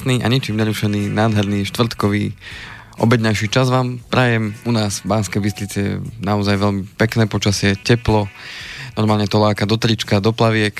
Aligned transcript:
Krásny 0.00 0.24
a 0.24 0.32
ničím 0.32 0.56
nerušený, 0.56 1.12
nádherný, 1.12 1.68
štvrtkový, 1.68 2.32
obedňajší 3.04 3.52
čas 3.52 3.68
vám 3.68 4.00
prajem. 4.08 4.56
U 4.64 4.72
nás 4.72 5.04
v 5.04 5.12
Banskej 5.12 5.44
Bystrici 5.44 6.00
naozaj 6.24 6.56
veľmi 6.56 6.88
pekné 6.96 7.28
počasie, 7.28 7.76
teplo, 7.76 8.24
normálne 8.96 9.28
to 9.28 9.36
láka 9.36 9.68
do 9.68 9.76
trička, 9.76 10.24
do 10.24 10.32
plaviek. 10.32 10.72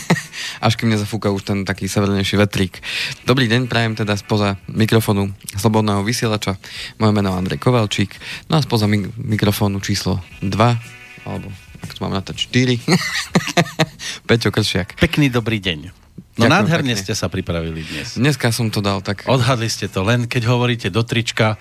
až 0.64 0.80
kým 0.80 0.96
nezafúka 0.96 1.28
už 1.28 1.44
ten 1.44 1.68
taký 1.68 1.92
severnejší 1.92 2.40
vetrík. 2.40 2.80
Dobrý 3.28 3.52
deň, 3.52 3.68
prajem 3.68 4.00
teda 4.00 4.16
spoza 4.16 4.56
mikrofónu 4.72 5.28
Slobodného 5.60 6.00
vysielača. 6.00 6.56
Moje 6.96 7.12
meno 7.12 7.36
je 7.36 7.44
Andrej 7.44 7.60
Kovalčík. 7.60 8.16
No 8.48 8.56
a 8.56 8.64
spoza 8.64 8.88
mi- 8.88 9.12
mikrofónu 9.20 9.76
číslo 9.84 10.24
2, 10.40 10.48
alebo 11.28 11.52
ak 11.84 11.92
to 11.92 12.00
mám 12.00 12.16
natať 12.16 12.48
4, 12.48 12.80
Peťo 14.32 14.48
Kršiak. 14.48 14.96
Pekný 14.96 15.28
dobrý 15.28 15.60
deň. 15.60 16.03
No 16.34 16.46
Ďakujem 16.46 16.50
nádherne 16.50 16.94
pekne. 16.94 17.04
ste 17.06 17.14
sa 17.14 17.26
pripravili 17.30 17.80
dnes. 17.82 18.18
Dneska 18.18 18.50
som 18.50 18.66
to 18.66 18.82
dal 18.82 18.98
tak... 18.98 19.22
Odhadli 19.26 19.70
ste 19.70 19.86
to 19.86 20.02
len, 20.02 20.26
keď 20.26 20.50
hovoríte 20.50 20.88
do 20.90 21.06
trička, 21.06 21.54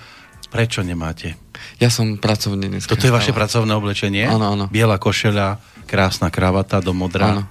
prečo 0.49 0.81
nemáte? 0.81 1.37
Ja 1.77 1.93
som 1.93 2.17
pracovne 2.17 2.69
dneska. 2.69 2.89
Toto 2.89 3.05
je 3.05 3.13
vaše 3.13 3.29
stále. 3.29 3.39
pracovné 3.45 3.73
oblečenie? 3.73 4.25
Áno, 4.25 4.53
áno. 4.53 4.65
Biela 4.73 4.97
košeľa, 4.97 5.61
krásna 5.85 6.33
kravata 6.33 6.81
do 6.81 6.89
modra, 6.89 7.37
Áno. 7.37 7.41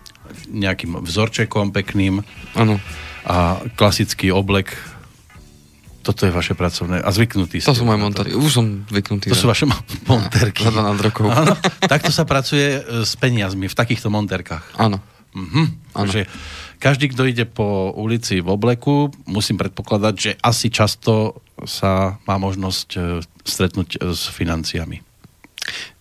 nejakým 0.50 0.98
vzorčekom 0.98 1.70
pekným 1.70 2.26
Áno. 2.54 2.82
a 3.22 3.62
klasický 3.74 4.34
oblek. 4.34 4.74
Toto 6.02 6.26
je 6.26 6.34
vaše 6.34 6.58
pracovné. 6.58 6.98
A 6.98 7.08
zvyknutí 7.14 7.62
ste. 7.62 7.70
To 7.70 7.78
sú 7.78 7.86
moje 7.86 8.02
na 8.02 8.10
montáry. 8.10 8.34
Už 8.34 8.50
som 8.50 8.82
zvyknutý. 8.90 9.30
To 9.30 9.38
sú 9.38 9.46
vaše 9.46 9.70
mo- 9.70 9.78
monterky. 10.10 10.66
Za 10.66 10.74
12 10.74 11.06
rokov. 11.06 11.30
Áno, 11.30 11.54
takto 11.92 12.10
sa 12.10 12.26
pracuje 12.26 12.82
e, 12.82 13.06
s 13.06 13.14
peniazmi 13.14 13.70
v 13.70 13.74
takýchto 13.78 14.10
monterkách. 14.10 14.74
Áno. 14.74 14.98
Mhm. 15.38 15.62
Áno. 15.94 16.10
Takže 16.10 16.26
každý, 16.82 17.14
kto 17.14 17.30
ide 17.30 17.46
po 17.46 17.94
ulici 17.94 18.42
v 18.42 18.48
obleku, 18.50 19.14
musím 19.30 19.54
predpokladať, 19.54 20.14
že 20.18 20.30
asi 20.42 20.66
často 20.66 21.38
sa 21.62 22.18
má 22.26 22.42
možnosť 22.42 22.88
e, 22.98 23.22
stretnúť 23.46 24.02
e, 24.02 24.10
s 24.10 24.26
financiami. 24.26 24.98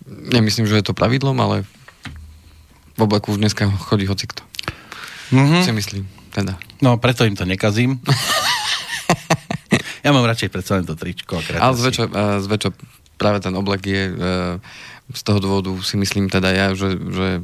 Nemyslím, 0.10 0.66
že 0.66 0.82
je 0.82 0.86
to 0.90 0.98
pravidlom, 0.98 1.38
ale 1.38 1.70
v 2.98 3.00
obleku 3.06 3.38
už 3.38 3.38
dneska 3.38 3.70
chodí 3.70 4.10
hocikto. 4.10 4.42
Mhm. 5.30 5.62
Si 5.62 5.70
myslím. 5.70 6.04
Teda. 6.34 6.58
No, 6.82 6.98
preto 6.98 7.30
im 7.30 7.38
to 7.38 7.45
nekazím. 7.45 8.02
ja 10.06 10.10
mám 10.10 10.26
radšej 10.26 10.50
predsa 10.50 10.82
len 10.82 10.90
to 10.90 10.98
tričko. 10.98 11.38
Ale 11.62 11.78
zväčša, 11.78 12.06
eh, 12.10 12.38
zväčša 12.42 12.70
práve 13.22 13.38
ten 13.38 13.54
oblek 13.54 13.86
je 13.86 14.04
z 15.14 15.22
toho 15.22 15.38
dôvodu 15.38 15.70
si 15.86 15.94
myslím 16.00 16.26
teda 16.26 16.50
ja, 16.50 16.68
že, 16.73 16.98
že 16.98 17.38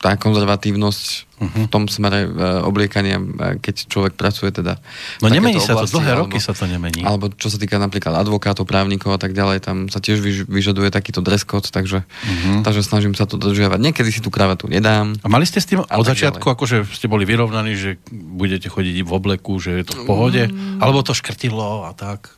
tá 0.00 0.16
konzervatívnosť 0.18 1.29
Mhm. 1.40 1.60
v 1.64 1.68
tom 1.68 1.84
smere 1.86 2.20
eh, 2.22 2.30
obliekania, 2.60 3.16
eh, 3.16 3.24
keď 3.56 3.88
človek 3.88 4.12
pracuje 4.12 4.52
teda 4.52 4.76
No 5.18 5.26
nemení 5.26 5.56
sa 5.56 5.72
to, 5.72 5.82
oblasti, 5.82 5.96
dlhé 5.96 6.10
alebo- 6.10 6.22
roky 6.26 6.38
sa 6.38 6.52
to 6.52 6.64
nemení. 6.64 7.00
Alebo 7.00 7.28
čo 7.30 7.48
sa 7.48 7.56
týka 7.56 7.76
napríklad 7.76 8.12
advokátov, 8.14 8.62
právnikov 8.62 9.10
a 9.10 9.18
tak 9.18 9.32
ďalej, 9.32 9.58
tam 9.60 9.76
sa 9.86 9.98
tiež 9.98 10.18
vyž- 10.18 10.44
vyžaduje 10.46 10.88
takýto 10.88 11.18
dress 11.18 11.42
code, 11.42 11.66
takže, 11.66 12.04
Mhm. 12.04 12.60
takže 12.62 12.82
snažím 12.82 13.12
sa 13.12 13.24
to 13.24 13.34
dodržiavať. 13.34 13.80
Niekedy 13.80 14.10
si 14.10 14.20
tú 14.20 14.28
kravatu 14.28 14.66
nedám. 14.66 15.16
A 15.16 15.26
mali 15.26 15.42
ste 15.42 15.56
s 15.56 15.66
tým 15.66 15.80
od 15.80 15.88
začiatku, 16.02 16.42
ďalej. 16.42 16.54
akože 16.54 16.76
ste 16.86 17.06
boli 17.06 17.24
vyrovnaní, 17.24 17.72
že 17.72 17.96
budete 18.12 18.68
chodiť 18.68 19.00
v 19.00 19.10
obleku, 19.10 19.56
že 19.56 19.80
je 19.80 19.84
to 19.86 19.94
v 19.94 20.02
pohode? 20.04 20.42
Mm. 20.44 20.78
Alebo 20.78 21.00
to 21.00 21.10
škrtilo 21.10 21.82
a 21.82 21.92
tak? 21.92 22.28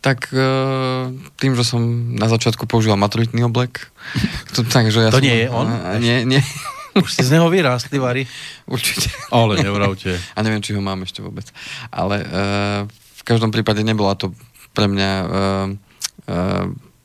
Tak 0.00 0.30
e, 0.30 0.46
tým, 1.36 1.52
že 1.52 1.62
som 1.62 1.80
na 2.10 2.26
začiatku 2.26 2.64
používal 2.64 2.96
maturitný 2.96 3.44
oblek, 3.44 3.86
to, 4.54 4.62
takže 4.62 4.98
ja 5.00 5.10
To 5.10 5.18
som, 5.18 5.24
nie 5.24 5.36
je 5.36 5.48
on? 5.48 5.66
A, 5.66 5.94
nie, 5.96 6.24
nie, 6.24 6.40
Už 7.04 7.10
ste 7.14 7.24
z 7.24 7.38
neho 7.38 7.48
vyrástli, 7.48 7.98
Vary? 7.98 8.26
určite. 8.66 9.08
Ale 9.30 9.62
nevravte. 9.62 10.18
A 10.36 10.38
neviem, 10.42 10.62
či 10.62 10.74
ho 10.74 10.82
mám 10.82 11.02
ešte 11.06 11.22
vôbec. 11.22 11.48
Ale 11.90 12.22
e, 12.22 12.26
v 12.88 13.22
každom 13.24 13.54
prípade 13.54 13.80
nebola 13.86 14.18
to 14.18 14.34
pre 14.76 14.86
mňa 14.90 15.10
e, 15.10 15.26
e, 16.26 16.36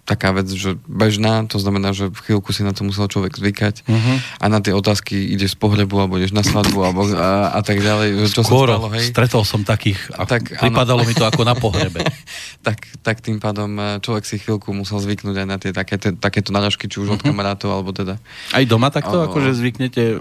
taká 0.03 0.31
vec, 0.31 0.51
že 0.51 0.75
bežná, 0.83 1.47
to 1.47 1.55
znamená, 1.55 1.95
že 1.95 2.11
v 2.11 2.19
chvíľku 2.19 2.51
si 2.51 2.59
na 2.59 2.75
to 2.75 2.83
musel 2.83 3.07
človek 3.07 3.33
zvykať 3.33 3.87
Mhm. 3.87 4.13
a 4.37 4.45
na 4.47 4.59
tie 4.59 4.71
otázky 4.71 5.15
ideš 5.31 5.55
z 5.55 5.57
pohrebu, 5.57 5.95
alebo 5.95 6.19
ideš 6.19 6.31
na 6.31 6.43
svadbu, 6.43 6.75
alebo 6.77 7.07
a, 7.09 7.49
a 7.49 7.59
tak 7.59 7.79
ďalej. 7.79 8.27
Čo 8.27 8.43
Skoro 8.43 8.75
sa 8.75 8.79
stalo, 8.79 8.89
hej? 8.91 9.05
stretol 9.07 9.43
som 9.43 9.63
takých 9.63 10.11
a 10.11 10.27
Tak, 10.27 10.43
áno. 10.49 10.59
pripadalo 10.59 11.01
mi 11.01 11.11
to 11.11 11.23
ako 11.23 11.41
na 11.41 11.55
pohrebe. 11.55 12.03
tak, 12.67 12.83
tak 12.99 13.19
tým 13.19 13.39
pádom 13.39 13.71
e, 13.73 13.83
človek 13.97 14.23
si 14.23 14.35
chvíľku 14.37 14.71
musel 14.71 14.99
zvyknúť 14.99 15.35
aj 15.37 15.47
na 15.47 15.55
tie 15.55 15.71
také, 15.71 15.95
te, 15.95 16.11
takéto 16.11 16.51
narážky, 16.51 16.85
či 16.85 16.99
už 16.99 17.15
od 17.15 17.21
kamarátov, 17.23 17.71
alebo 17.71 17.89
teda 17.89 18.19
Aj 18.51 18.63
doma 18.63 18.91
takto, 18.91 19.23
Áno. 19.23 19.31
akože 19.31 19.55
zvyknete, 19.55 20.19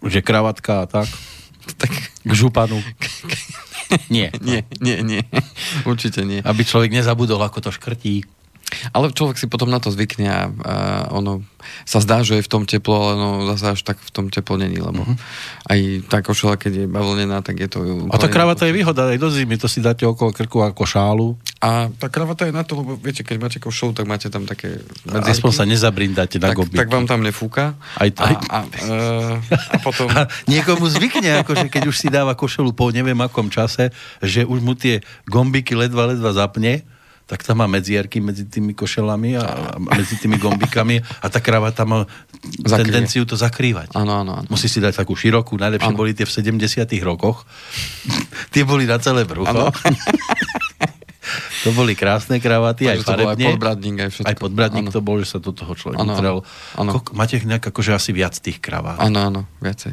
že 0.00 0.20
kravatka 0.20 0.82
a 0.82 0.88
tak? 0.88 1.12
tak, 1.76 1.92
K 2.24 2.32
županu? 2.32 2.80
Nie. 4.08 4.28
nie, 4.40 4.64
nie, 4.80 5.00
nie, 5.00 5.22
určite 5.84 6.20
nie. 6.20 6.40
Aby 6.40 6.60
človek 6.60 6.92
nezabudol, 6.92 7.40
ako 7.40 7.68
to 7.68 7.70
škrtí. 7.72 8.20
Ale 8.92 9.10
človek 9.16 9.40
si 9.40 9.48
potom 9.48 9.72
na 9.72 9.80
to 9.80 9.88
zvykne 9.88 10.28
a, 10.28 10.42
a 10.44 10.74
ono 11.16 11.40
sa 11.88 12.04
zdá, 12.04 12.20
že 12.20 12.38
je 12.38 12.44
v 12.44 12.50
tom 12.52 12.62
teplo, 12.68 12.94
ale 12.94 13.14
no 13.16 13.28
zase 13.54 13.76
až 13.76 13.80
tak 13.82 13.96
v 13.98 14.10
tom 14.12 14.26
teplo 14.28 14.60
není, 14.60 14.76
lebo 14.76 15.04
aj 15.68 16.08
tá 16.08 16.20
košela, 16.20 16.60
keď 16.60 16.84
je 16.84 16.86
bavlnená, 16.86 17.40
tak 17.40 17.60
je 17.60 17.68
to... 17.68 17.78
A 18.12 18.20
tá 18.20 18.28
kravata 18.28 18.68
je 18.68 18.76
výhoda 18.76 19.08
aj 19.08 19.18
do 19.18 19.28
zimy, 19.32 19.56
to 19.56 19.68
si 19.68 19.80
dáte 19.80 20.04
okolo 20.04 20.32
krku 20.32 20.60
ako 20.60 20.84
šálu. 20.84 21.28
A 21.58 21.88
tá 21.96 22.12
kravata 22.12 22.46
je 22.46 22.54
na 22.54 22.62
to, 22.62 22.78
lebo 22.78 22.94
viete, 23.00 23.24
keď 23.24 23.36
máte 23.40 23.58
košelu, 23.58 23.96
tak 23.96 24.06
máte 24.06 24.28
tam 24.30 24.44
také 24.44 24.84
Aspoň 25.08 25.52
sa 25.52 25.64
nezabrindáte 25.66 26.38
na 26.38 26.54
gobiky. 26.54 26.78
tak 26.78 26.92
vám 26.92 27.08
tam 27.08 27.24
nefúka. 27.24 27.74
Aj- 27.98 28.12
a, 28.14 28.24
aj- 28.30 28.40
a, 28.48 28.58
e, 28.62 28.96
a 29.74 29.76
potom... 29.80 30.06
A 30.12 30.28
niekomu 30.52 30.86
zvykne, 30.86 31.42
akože 31.42 31.72
keď 31.72 31.88
už 31.88 31.96
si 31.96 32.08
dáva 32.12 32.36
košelu 32.38 32.70
po 32.76 32.92
neviem 32.92 33.18
akom 33.18 33.50
čase, 33.50 33.90
že 34.22 34.44
už 34.44 34.60
mu 34.62 34.76
tie 34.76 35.02
gombiky 35.26 35.74
ledva, 35.74 36.14
ledva 36.14 36.30
zapne, 36.36 36.86
tak 37.28 37.44
tam 37.44 37.60
má 37.60 37.68
medzierky 37.68 38.24
medzi 38.24 38.48
tými 38.48 38.72
košelami 38.72 39.36
a, 39.36 39.44
a 39.44 39.76
medzi 39.76 40.16
tými 40.16 40.40
gombikami 40.40 41.04
a 41.20 41.26
tá 41.28 41.44
kravata 41.44 41.84
má 41.84 42.08
Zakrie. 42.64 42.88
tendenciu 42.88 43.28
to 43.28 43.36
zakrývať. 43.36 43.92
Áno, 43.92 44.24
áno, 44.24 44.32
áno. 44.40 44.48
Musí 44.48 44.64
si 44.64 44.80
dať 44.80 45.04
takú 45.04 45.12
širokú, 45.12 45.60
najlepšie 45.60 45.92
Áno. 45.92 46.00
boli 46.00 46.16
tie 46.16 46.24
v 46.24 46.32
70 46.32 46.88
rokoch. 47.04 47.44
tie 48.56 48.64
boli 48.64 48.88
na 48.88 48.96
celé 48.96 49.28
brucho. 49.28 49.52
To 51.68 51.76
boli 51.76 51.92
krásne 51.92 52.36
kravaty, 52.38 52.84
aj 52.84 52.96
Takže 52.96 53.04
aj 53.04 53.08
farebne. 53.28 53.44
podbradník, 53.46 53.96
aj 53.98 54.10
všetko. 54.10 54.24
Aj 54.24 54.36
podbradník 54.38 54.84
Áno. 54.84 54.90
to 54.90 55.00
bol, 55.00 55.16
že 55.16 55.26
sa 55.26 55.38
do 55.38 55.52
toho 55.52 55.68
človek 55.70 56.00
utrel. 56.00 56.40
Koľko- 56.74 57.12
Máte 57.12 57.36
nejak 57.38 57.60
akože 57.62 57.92
asi 57.92 58.10
viac 58.10 58.32
tých 58.34 58.56
kravát. 58.56 58.96
Áno, 58.98 59.20
áno, 59.20 59.40
viacej. 59.58 59.92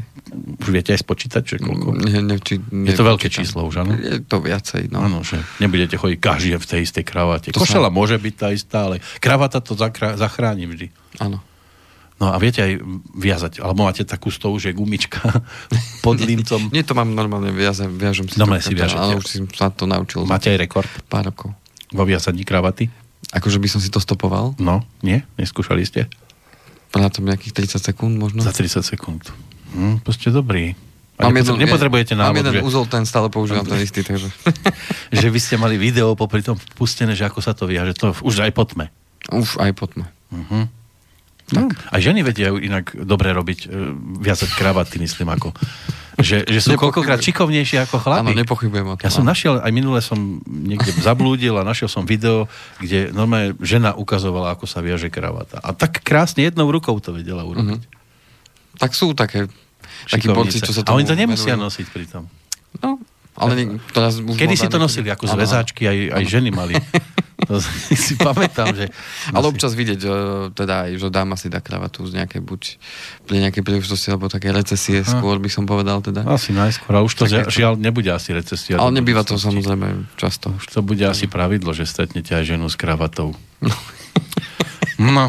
Už 0.57 0.69
viete 0.69 0.89
aj 0.89 1.01
spočítať, 1.01 1.43
že 1.43 1.55
koľko? 1.57 1.99
Nie, 1.99 2.19
ne, 2.19 2.35
či, 2.37 2.57
Je 2.57 2.93
to 2.93 3.03
veľké 3.03 3.27
číslo 3.27 3.63
už, 3.63 3.83
áno? 3.83 3.91
Je 3.93 4.19
to 4.19 4.39
viacej, 4.39 4.87
no. 4.87 5.01
Áno, 5.01 5.19
že 5.19 5.35
nebudete 5.59 5.93
chodiť 5.93 6.17
každý 6.17 6.55
v 6.55 6.63
tej 6.65 6.79
istej 6.81 7.03
kravate. 7.03 7.51
To 7.51 7.59
Košela 7.59 7.87
sa- 7.87 7.93
môže 7.93 8.15
byť 8.15 8.33
tá 8.33 8.47
istá, 8.49 8.77
ale 8.85 9.03
kravata 9.19 9.59
to 9.59 9.75
zakra- 9.75 10.15
zachráni 10.15 10.65
vždy. 10.65 10.87
Áno. 11.19 11.43
No 12.15 12.31
a 12.31 12.39
viete 12.39 12.63
aj 12.63 12.79
viazať, 13.11 13.59
alebo 13.59 13.83
máte 13.83 14.01
takú 14.01 14.31
stovu, 14.31 14.55
že 14.55 14.71
gumička 14.71 15.19
pod 15.99 16.15
límcom. 16.17 16.71
Nie, 16.71 16.79
to 16.81 16.95
mám 16.95 17.11
normálne, 17.11 17.51
viažem, 17.51 17.91
viažem 17.91 18.23
si 18.25 18.39
Normálne 18.39 18.63
si 18.63 18.71
viažete. 18.71 19.03
Áno, 19.03 19.19
už 19.19 19.25
si 19.25 19.43
sa 19.51 19.67
to 19.67 19.83
naučil. 19.83 20.23
Máte 20.23 20.47
aj 20.47 20.57
rekord 20.57 20.87
Pár 21.05 21.27
rokov. 21.27 21.51
Vo 21.95 22.03
viazaní 22.03 22.43
kravaty? 22.43 22.91
Akože 23.31 23.57
by 23.57 23.67
som 23.71 23.79
si 23.81 23.89
to 23.89 24.03
stopoval. 24.03 24.53
No, 24.61 24.85
nie? 25.01 25.23
Neskúšali 25.39 25.81
ste? 25.87 26.11
Na 26.95 27.11
tom 27.11 27.27
nejakých 27.27 27.65
30 27.75 27.91
sekúnd 27.91 28.15
možno. 28.15 28.43
Za 28.43 28.55
30 28.55 28.83
sekúnd. 28.85 29.23
Hm, 29.75 30.03
proste 30.05 30.31
dobrý. 30.31 30.75
A 31.15 31.31
Mám 31.31 31.39
jeden- 31.39 31.59
nepotrebujete 31.63 32.11
Mám 32.15 32.35
návod, 32.35 32.39
jeden 32.43 32.53
že, 32.59 32.61
úzol, 32.63 32.83
ten 32.91 33.07
stále 33.07 33.31
používam 33.31 33.63
ten 33.63 33.79
istý, 33.79 34.03
takže... 34.03 34.27
že 35.19 35.27
vy 35.31 35.39
ste 35.39 35.55
mali 35.55 35.79
video 35.79 36.11
popri 36.19 36.43
tom 36.43 36.59
pustené, 36.75 37.15
že 37.15 37.23
ako 37.23 37.39
sa 37.39 37.55
to 37.55 37.67
viaže. 37.67 37.95
To 38.03 38.11
už 38.19 38.43
aj 38.43 38.51
po 38.51 38.67
tme. 38.67 38.91
Už 39.31 39.63
aj 39.63 39.71
po 39.79 39.87
tme. 39.87 40.11
Uh-huh. 40.31 40.67
No, 41.55 41.69
aj 41.71 42.01
ženy 42.03 42.25
vedia 42.25 42.51
inak 42.51 42.97
dobre 43.05 43.29
robiť, 43.31 43.59
e, 43.63 43.95
viazať 44.17 44.49
kravaty, 44.57 44.97
myslím, 44.97 45.29
ako. 45.29 45.53
Že, 46.15 46.47
že 46.47 46.59
sú 46.63 46.79
koľkokrát 46.79 47.19
šikovnejšie 47.19 47.83
ako 47.83 47.99
chlapi. 47.99 48.31
Áno, 48.31 48.39
nepochybujem 48.39 48.87
o 48.87 48.95
tom. 48.95 49.03
Ja 49.03 49.11
som 49.11 49.27
našiel, 49.27 49.59
aj 49.59 49.71
minule 49.75 49.99
som 49.99 50.39
niekde 50.47 50.95
zablúdil 51.03 51.59
a 51.59 51.67
našiel 51.67 51.91
som 51.91 52.07
video, 52.07 52.47
kde 52.79 53.11
normálne 53.11 53.59
žena 53.59 53.91
ukazovala, 53.99 54.55
ako 54.55 54.63
sa 54.63 54.79
viaže 54.79 55.11
kravata. 55.11 55.59
A 55.59 55.75
tak 55.75 55.99
krásne 56.07 56.47
jednou 56.47 56.71
rukou 56.71 56.95
to 57.03 57.11
vedela 57.11 57.43
urobiť. 57.43 57.83
Mhm. 57.83 58.79
Tak 58.79 58.95
sú 58.95 59.11
také, 59.11 59.47
borci, 60.07 60.19
Šikovnice. 60.23 60.63
čo 60.63 60.71
sa 60.71 60.83
a 60.87 60.95
oni 60.95 61.03
to 61.07 61.15
tomu 61.15 61.21
nemusia 61.27 61.55
venujú. 61.55 61.67
nosiť 61.67 61.87
pritom. 61.91 62.23
No, 62.83 62.99
ale 63.35 63.51
nie, 63.59 63.65
teraz 63.91 64.19
už 64.23 64.39
Kedy 64.39 64.55
si 64.55 64.67
to 64.71 64.79
nosili? 64.79 65.11
Ako 65.11 65.27
zväzáčky 65.27 65.83
aj, 65.87 65.97
aj 66.15 66.23
ženy 66.23 66.49
mali. 66.55 66.75
To 67.45 67.61
si 67.95 68.13
pamätám, 68.17 68.73
že... 68.73 68.89
Ale 69.29 69.45
občas 69.47 69.77
vidieť, 69.77 69.99
že, 70.01 70.11
teda 70.57 70.89
aj, 70.89 70.91
že 70.97 71.07
dáma 71.13 71.37
si 71.37 71.47
dá 71.47 71.61
kravatu 71.61 72.05
z 72.09 72.17
nejakej 72.17 72.41
buď 72.41 72.61
pri 73.29 73.37
nejakej 73.45 73.61
príležitosti, 73.61 74.09
alebo 74.09 74.27
také 74.27 74.49
recesie, 74.49 75.05
Aha. 75.05 75.09
skôr 75.17 75.37
by 75.37 75.49
som 75.49 75.69
povedal 75.69 76.01
teda. 76.01 76.25
Asi 76.25 76.51
najskôr. 76.51 76.97
A 76.97 77.05
už 77.05 77.13
to 77.13 77.23
Také- 77.29 77.49
žiaľ 77.53 77.77
nebude 77.77 78.09
asi 78.09 78.33
recesia. 78.33 78.81
Ale 78.81 78.91
nebýva 78.93 79.21
to 79.21 79.37
samozrejme 79.37 80.09
často. 80.17 80.53
Už 80.57 80.65
to 80.73 80.81
bude 80.81 81.01
asi 81.05 81.29
pravidlo, 81.29 81.71
že 81.71 81.85
stretnete 81.85 82.33
aj 82.33 82.57
ženu 82.57 82.65
s 82.67 82.75
kravatou. 82.75 83.33
No. 84.95 85.27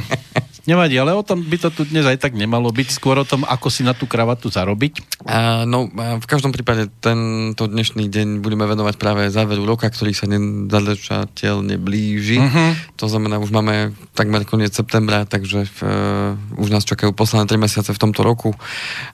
Nevadí, 0.67 0.99
ale 0.99 1.15
o 1.15 1.23
tom 1.23 1.47
by 1.47 1.57
to 1.63 1.71
tu 1.71 1.87
dnes 1.87 2.03
aj 2.03 2.19
tak 2.19 2.35
nemalo 2.35 2.75
byť. 2.75 2.89
Skôr 2.91 3.23
o 3.23 3.27
tom, 3.27 3.47
ako 3.47 3.71
si 3.71 3.87
na 3.87 3.95
tú 3.95 4.11
kravatu 4.11 4.51
zarobiť. 4.51 5.23
A, 5.23 5.63
no, 5.63 5.87
a 5.95 6.19
v 6.19 6.27
každom 6.27 6.51
prípade 6.51 6.91
tento 6.99 7.71
dnešný 7.71 8.11
deň 8.11 8.43
budeme 8.43 8.67
venovať 8.67 8.95
práve 8.99 9.31
záveru 9.31 9.63
roka, 9.63 9.87
ktorý 9.87 10.11
sa 10.11 10.27
nezadržateľne 10.27 11.79
blíži. 11.79 12.43
Uh-huh. 12.43 12.75
To 12.99 13.07
znamená, 13.07 13.39
už 13.39 13.55
máme 13.55 13.95
takmer 14.19 14.43
koniec 14.43 14.75
septembra, 14.75 15.23
takže 15.23 15.71
uh, 15.71 16.35
už 16.59 16.75
nás 16.75 16.83
čakajú 16.83 17.15
posledné 17.15 17.47
3 17.47 17.63
mesiace 17.63 17.91
v 17.95 18.03
tomto 18.03 18.27
roku. 18.27 18.51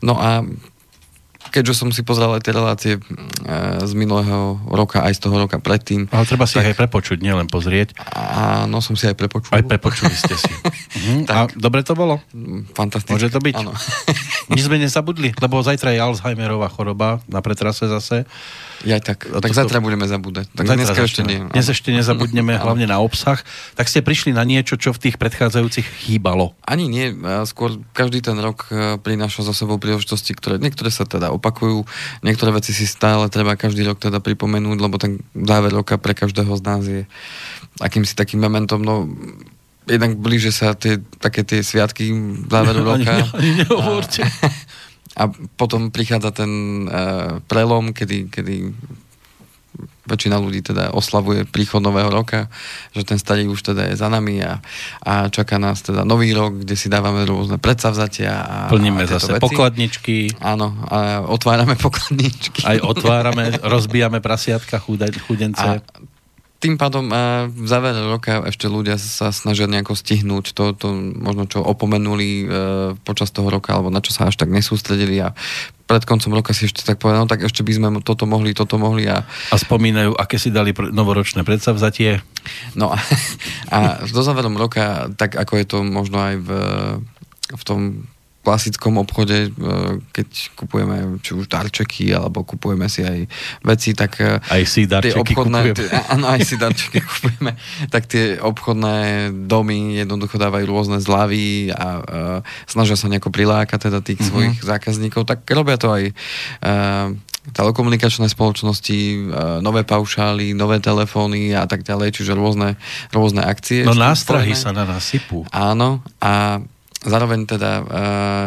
No 0.00 0.16
a 0.16 0.48
keďže 1.52 1.76
som 1.76 1.88
si 1.92 2.00
pozrel 2.00 2.32
aj 2.32 2.42
tie 2.42 2.56
relácie 2.56 2.92
e, 2.96 3.00
z 3.84 3.92
minulého 3.92 4.56
roka, 4.72 5.04
aj 5.04 5.20
z 5.20 5.28
toho 5.28 5.36
roka 5.36 5.60
predtým. 5.60 6.08
Ale 6.08 6.24
treba 6.24 6.48
si 6.48 6.56
tak... 6.56 6.72
aj 6.72 6.74
prepočuť, 6.80 7.20
nielen 7.20 7.46
pozrieť. 7.52 7.92
Áno, 8.16 8.80
som 8.80 8.96
si 8.96 9.04
aj 9.04 9.14
prepočul. 9.20 9.52
Aj 9.52 9.60
prepočuli 9.60 10.16
ste 10.16 10.32
si. 10.32 10.48
mhm. 11.04 11.28
tak, 11.28 11.36
a 11.36 11.60
dobre 11.60 11.84
to 11.84 11.92
bolo? 11.92 12.24
Fantastické. 12.72 13.12
Môže 13.12 13.28
to 13.28 13.44
byť? 13.44 13.54
Áno. 13.60 13.76
Nič 14.50 14.66
sme 14.66 14.80
nezabudli, 14.80 15.36
lebo 15.36 15.60
zajtra 15.60 15.92
je 15.94 16.00
Alzheimerová 16.00 16.72
choroba 16.72 17.22
na 17.30 17.44
pretrase 17.44 17.86
zase. 17.86 18.24
Ja 18.82 18.98
tak, 18.98 19.30
tak 19.30 19.54
to, 19.54 19.54
zajtra 19.54 19.78
budeme 19.78 20.10
zabúdať. 20.10 20.50
Tak 20.58 20.66
zajtra 20.66 20.78
dneska 20.82 21.00
ešte 21.06 21.22
nie. 21.22 21.38
Dnes 21.54 21.66
ešte 21.70 21.94
nezabudneme 21.94 22.58
hlavne 22.64 22.90
na 22.90 22.98
obsah. 22.98 23.38
Tak 23.78 23.86
ste 23.86 24.02
prišli 24.02 24.34
na 24.34 24.42
niečo, 24.42 24.74
čo 24.74 24.90
v 24.90 25.08
tých 25.08 25.16
predchádzajúcich 25.22 25.86
chýbalo. 26.06 26.58
Ani 26.66 26.90
nie. 26.90 27.14
Skôr 27.46 27.78
každý 27.94 28.24
ten 28.24 28.34
rok 28.42 28.66
e, 28.68 28.98
prináša 28.98 29.46
za 29.46 29.54
sebou 29.54 29.78
príležitosti, 29.78 30.34
ktoré 30.34 30.58
niektoré 30.58 30.90
sa 30.90 31.06
teda 31.06 31.30
opakujú, 31.42 31.82
niektoré 32.22 32.54
veci 32.54 32.70
si 32.70 32.86
stále 32.86 33.26
treba 33.26 33.58
každý 33.58 33.82
rok 33.82 33.98
teda 33.98 34.22
pripomenúť, 34.22 34.78
lebo 34.78 34.94
ten 35.02 35.18
záver 35.34 35.74
roka 35.74 35.98
pre 35.98 36.14
každého 36.14 36.54
z 36.54 36.62
nás 36.62 36.82
je 36.86 37.02
akýmsi 37.82 38.14
takým 38.14 38.38
momentom. 38.38 38.78
No, 38.78 39.10
jednak 39.90 40.14
blíže 40.14 40.54
sa 40.54 40.78
tie, 40.78 41.02
také 41.18 41.42
tie 41.42 41.66
sviatky 41.66 42.14
záveru 42.46 42.86
roka. 42.94 43.26
Ani, 43.34 43.66
ani. 43.66 44.22
A, 44.22 44.46
a 45.18 45.22
potom 45.58 45.90
prichádza 45.90 46.30
ten 46.30 46.50
uh, 46.86 47.42
prelom, 47.50 47.90
kedy, 47.90 48.30
kedy 48.30 48.70
väčšina 50.02 50.36
ľudí 50.38 50.66
teda 50.66 50.90
oslavuje 50.90 51.46
príchod 51.46 51.78
nového 51.78 52.10
roka, 52.10 52.50
že 52.90 53.06
ten 53.06 53.18
starý 53.22 53.46
už 53.46 53.62
teda 53.62 53.92
je 53.92 53.94
za 53.94 54.10
nami 54.10 54.42
a, 54.42 54.58
a 55.06 55.30
čaká 55.30 55.62
nás 55.62 55.82
teda 55.82 56.02
nový 56.02 56.34
rok, 56.34 56.66
kde 56.66 56.74
si 56.74 56.90
dávame 56.90 57.22
rôzne 57.22 57.62
predsavzatia. 57.62 58.32
A, 58.34 58.56
Plníme 58.66 59.06
a 59.06 59.10
zase 59.10 59.38
veci. 59.38 59.44
pokladničky. 59.46 60.16
Áno, 60.42 60.74
a 60.90 61.22
otvárame 61.22 61.78
pokladničky. 61.86 62.66
Aj 62.66 62.78
otvárame, 62.82 63.62
rozbijame 63.62 64.18
prasiatka 64.18 64.82
chudence. 64.82 65.62
A 65.62 65.78
tým 66.62 66.78
pádom 66.78 67.10
v 67.50 67.66
závere 67.66 68.06
roka 68.06 68.46
ešte 68.46 68.70
ľudia 68.70 68.94
sa 68.94 69.34
snažia 69.34 69.66
nejako 69.66 69.98
stihnúť 69.98 70.54
to, 70.54 70.70
to 70.78 70.94
možno 70.94 71.50
čo 71.50 71.58
opomenuli 71.58 72.28
e, 72.30 72.44
počas 73.02 73.34
toho 73.34 73.50
roka, 73.50 73.74
alebo 73.74 73.90
na 73.90 73.98
čo 73.98 74.14
sa 74.14 74.30
až 74.30 74.38
tak 74.38 74.46
nesústredili 74.54 75.18
a 75.18 75.34
pred 75.92 76.08
koncom 76.08 76.32
roka 76.32 76.56
si 76.56 76.64
ešte 76.64 76.88
tak 76.88 76.96
povedal, 76.96 77.28
no 77.28 77.28
tak 77.28 77.44
ešte 77.44 77.60
by 77.60 77.72
sme 77.76 77.88
toto 78.00 78.24
mohli, 78.24 78.56
toto 78.56 78.80
mohli. 78.80 79.04
A, 79.04 79.28
a 79.28 79.56
spomínajú, 79.60 80.16
aké 80.16 80.40
si 80.40 80.48
dali 80.48 80.72
pr- 80.72 80.88
novoročné 80.88 81.44
predsavzatie. 81.44 82.24
No 82.72 82.88
a, 82.96 82.98
a 83.68 83.78
do 84.08 84.22
záverom 84.24 84.56
roka, 84.56 85.12
tak 85.20 85.36
ako 85.36 85.52
je 85.60 85.66
to 85.68 85.78
možno 85.84 86.16
aj 86.16 86.34
v, 86.40 86.48
v 87.52 87.62
tom 87.68 88.08
klasickom 88.42 88.98
obchode, 88.98 89.48
e, 89.48 89.50
keď 90.10 90.28
kupujeme 90.58 91.22
či 91.22 91.38
už 91.38 91.46
darčeky, 91.46 92.10
alebo 92.10 92.42
kupujeme 92.42 92.90
si 92.90 93.06
aj 93.06 93.30
veci, 93.62 93.94
tak 93.94 94.18
e, 94.18 94.42
aj 94.42 94.62
si 94.66 94.90
darčeky 94.90 95.38
obchodné, 95.38 95.70
áno, 96.14 96.26
aj 96.26 96.42
si 96.42 96.58
darčeky 96.58 96.98
kupujeme, 97.08 97.54
tak 97.88 98.10
tie 98.10 98.42
obchodné 98.42 99.30
domy 99.46 99.94
jednoducho 100.02 100.42
dávajú 100.42 100.66
rôzne 100.66 100.98
zľavy 100.98 101.70
a 101.70 101.88
uh, 102.02 102.02
snažia 102.66 102.98
sa 102.98 103.06
nejako 103.06 103.30
prilákať 103.30 103.88
teda 103.88 104.02
tých 104.02 104.18
mm-hmm. 104.18 104.30
svojich 104.30 104.56
zákazníkov, 104.66 105.22
tak 105.22 105.46
robia 105.46 105.78
to 105.78 105.94
aj 105.94 106.10
uh, 106.10 107.14
telekomunikačné 107.50 108.30
spoločnosti, 108.30 108.98
nové 109.66 109.82
paušály, 109.82 110.54
nové 110.54 110.78
telefóny 110.78 111.50
a 111.58 111.66
tak 111.66 111.82
ďalej, 111.82 112.14
čiže 112.14 112.38
rôzne, 112.38 112.78
rôzne 113.10 113.42
akcie. 113.42 113.82
No 113.82 113.98
nástrahy 113.98 114.54
sa 114.54 114.70
na 114.70 114.86
nás 114.86 115.02
sypú. 115.02 115.42
Áno, 115.50 116.06
a 116.22 116.62
Zároveň 117.02 117.50
teda 117.50 117.70
uh, 117.82 117.84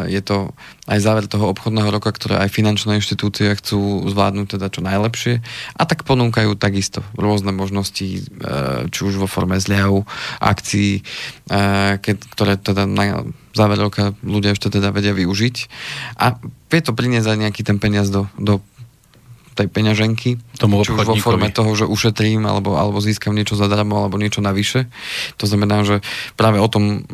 je 0.07 0.23
to 0.23 0.55
aj 0.87 0.99
záver 1.03 1.27
toho 1.27 1.51
obchodného 1.51 1.91
roka, 1.91 2.15
ktoré 2.15 2.39
aj 2.39 2.55
finančné 2.55 3.03
inštitúcie 3.03 3.51
chcú 3.51 4.07
zvládnuť 4.07 4.55
teda 4.55 4.71
čo 4.71 4.79
najlepšie. 4.79 5.43
A 5.75 5.83
tak 5.83 6.07
ponúkajú 6.07 6.55
takisto 6.55 7.03
rôzne 7.19 7.51
možnosti, 7.51 8.23
uh, 8.39 8.87
či 8.87 8.99
už 9.03 9.19
vo 9.19 9.27
forme 9.27 9.59
zľav, 9.59 10.07
akcií, 10.39 11.03
keď, 11.99 12.17
ktoré 12.31 12.55
teda 12.55 12.87
na 12.87 13.27
záver 13.51 13.79
roka 13.79 14.15
ľudia 14.23 14.55
ešte 14.55 14.71
teda 14.71 14.91
vedia 14.95 15.11
využiť. 15.11 15.55
A 16.19 16.39
vie 16.41 16.79
to 16.83 16.95
priniesť 16.95 17.35
aj 17.35 17.41
nejaký 17.47 17.61
ten 17.63 17.77
peniaz 17.79 18.07
do, 18.11 18.27
do 18.39 18.63
tej 19.55 19.71
peňaženky, 19.71 20.35
Tomu 20.59 20.83
či 20.83 20.91
už 20.91 21.07
vo 21.07 21.15
forme 21.15 21.47
toho, 21.47 21.71
že 21.75 21.87
ušetrím 21.87 22.43
alebo, 22.43 22.75
alebo 22.75 22.99
získam 22.99 23.31
niečo 23.31 23.55
zadarmo 23.55 24.03
alebo 24.03 24.19
niečo 24.19 24.43
navyše. 24.43 24.91
To 25.39 25.47
znamená, 25.47 25.87
že 25.87 26.03
práve 26.35 26.59
o 26.59 26.67
tom 26.67 27.07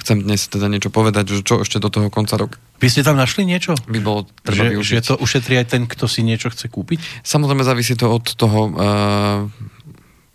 chcem 0.00 0.22
dnes 0.22 0.40
teda 0.48 0.70
niečo 0.70 0.88
povedať, 0.88 1.36
že 1.36 1.40
čo 1.44 1.60
ešte 1.60 1.82
do 1.82 1.92
toho 1.92 2.08
konca 2.08 2.38
roka. 2.38 2.56
Vy 2.80 2.88
ste 2.88 3.02
tam 3.04 3.18
našli 3.18 3.44
niečo? 3.44 3.76
By 3.86 3.98
bolo 4.00 4.26
treba 4.42 4.68
že, 4.68 4.72
využiť. 4.76 4.94
Že 4.98 5.06
to 5.06 5.16
ušetrí 5.20 5.54
aj 5.60 5.66
ten, 5.68 5.82
kto 5.84 6.04
si 6.08 6.24
niečo 6.24 6.48
chce 6.50 6.70
kúpiť? 6.70 7.22
Samozrejme 7.22 7.62
závisí 7.62 7.94
to 7.94 8.10
od 8.10 8.26
toho, 8.34 8.60
uh, 8.74 9.46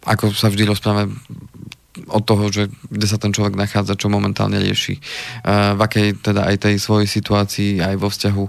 ako 0.07 0.31
sa 0.31 0.47
vždy 0.47 0.63
rozprávame 0.69 1.11
od 2.07 2.23
toho, 2.23 2.49
že 2.53 2.69
kde 2.89 3.07
sa 3.09 3.17
ten 3.17 3.33
človek 3.33 3.57
nachádza, 3.57 3.97
čo 3.97 4.11
momentálne 4.11 4.61
rieši, 4.61 4.99
v 5.47 5.79
akej 5.79 6.21
teda 6.21 6.45
aj 6.47 6.69
tej 6.69 6.75
svojej 6.77 7.09
situácii, 7.09 7.81
aj 7.81 7.95
vo 7.97 8.07
vzťahu, 8.11 8.45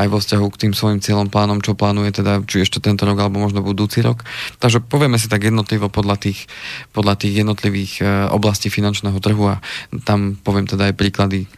aj 0.00 0.06
vo 0.08 0.18
vzťahu 0.18 0.46
k 0.52 0.60
tým 0.66 0.72
svojim 0.72 1.00
cieľom, 1.02 1.28
plánom, 1.28 1.60
čo 1.60 1.76
plánuje 1.76 2.22
teda, 2.22 2.42
či 2.48 2.64
ešte 2.64 2.80
tento 2.80 3.04
rok, 3.04 3.20
alebo 3.20 3.42
možno 3.42 3.60
budúci 3.60 4.00
rok. 4.00 4.24
Takže 4.58 4.80
povieme 4.80 5.20
si 5.20 5.28
tak 5.28 5.44
jednotlivo 5.44 5.92
podľa 5.92 6.16
tých, 6.16 6.48
podľa 6.96 7.14
tých 7.20 7.44
jednotlivých 7.44 7.92
e, 8.00 8.04
oblastí 8.32 8.72
finančného 8.72 9.18
trhu 9.20 9.44
a 9.52 9.60
tam 10.08 10.38
poviem 10.40 10.66
teda 10.66 10.90
aj 10.90 10.94
príklady, 10.96 11.40
e, 11.44 11.48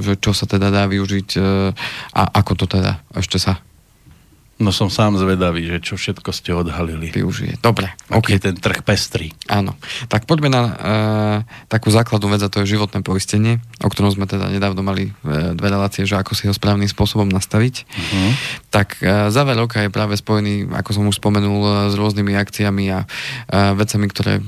že 0.00 0.20
čo 0.20 0.30
sa 0.30 0.46
teda 0.46 0.70
dá 0.70 0.86
využiť 0.86 1.28
e, 1.34 1.40
a 2.14 2.22
ako 2.40 2.52
to 2.64 2.66
teda 2.78 3.02
ešte 3.16 3.42
sa 3.42 3.58
No 4.54 4.70
som 4.70 4.86
sám 4.86 5.18
zvedavý, 5.18 5.66
že 5.66 5.82
čo 5.82 5.98
všetko 5.98 6.30
ste 6.30 6.54
odhalili. 6.54 7.10
Využije. 7.10 7.58
Dobre. 7.58 7.90
Aký 8.06 8.14
okay. 8.14 8.32
je 8.38 8.44
ten 8.50 8.54
trh 8.54 8.86
pestrý. 8.86 9.34
Áno. 9.50 9.74
Tak 10.06 10.30
poďme 10.30 10.46
na 10.46 10.62
uh, 10.62 10.74
takú 11.66 11.90
základnú 11.90 12.30
vec 12.30 12.38
a 12.38 12.52
to 12.52 12.62
je 12.62 12.78
životné 12.78 13.02
poistenie, 13.02 13.58
o 13.82 13.90
ktorom 13.90 14.14
sme 14.14 14.30
teda 14.30 14.46
nedávno 14.46 14.86
mali 14.86 15.10
uh, 15.10 15.58
dve 15.58 15.74
relácie, 15.74 16.06
že 16.06 16.14
ako 16.14 16.38
si 16.38 16.46
ho 16.46 16.54
správnym 16.54 16.86
spôsobom 16.86 17.26
nastaviť. 17.26 17.82
Uh-huh. 17.82 18.30
Tak 18.70 19.02
uh, 19.02 19.26
záver 19.34 19.58
roka 19.58 19.82
je 19.82 19.90
práve 19.90 20.14
spojený, 20.14 20.70
ako 20.70 20.90
som 20.94 21.04
už 21.10 21.18
spomenul, 21.18 21.58
uh, 21.58 21.72
s 21.90 21.98
rôznymi 21.98 22.38
akciami 22.38 22.84
a 22.94 23.02
uh, 23.02 23.74
vecami, 23.74 24.06
ktoré 24.06 24.38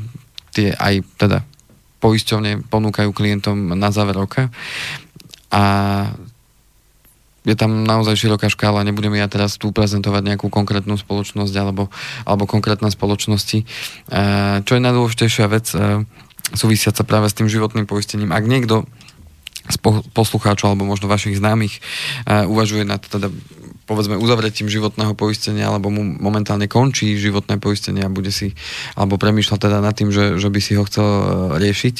tie 0.55 0.71
aj 0.71 1.03
teda 1.19 1.43
poisťovne 1.99 2.71
ponúkajú 2.71 3.11
klientom 3.11 3.75
na 3.75 3.91
záver 3.91 4.15
roka. 4.15 4.55
A 5.51 5.63
je 7.47 7.55
tam 7.55 7.87
naozaj 7.87 8.19
široká 8.19 8.51
škála, 8.51 8.83
nebudem 8.83 9.15
ja 9.15 9.31
teraz 9.31 9.55
tu 9.55 9.71
prezentovať 9.71 10.35
nejakú 10.35 10.51
konkrétnu 10.51 10.99
spoločnosť 10.99 11.55
alebo, 11.55 11.95
alebo 12.27 12.45
konkrétne 12.51 12.91
spoločnosti. 12.91 13.63
E, 13.63 13.65
čo 14.67 14.73
je 14.75 14.83
najdôležitejšia 14.83 15.47
vec 15.47 15.71
e, 15.71 16.03
súvisiaca 16.51 17.07
práve 17.07 17.31
s 17.31 17.39
tým 17.39 17.47
životným 17.47 17.87
poistením. 17.87 18.35
Ak 18.35 18.51
niekto 18.51 18.91
z 19.67 19.79
poslucháčov 20.15 20.75
alebo 20.75 20.87
možno 20.87 21.11
vašich 21.11 21.39
známych 21.39 21.79
e, 22.27 22.47
uvažuje 22.47 22.87
na 22.87 22.99
to 22.99 23.19
teda 23.19 23.29
povedzme 23.87 24.19
uzavretím 24.19 24.67
životného 24.67 25.15
poistenia 25.15 25.71
alebo 25.71 25.89
mu 25.95 26.03
momentálne 26.03 26.67
končí 26.67 27.15
životné 27.17 27.63
poistenie 27.63 28.03
a 28.03 28.11
bude 28.11 28.35
si 28.35 28.53
alebo 28.99 29.17
premýšľa 29.17 29.57
teda 29.63 29.79
nad 29.79 29.95
tým, 29.95 30.11
že, 30.11 30.37
že 30.43 30.51
by 30.51 30.61
si 30.61 30.75
ho 30.75 30.83
chcel 30.85 31.07
e, 31.07 31.23
riešiť, 31.63 31.97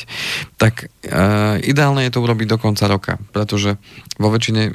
tak 0.59 0.91
e, 1.07 1.15
ideálne 1.63 2.03
je 2.05 2.13
to 2.13 2.21
urobiť 2.21 2.47
do 2.51 2.59
konca 2.59 2.91
roka, 2.91 3.23
pretože 3.31 3.79
vo 4.19 4.29
väčšine 4.35 4.63
e, 4.67 4.71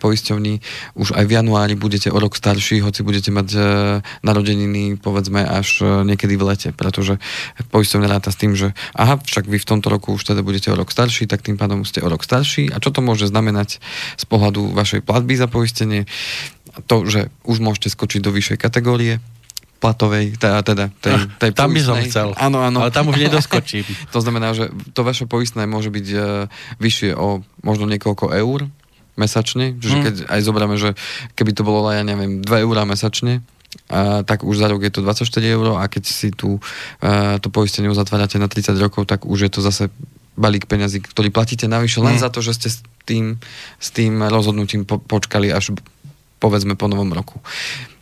poisťovní 0.00 0.54
už 0.96 1.12
aj 1.12 1.24
v 1.28 1.32
januári 1.36 1.74
budete 1.76 2.08
o 2.08 2.18
rok 2.18 2.34
starší, 2.34 2.80
hoci 2.80 3.04
budete 3.04 3.28
mať 3.28 3.48
e, 3.52 3.60
narodeniny 4.24 4.96
povedzme 4.96 5.44
až 5.44 5.84
e, 5.84 6.08
niekedy 6.08 6.40
v 6.40 6.46
lete, 6.48 6.68
pretože 6.72 7.20
poisťovňa 7.68 8.08
ráta 8.08 8.32
s 8.32 8.40
tým, 8.40 8.56
že 8.56 8.72
aha, 8.96 9.20
však 9.20 9.44
vy 9.44 9.60
v 9.60 9.68
tomto 9.68 9.92
roku 9.92 10.16
už 10.16 10.32
teda 10.32 10.40
budete 10.40 10.72
o 10.72 10.78
rok 10.80 10.88
starší, 10.88 11.28
tak 11.28 11.44
tým 11.44 11.60
pádom 11.60 11.84
ste 11.84 12.00
o 12.00 12.08
rok 12.08 12.24
starší 12.24 12.72
a 12.72 12.80
čo 12.80 12.88
to 12.88 13.04
môže 13.04 13.28
znamenať 13.28 13.84
z 14.16 14.24
pohľadu 14.24 14.72
vašej 14.72 15.04
platby 15.04 15.36
za 15.36 15.50
poistenie? 15.50 16.08
To, 16.86 17.08
že 17.08 17.20
už 17.48 17.58
môžete 17.58 17.90
skočiť 17.90 18.20
do 18.22 18.30
vyššej 18.30 18.58
kategórie, 18.60 19.18
platovej, 19.78 20.34
teda, 20.36 20.58
teda 20.66 20.84
tej, 20.98 21.14
ah, 21.14 21.24
tej 21.38 21.50
Tam 21.54 21.70
by 21.70 21.80
som 21.82 21.96
chcel, 22.02 22.34
áno, 22.34 22.58
áno. 22.66 22.82
ale 22.82 22.90
tam 22.90 23.14
už 23.14 23.18
nedoskočím. 23.18 23.86
to 24.14 24.18
znamená, 24.18 24.50
že 24.50 24.74
to 24.92 25.06
vaše 25.06 25.30
poistné 25.30 25.70
môže 25.70 25.94
byť 25.94 26.06
uh, 26.18 26.22
vyššie 26.82 27.14
o 27.14 27.46
možno 27.62 27.86
niekoľko 27.86 28.34
eur 28.34 28.66
mesačne, 29.14 29.78
čiže 29.78 29.96
hmm. 29.98 30.04
keď 30.04 30.14
aj 30.30 30.40
zoberieme, 30.46 30.76
že 30.78 30.94
keby 31.34 31.50
to 31.54 31.66
bolo, 31.66 31.90
ja 31.90 32.06
neviem, 32.06 32.38
2 32.42 32.66
eurá 32.66 32.86
mesačne, 32.86 33.42
a, 33.90 34.22
tak 34.22 34.46
už 34.46 34.62
za 34.62 34.70
rok 34.70 34.80
je 34.80 34.94
to 34.94 35.02
24 35.02 35.26
eur 35.42 35.66
a 35.76 35.90
keď 35.90 36.04
si 36.06 36.30
tu 36.30 36.58
uh, 36.58 37.36
to 37.42 37.50
poistenie 37.50 37.90
uzatvárate 37.90 38.38
na 38.38 38.46
30 38.46 38.78
rokov, 38.78 39.10
tak 39.10 39.26
už 39.26 39.38
je 39.46 39.50
to 39.50 39.60
zase 39.60 39.90
balík 40.38 40.70
peňazí, 40.70 41.02
ktorý 41.02 41.34
platíte 41.34 41.66
navyše 41.66 41.98
len 41.98 42.14
Mm. 42.14 42.22
za 42.22 42.30
to, 42.30 42.38
že 42.38 42.54
ste 42.54 42.68
s 42.70 42.78
tým, 43.02 43.42
s 43.82 43.88
tým 43.90 44.22
rozhodnutím 44.22 44.86
po, 44.86 45.02
počkali 45.02 45.50
až 45.50 45.74
povedzme 46.38 46.74
po 46.74 46.86
novom 46.90 47.10
roku. 47.12 47.42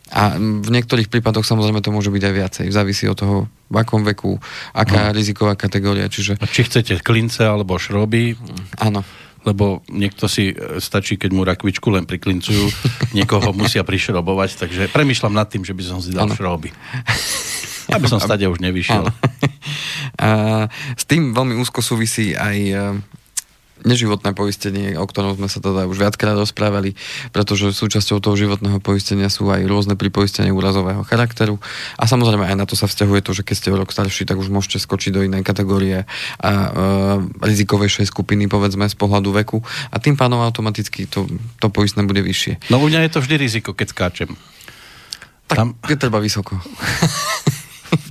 A 0.07 0.39
v 0.39 0.69
niektorých 0.71 1.11
prípadoch 1.11 1.43
samozrejme 1.43 1.83
to 1.83 1.91
môže 1.91 2.07
byť 2.07 2.23
aj 2.23 2.33
viacej. 2.33 2.65
Závisí 2.71 3.11
od 3.11 3.17
toho, 3.19 3.35
v 3.67 3.75
akom 3.75 4.07
veku, 4.07 4.39
aká 4.71 5.11
riziková 5.11 5.59
kategória. 5.59 6.07
Čiže 6.07 6.39
A 6.39 6.47
či 6.47 6.63
chcete 6.63 7.03
klince 7.03 7.43
alebo 7.43 7.75
šroby, 7.75 8.39
áno, 8.79 9.03
lebo 9.43 9.83
niekto 9.91 10.31
si 10.31 10.51
e, 10.51 10.79
stačí, 10.79 11.19
keď 11.19 11.29
mu 11.35 11.43
rakvičku 11.43 11.87
len 11.91 12.07
priklincujú, 12.07 12.67
niekoho 13.17 13.51
musia 13.51 13.83
prišrobovať, 13.83 14.59
takže 14.59 14.81
premyšľam 14.91 15.35
nad 15.35 15.51
tým, 15.51 15.67
že 15.67 15.75
by 15.75 15.83
som 15.83 15.99
si 15.99 16.15
dal 16.15 16.27
Áno. 16.27 16.35
šroby. 16.35 16.71
Aby 17.87 18.07
som 18.11 18.19
stade 18.19 18.43
už 18.47 18.59
nevyšiel. 18.59 19.07
A 20.23 20.29
s 20.95 21.03
tým 21.07 21.31
veľmi 21.31 21.55
úzko 21.59 21.79
súvisí 21.79 22.35
aj 22.35 22.57
e, 22.57 22.75
neživotné 23.85 24.33
poistenie, 24.33 24.97
o 24.97 25.05
ktorom 25.05 25.37
sme 25.37 25.49
sa 25.51 25.61
teda 25.61 25.85
už 25.85 25.97
viackrát 25.99 26.33
rozprávali, 26.33 26.97
pretože 27.29 27.75
súčasťou 27.75 28.17
toho 28.23 28.35
životného 28.37 28.81
poistenia 28.81 29.29
sú 29.29 29.49
aj 29.51 29.67
rôzne 29.67 29.93
pripoistenia 29.99 30.55
úrazového 30.55 31.05
charakteru 31.05 31.61
a 31.99 32.09
samozrejme 32.09 32.47
aj 32.47 32.57
na 32.57 32.65
to 32.65 32.73
sa 32.73 32.89
vzťahuje 32.89 33.21
to, 33.21 33.31
že 33.37 33.43
keď 33.45 33.55
ste 33.55 33.69
o 33.73 33.79
rok 33.79 33.93
starší, 33.93 34.25
tak 34.25 34.41
už 34.41 34.49
môžete 34.49 34.81
skočiť 34.81 35.11
do 35.13 35.21
inej 35.25 35.43
kategórie 35.45 36.09
a 36.41 36.51
e, 36.51 36.69
rizikovejšej 37.43 38.09
skupiny, 38.09 38.49
povedzme, 38.49 38.87
z 38.87 38.95
pohľadu 38.97 39.29
veku 39.43 39.61
a 39.91 40.01
tým 40.01 40.17
pádom 40.17 40.41
automaticky 40.41 41.05
to, 41.05 41.29
to 41.61 41.67
poistné 41.69 42.07
bude 42.07 42.21
vyššie. 42.23 42.71
No 42.73 42.81
u 42.81 42.87
mňa 42.87 43.05
je 43.07 43.11
to 43.13 43.19
vždy 43.21 43.35
riziko, 43.37 43.75
keď 43.75 43.87
skáčem. 43.93 44.29
Tak 45.47 45.55
Tam- 45.55 45.75
je 45.87 45.95
treba 45.95 46.19
vysoko. 46.19 46.59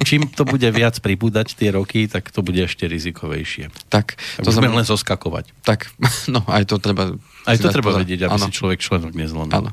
Čím 0.03 0.29
to 0.29 0.43
bude 0.43 0.65
viac 0.71 0.97
pribúdať 0.99 1.53
tie 1.53 1.71
roky, 1.71 2.07
tak 2.07 2.31
to 2.31 2.41
bude 2.41 2.59
ešte 2.61 2.87
rizikovejšie. 2.87 3.69
Tak, 3.89 4.15
to 4.39 4.49
znamená, 4.49 4.81
len 4.81 4.87
zoskakovať. 4.87 5.51
tak, 5.63 5.91
no 6.35 6.41
aj 6.47 6.65
to 6.67 6.79
treba 6.79 7.17
Aj 7.45 7.57
to 7.57 7.69
treba 7.69 7.91
pozor. 7.91 8.03
vedieť, 8.07 8.27
aby 8.27 8.37
Áno. 8.39 8.47
si 8.47 8.53
človek 8.53 8.79
členok 8.79 9.13
nezlomil. 9.13 9.53
Áno. 9.53 9.71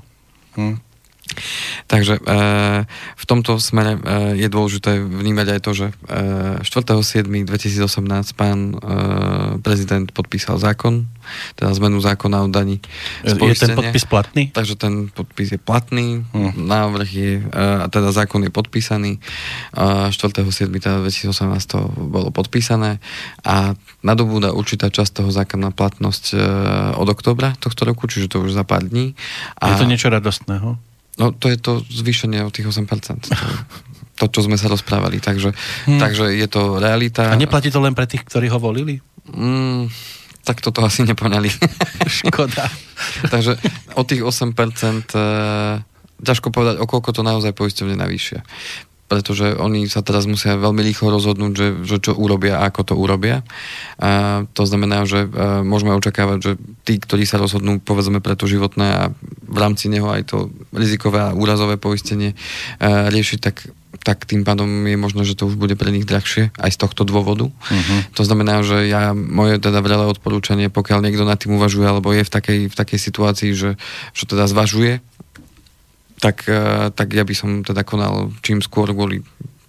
Hm. 0.55 0.77
Takže 1.87 2.19
e, 2.19 2.31
v 3.17 3.25
tomto 3.25 3.57
smere 3.57 3.97
e, 3.97 3.99
je 4.37 4.47
dôležité 4.51 5.01
vnímať 5.01 5.47
aj 5.57 5.59
to, 5.63 5.71
že 5.73 5.87
e, 5.89 6.61
4.7.2018 6.61 8.37
pán 8.37 8.59
e, 8.71 8.75
prezident 9.59 10.07
podpísal 10.13 10.61
zákon, 10.61 11.09
teda 11.55 11.73
zmenu 11.73 11.97
zákona 12.03 12.43
o 12.45 12.47
daní 12.51 12.77
Je 13.23 13.55
ten 13.55 13.75
podpis 13.75 14.05
platný? 14.05 14.51
Takže 14.53 14.75
ten 14.75 15.09
podpis 15.09 15.55
je 15.55 15.59
platný, 15.59 16.25
Hm. 16.33 16.51
návrh 16.69 17.09
je, 17.13 17.33
e, 17.41 17.65
a 17.81 17.87
teda 17.89 18.11
zákon 18.13 18.43
je 18.43 18.51
podpísaný. 18.53 19.17
A 19.73 20.13
4.7. 20.13 20.69
teda 20.79 21.01
2018 21.01 21.33
to 21.65 21.79
bolo 21.97 22.29
podpísané 22.29 22.99
a 23.43 23.73
nadobúda 24.05 24.53
určitá 24.53 24.93
časť 24.93 25.23
toho 25.23 25.29
zákona 25.33 25.73
platnosť 25.73 26.25
e, 26.33 26.37
od 26.99 27.07
oktobra 27.09 27.55
tohto 27.57 27.87
roku, 27.87 28.05
čiže 28.05 28.29
to 28.29 28.43
už 28.45 28.53
za 28.53 28.63
pár 28.67 28.85
dní. 28.85 29.15
Je 29.63 29.75
to 29.79 29.87
niečo 29.89 30.11
radostného? 30.13 30.92
No 31.15 31.29
to 31.31 31.45
je 31.47 31.57
to 31.57 31.85
zvýšenie 31.85 32.41
o 32.41 32.49
tých 32.49 32.65
8%. 32.65 33.29
To, 34.13 34.25
čo 34.29 34.45
sme 34.45 34.57
sa 34.57 34.69
rozprávali. 34.69 35.17
Takže, 35.17 35.53
Hm. 35.89 35.99
takže 35.99 36.37
je 36.37 36.47
to 36.47 36.77
realita. 36.77 37.29
A 37.29 37.37
neplatí 37.37 37.73
to 37.73 37.81
len 37.81 37.97
pre 37.97 38.05
tých, 38.05 38.21
ktorí 38.25 38.45
ho 38.49 38.61
volili? 38.61 39.01
Mm, 39.29 39.89
tak 40.45 40.61
toto 40.61 40.85
asi 40.85 41.01
nepoňali. 41.01 41.49
Škoda. 42.21 42.69
takže 43.33 43.57
o 43.97 44.03
tých 44.05 44.21
8% 44.21 44.53
e, 44.53 45.19
ťažko 46.21 46.53
povedať, 46.53 46.75
o 46.77 46.85
koľko 46.85 47.09
to 47.11 47.21
naozaj 47.25 47.51
poisťovne 47.57 47.97
navýšia. 47.97 48.45
Pretože 49.13 49.53
oni 49.61 49.85
sa 49.85 50.01
teraz 50.01 50.25
musia 50.25 50.57
veľmi 50.57 50.81
rýchlo 50.81 51.13
rozhodnúť, 51.13 51.53
že, 51.53 51.67
že 51.85 51.97
čo 52.01 52.17
urobia 52.17 52.57
a 52.57 52.73
ako 52.73 52.81
to 52.81 52.93
urobia. 52.97 53.45
A 54.01 54.41
to 54.57 54.65
znamená, 54.65 55.05
že 55.05 55.29
e, 55.29 55.61
môžeme 55.61 55.93
očakávať, 55.93 56.37
že 56.41 56.51
tí, 56.81 56.97
ktorí 56.97 57.29
sa 57.29 57.37
rozhodnú 57.37 57.77
povedzme 57.77 58.25
pre 58.25 58.33
to 58.33 58.49
životné 58.49 58.87
a 58.89 59.03
v 59.45 59.57
rámci 59.61 59.85
neho 59.93 60.09
aj 60.09 60.33
to 60.33 60.49
rizikové 60.73 61.21
a 61.21 61.37
úrazové 61.37 61.77
poistenie 61.77 62.33
e, 62.33 62.35
riešiť, 63.13 63.37
tak, 63.37 63.69
tak 64.01 64.25
tým 64.25 64.41
pádom 64.41 64.65
je 64.65 64.97
možno, 64.97 65.21
že 65.21 65.37
to 65.37 65.45
už 65.45 65.61
bude 65.61 65.77
pre 65.77 65.93
nich 65.93 66.09
drahšie 66.09 66.49
aj 66.57 66.73
z 66.73 66.77
tohto 66.81 67.05
dôvodu. 67.05 67.53
Uh-huh. 67.53 67.99
To 68.17 68.25
znamená, 68.25 68.65
že 68.65 68.89
ja, 68.89 69.13
moje 69.13 69.61
teda 69.61 69.85
vrelé 69.85 70.09
odporúčanie, 70.09 70.73
pokiaľ 70.73 71.05
niekto 71.05 71.21
nad 71.21 71.37
tým 71.37 71.53
uvažuje, 71.53 71.85
alebo 71.85 72.09
je 72.09 72.25
v 72.25 72.31
takej, 72.33 72.59
v 72.73 72.75
takej 72.75 72.99
situácii, 72.99 73.51
že, 73.53 73.77
že 74.17 74.23
teda 74.25 74.49
zvažuje, 74.49 75.05
tak, 76.23 76.47
eh, 76.47 76.87
tak 76.95 77.11
ja 77.11 77.27
by 77.27 77.35
som 77.35 77.49
teda 77.67 77.83
konal 77.83 78.31
čím 78.39 78.63
skôr 78.63 78.87
kvôli 78.95 79.19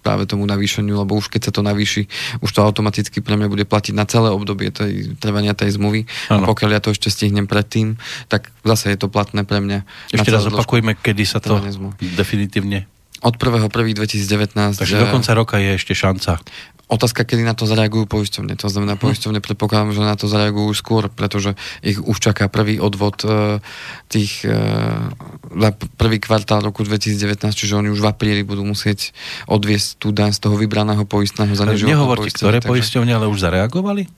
práve 0.05 0.29
tomu 0.29 0.45
navýšeniu, 0.45 1.01
lebo 1.01 1.17
už 1.17 1.33
keď 1.33 1.49
sa 1.49 1.51
to 1.51 1.65
navýši, 1.65 2.05
už 2.45 2.49
to 2.53 2.61
automaticky 2.61 3.25
pre 3.25 3.33
mňa 3.33 3.49
bude 3.49 3.65
platiť 3.65 3.97
na 3.97 4.05
celé 4.05 4.29
obdobie 4.29 4.69
tej, 4.69 5.17
trvania 5.17 5.57
tej 5.57 5.73
zmluvy. 5.81 6.05
Áno. 6.29 6.45
A 6.45 6.53
pokiaľ 6.53 6.77
ja 6.77 6.81
to 6.85 6.93
ešte 6.93 7.09
stihnem 7.09 7.49
predtým, 7.49 7.97
tak 8.29 8.53
zase 8.61 8.93
je 8.93 9.01
to 9.01 9.09
platné 9.09 9.41
pre 9.41 9.57
mňa. 9.65 9.81
Ešte 10.13 10.29
raz 10.29 10.45
opakujme, 10.45 10.93
kedy 10.93 11.25
sa 11.25 11.41
to 11.41 11.57
definitívne... 12.13 12.85
Od 13.25 13.41
1.1.2019. 13.41 14.53
Takže 14.77 15.01
do 15.01 15.09
konca 15.09 15.33
roka 15.33 15.57
je 15.57 15.81
ešte 15.81 15.97
šanca. 15.97 16.37
Otázka, 16.85 17.25
kedy 17.25 17.41
na 17.41 17.57
to 17.57 17.65
zareagujú 17.65 18.05
poisťovne. 18.05 18.53
To 18.61 18.69
znamená, 18.69 18.93
poisťovne 18.93 19.41
predpokladám, 19.41 19.97
že 19.97 20.05
na 20.05 20.13
to 20.13 20.29
zareagujú 20.29 20.69
už 20.69 20.77
skôr, 20.77 21.03
pretože 21.09 21.57
ich 21.81 21.97
už 21.97 22.13
čaká 22.21 22.45
prvý 22.45 22.77
odvod 22.77 23.25
e, 23.25 23.57
tých 24.05 24.45
e, 24.45 24.53
za 25.49 25.69
p- 25.73 25.89
prvý 25.97 26.21
kvartál 26.21 26.61
roku 26.61 26.85
2019, 26.85 27.41
čiže 27.57 27.73
oni 27.73 27.89
už 27.89 28.05
v 28.05 28.07
apríli 28.07 28.45
budú 28.45 28.61
musieť 28.61 29.17
odviesť 29.49 29.97
tú 29.97 30.13
daň 30.13 30.37
z 30.37 30.45
toho 30.45 30.61
vybraného 30.61 31.09
poistného 31.09 31.57
za 31.57 31.65
Nehovorte, 31.65 32.29
poistenie, 32.29 32.37
ktoré 32.37 32.57
takže- 32.61 32.69
poisťovne, 32.69 33.11
ale 33.17 33.25
už 33.33 33.39
zareagovali? 33.41 34.03
E, 34.05 34.09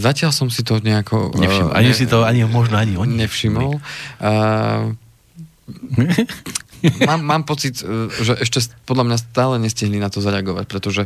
zatiaľ 0.00 0.32
som 0.32 0.48
si 0.48 0.64
to 0.64 0.80
nejako... 0.80 1.36
e, 1.36 1.44
Nevšimol. 1.44 1.72
Ani 1.76 1.92
si 1.92 2.08
to, 2.08 2.24
ani 2.24 2.48
možno 2.48 2.80
ani 2.80 2.96
oni. 2.96 3.12
nevšimol. 3.20 3.76
E, 3.76 3.80
mám, 7.08 7.20
mám 7.20 7.42
pocit, 7.44 7.80
e, 7.80 8.08
že 8.08 8.40
ešte 8.40 8.58
podľa 8.84 9.04
mňa 9.04 9.16
stále 9.20 9.54
nestihli 9.60 10.00
na 10.00 10.08
to 10.08 10.24
zareagovať, 10.24 10.64
pretože 10.64 11.02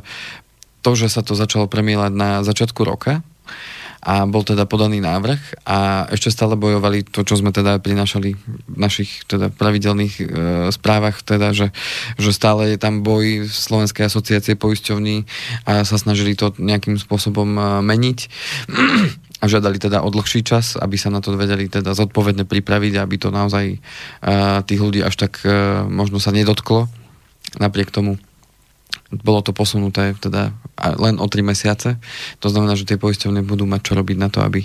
to, 0.83 0.99
že 0.99 1.09
sa 1.09 1.23
to 1.23 1.39
začalo 1.39 1.71
premielať 1.71 2.13
na 2.13 2.31
začiatku 2.43 2.83
roka 2.83 3.23
a 4.03 4.27
bol 4.27 4.43
teda 4.43 4.67
podaný 4.67 4.99
návrh 4.99 5.63
a 5.63 6.11
ešte 6.11 6.35
stále 6.35 6.59
bojovali 6.59 7.07
to, 7.07 7.23
čo 7.23 7.39
sme 7.39 7.55
teda 7.55 7.79
prinášali 7.79 8.35
v 8.35 8.75
našich 8.75 9.23
teda 9.31 9.55
pravidelných 9.55 10.15
e, 10.19 10.25
správach, 10.75 11.23
teda, 11.23 11.55
že, 11.55 11.71
že 12.19 12.35
stále 12.35 12.75
je 12.75 12.83
tam 12.83 13.07
boj 13.07 13.47
Slovenskej 13.47 14.11
asociácie 14.11 14.59
poisťovní 14.59 15.23
a 15.71 15.87
sa 15.87 15.97
snažili 16.03 16.35
to 16.35 16.51
nejakým 16.59 16.99
spôsobom 16.99 17.55
e, 17.55 17.63
meniť 17.87 18.19
a 19.43 19.45
žiadali 19.47 19.79
teda 19.79 20.03
o 20.03 20.11
dlhší 20.11 20.43
čas, 20.43 20.75
aby 20.75 20.99
sa 20.99 21.15
na 21.15 21.23
to 21.23 21.39
vedeli 21.39 21.71
teda 21.71 21.95
zodpovedne 21.95 22.43
pripraviť, 22.43 22.99
aby 22.99 23.17
to 23.19 23.35
naozaj 23.35 23.75
uh, 23.75 24.63
tých 24.63 24.79
ľudí 24.79 25.03
až 25.03 25.19
tak 25.19 25.43
uh, 25.43 25.83
možno 25.83 26.23
sa 26.23 26.31
nedotklo. 26.31 26.87
Napriek 27.59 27.91
tomu 27.91 28.23
bolo 29.21 29.45
to 29.45 29.53
posunuté 29.53 30.17
teda 30.17 30.57
len 30.97 31.21
o 31.21 31.29
3 31.29 31.45
mesiace. 31.45 32.01
To 32.41 32.49
znamená, 32.49 32.73
že 32.73 32.89
tie 32.89 32.97
poisťovne 32.97 33.45
budú 33.45 33.69
mať 33.69 33.81
čo 33.85 33.93
robiť 33.93 34.17
na 34.17 34.33
to, 34.33 34.41
aby, 34.41 34.65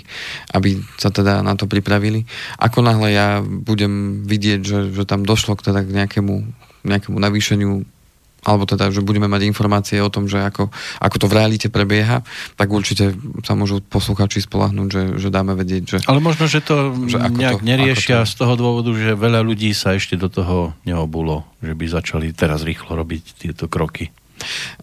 aby 0.56 0.80
sa 0.96 1.12
teda 1.12 1.44
na 1.44 1.52
to 1.52 1.68
pripravili. 1.68 2.24
Ako 2.56 2.80
náhle 2.80 3.12
ja 3.12 3.28
budem 3.44 4.24
vidieť, 4.24 4.60
že, 4.64 4.78
že 4.96 5.04
tam 5.04 5.28
došlo 5.28 5.52
k, 5.54 5.68
teda 5.68 5.84
k 5.84 5.92
nejakému, 5.92 6.34
nejakému 6.88 7.18
navýšeniu 7.20 7.84
alebo 8.38 8.64
teda, 8.64 8.94
že 8.94 9.02
budeme 9.02 9.26
mať 9.26 9.50
informácie 9.50 9.98
o 9.98 10.08
tom, 10.08 10.30
že 10.30 10.38
ako, 10.38 10.70
ako 11.02 11.16
to 11.18 11.26
v 11.26 11.36
realite 11.36 11.68
prebieha, 11.68 12.22
tak 12.54 12.70
určite 12.70 13.12
sa 13.42 13.58
môžu 13.58 13.82
posluchači 13.82 14.38
spolahnúť, 14.40 14.88
že, 14.88 15.02
že 15.18 15.28
dáme 15.28 15.58
vedieť, 15.58 15.82
že... 15.84 15.96
Ale 16.06 16.22
možno, 16.22 16.46
že 16.46 16.62
to 16.62 16.94
Že 17.10 17.34
nejak 17.34 17.60
to- 17.60 17.66
neriešia 17.66 18.22
to- 18.24 18.30
z 18.30 18.34
toho 18.38 18.54
dôvodu, 18.54 18.94
že 18.94 19.18
veľa 19.18 19.42
ľudí 19.42 19.74
sa 19.74 19.98
ešte 19.98 20.14
do 20.14 20.30
toho 20.30 20.70
neobulo, 20.86 21.50
že 21.60 21.74
by 21.74 21.84
začali 21.90 22.30
teraz 22.30 22.62
rýchlo 22.62 22.94
robiť 22.94 23.42
tieto 23.42 23.66
kroky. 23.66 24.14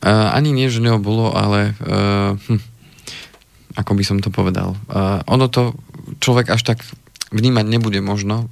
Uh, 0.04 0.32
ani 0.36 0.52
nie, 0.52 0.68
že 0.68 0.84
neobolo, 0.84 1.32
ale 1.34 1.74
uh, 1.84 2.36
hm, 2.36 2.62
ako 3.76 3.92
by 3.96 4.04
som 4.04 4.18
to 4.20 4.30
povedal. 4.32 4.76
Uh, 4.88 5.24
ono 5.28 5.48
to 5.48 5.76
človek 6.20 6.54
až 6.54 6.64
tak 6.64 6.80
vnímať 7.36 7.66
nebude 7.68 8.00
možno, 8.00 8.48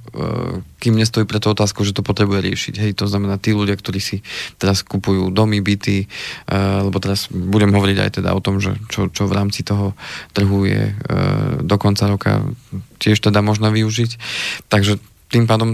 kým 0.82 0.98
nestojí 0.98 1.24
pre 1.24 1.40
to 1.40 1.56
otázku, 1.56 1.86
že 1.86 1.96
to 1.96 2.04
potrebuje 2.04 2.44
riešiť. 2.44 2.74
Hej, 2.76 2.92
to 3.00 3.08
znamená 3.08 3.40
tí 3.40 3.56
ľudia, 3.56 3.80
ktorí 3.80 3.96
si 3.96 4.20
teraz 4.60 4.84
kupujú 4.84 5.32
domy, 5.32 5.64
byty, 5.64 6.04
lebo 6.84 6.98
teraz 7.00 7.32
budem 7.32 7.72
hovoriť 7.72 7.98
aj 8.02 8.10
teda 8.20 8.36
o 8.36 8.44
tom, 8.44 8.60
že 8.60 8.76
čo, 8.92 9.08
čo 9.08 9.24
v 9.24 9.36
rámci 9.40 9.64
toho 9.64 9.96
trhu 10.36 10.68
je 10.68 10.92
do 11.64 11.76
konca 11.80 12.10
roka 12.10 12.44
tiež 13.00 13.24
teda 13.24 13.40
možno 13.40 13.72
využiť. 13.72 14.20
Takže 14.68 15.00
tým 15.32 15.48
pádom 15.48 15.70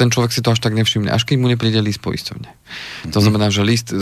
ten 0.00 0.08
človek 0.08 0.32
si 0.32 0.40
to 0.40 0.56
až 0.56 0.64
tak 0.64 0.72
nevšimne, 0.72 1.12
až 1.12 1.28
keď 1.28 1.36
mu 1.36 1.52
nepríde 1.52 1.84
list 1.84 2.00
poisťovne. 2.00 2.48
To 3.12 3.18
znamená, 3.20 3.52
že 3.52 3.60
list, 3.60 3.92
e, 3.92 4.00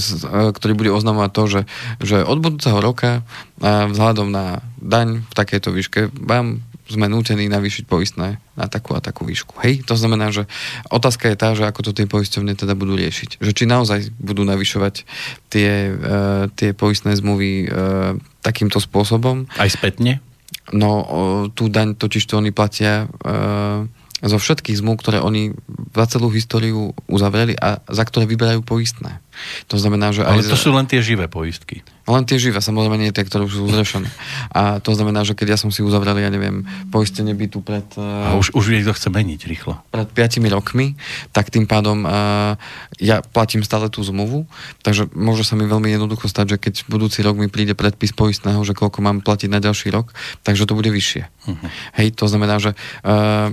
ktorý 0.54 0.78
bude 0.78 0.94
oznamovať 0.94 1.30
to, 1.34 1.42
že, 1.50 1.62
že 1.98 2.16
od 2.22 2.38
budúceho 2.38 2.78
roka 2.78 3.26
a 3.58 3.90
vzhľadom 3.90 4.30
na 4.30 4.62
daň 4.78 5.26
v 5.26 5.32
takejto 5.34 5.74
výške 5.74 6.14
vám 6.14 6.62
sme 6.88 7.04
nútení 7.04 7.50
navýšiť 7.52 7.84
poistné 7.84 8.40
na 8.56 8.66
takú 8.70 8.96
a 8.96 9.04
takú 9.04 9.28
výšku. 9.28 9.60
Hej, 9.60 9.84
to 9.84 9.92
znamená, 9.92 10.32
že 10.32 10.48
otázka 10.88 11.28
je 11.28 11.36
tá, 11.36 11.52
že 11.52 11.68
ako 11.68 11.90
to 11.90 11.92
tie 11.92 12.08
poisťovne 12.08 12.56
teda 12.56 12.72
budú 12.72 12.96
riešiť. 12.96 13.44
Že 13.44 13.52
či 13.52 13.64
naozaj 13.68 14.00
budú 14.16 14.48
navyšovať 14.48 15.04
tie, 15.52 15.92
uh, 15.92 16.48
tie 16.56 16.72
poistné 16.72 17.12
zmluvy 17.12 17.68
uh, 17.68 18.16
takýmto 18.40 18.80
spôsobom. 18.80 19.52
Aj 19.60 19.68
spätne? 19.68 20.24
No, 20.72 20.90
uh, 20.96 21.04
tú 21.52 21.68
daň 21.68 21.92
totiž 21.92 22.24
to 22.24 22.40
oni 22.40 22.56
platia 22.56 23.04
uh, 23.04 23.84
zo 24.18 24.38
všetkých 24.38 24.82
zmluv, 24.82 24.98
ktoré 24.98 25.22
oni 25.22 25.54
za 25.94 26.06
celú 26.10 26.30
históriu 26.34 26.90
uzavreli 27.06 27.54
a 27.54 27.78
za 27.86 28.02
ktoré 28.02 28.26
vyberajú 28.26 28.66
poistné. 28.66 29.22
To 29.70 29.78
znamená, 29.78 30.10
že... 30.10 30.26
Ale 30.26 30.42
to 30.42 30.58
za... 30.58 30.66
sú 30.66 30.70
len 30.74 30.86
tie 30.90 30.98
živé 30.98 31.30
poistky. 31.30 31.86
Len 32.08 32.24
tie 32.26 32.40
živé, 32.40 32.58
samozrejme 32.58 32.98
nie 32.98 33.14
tie, 33.14 33.22
ktoré 33.22 33.46
už 33.46 33.62
sú 33.62 33.70
zrešené. 33.70 34.10
A 34.50 34.82
to 34.82 34.96
znamená, 34.96 35.22
že 35.22 35.38
keď 35.38 35.54
ja 35.54 35.58
som 35.60 35.70
si 35.70 35.84
uzavrel, 35.84 36.18
ja 36.18 36.32
neviem, 36.32 36.66
poistenie 36.90 37.36
bytu 37.36 37.62
pred... 37.62 37.84
A 38.00 38.34
už, 38.34 38.56
už 38.58 38.74
niekto 38.74 38.96
chce 38.96 39.12
meniť 39.12 39.40
rýchlo. 39.46 39.78
Pred 39.94 40.10
5 40.10 40.42
rokmi, 40.50 40.98
tak 41.30 41.54
tým 41.54 41.70
pádom 41.70 42.02
uh, 42.02 42.58
ja 42.98 43.20
platím 43.22 43.62
stále 43.62 43.92
tú 43.92 44.02
zmluvu, 44.02 44.48
takže 44.82 45.06
môže 45.14 45.46
sa 45.46 45.54
mi 45.54 45.68
veľmi 45.68 45.92
jednoducho 45.94 46.26
stať, 46.26 46.56
že 46.56 46.58
keď 46.58 46.74
budúci 46.90 47.22
rok 47.22 47.38
mi 47.38 47.46
príde 47.46 47.78
predpis 47.78 48.10
poistného, 48.16 48.58
že 48.64 48.74
koľko 48.74 49.04
mám 49.04 49.22
platiť 49.22 49.52
na 49.52 49.60
ďalší 49.62 49.92
rok, 49.94 50.10
takže 50.42 50.66
to 50.66 50.74
bude 50.74 50.88
vyššie. 50.88 51.28
Uh-huh. 51.28 51.68
Hej, 51.94 52.16
to 52.16 52.24
znamená, 52.26 52.56
že 52.58 52.72
uh, 53.04 53.52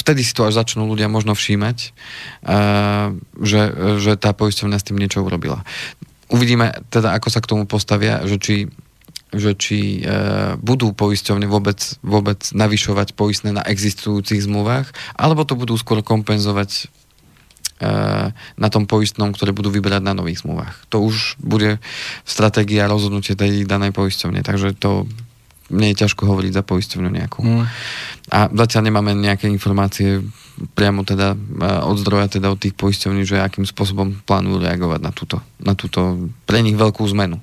vtedy 0.00 0.24
si 0.24 0.32
to 0.32 0.48
až 0.48 0.56
začnú 0.56 0.88
ľudia 0.88 1.12
možno 1.12 1.36
všímať, 1.36 1.92
uh, 2.48 3.12
že, 3.38 3.60
že 4.00 4.12
tá 4.16 4.32
poisťovňa 4.32 4.76
s 4.80 4.86
tým 4.88 4.96
niečo 4.96 5.20
urobila. 5.20 5.62
Uvidíme 6.32 6.72
teda, 6.88 7.12
ako 7.14 7.28
sa 7.28 7.44
k 7.44 7.50
tomu 7.50 7.64
postavia, 7.68 8.24
že 8.24 8.40
či 8.40 8.56
že 9.30 9.54
či 9.54 10.02
e, 10.02 10.58
budú 10.58 10.90
poisťovne 10.90 11.46
vôbec, 11.46 11.78
vôbec 12.02 12.42
navyšovať 12.50 13.14
poistné 13.14 13.54
na 13.54 13.62
existujúcich 13.62 14.42
zmluvách, 14.42 14.90
alebo 15.14 15.46
to 15.46 15.54
budú 15.54 15.78
skôr 15.78 16.02
kompenzovať 16.02 16.90
e, 17.78 17.94
na 18.34 18.68
tom 18.74 18.90
poistnom, 18.90 19.30
ktoré 19.30 19.54
budú 19.54 19.70
vyberať 19.70 20.02
na 20.02 20.18
nových 20.18 20.42
zmluvách. 20.42 20.74
To 20.90 21.06
už 21.06 21.38
bude 21.38 21.78
stratégia 22.26 22.90
rozhodnutie 22.90 23.38
tej 23.38 23.70
danej 23.70 23.94
poisťovne, 23.94 24.42
takže 24.42 24.74
to 24.74 25.06
mne 25.70 25.94
je 25.94 26.00
ťažko 26.06 26.26
hovoriť 26.26 26.52
za 26.52 26.62
poisťovňu 26.66 27.10
nejakú. 27.10 27.40
Mm. 27.42 27.64
A 28.30 28.38
zatiaľ 28.50 28.82
nemáme 28.90 29.14
nejaké 29.16 29.46
informácie 29.46 30.22
priamo 30.76 31.06
teda 31.06 31.32
od 31.86 31.96
zdroja, 31.96 32.28
teda 32.28 32.52
od 32.52 32.60
tých 32.60 32.76
poisťovní, 32.76 33.24
že 33.24 33.40
akým 33.40 33.64
spôsobom 33.64 34.20
plánujú 34.28 34.60
reagovať 34.60 35.00
na 35.00 35.12
túto, 35.14 35.36
na 35.56 35.72
túto 35.72 36.28
pre 36.44 36.60
nich 36.60 36.76
veľkú 36.76 37.00
zmenu 37.16 37.40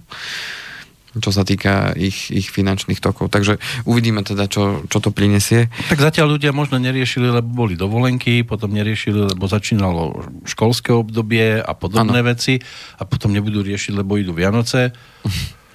čo 1.18 1.34
sa 1.34 1.42
týka 1.42 1.98
ich, 1.98 2.30
ich 2.30 2.48
finančných 2.54 3.02
tokov. 3.02 3.34
Takže 3.34 3.58
uvidíme 3.90 4.22
teda, 4.22 4.46
čo, 4.46 4.86
čo 4.86 5.02
to 5.02 5.10
prinesie. 5.10 5.70
Tak 5.90 5.98
zatiaľ 5.98 6.38
ľudia 6.38 6.54
možno 6.54 6.78
neriešili, 6.78 7.34
lebo 7.34 7.66
boli 7.66 7.74
dovolenky, 7.74 8.46
potom 8.46 8.70
neriešili, 8.74 9.34
lebo 9.34 9.50
začínalo 9.50 10.30
školské 10.46 10.94
obdobie 10.94 11.58
a 11.58 11.74
podobné 11.74 12.22
ano. 12.22 12.30
veci 12.30 12.62
a 12.98 13.04
potom 13.04 13.34
nebudú 13.34 13.66
riešiť, 13.66 13.98
lebo 13.98 14.22
idú 14.22 14.34
Vianoce. 14.38 14.94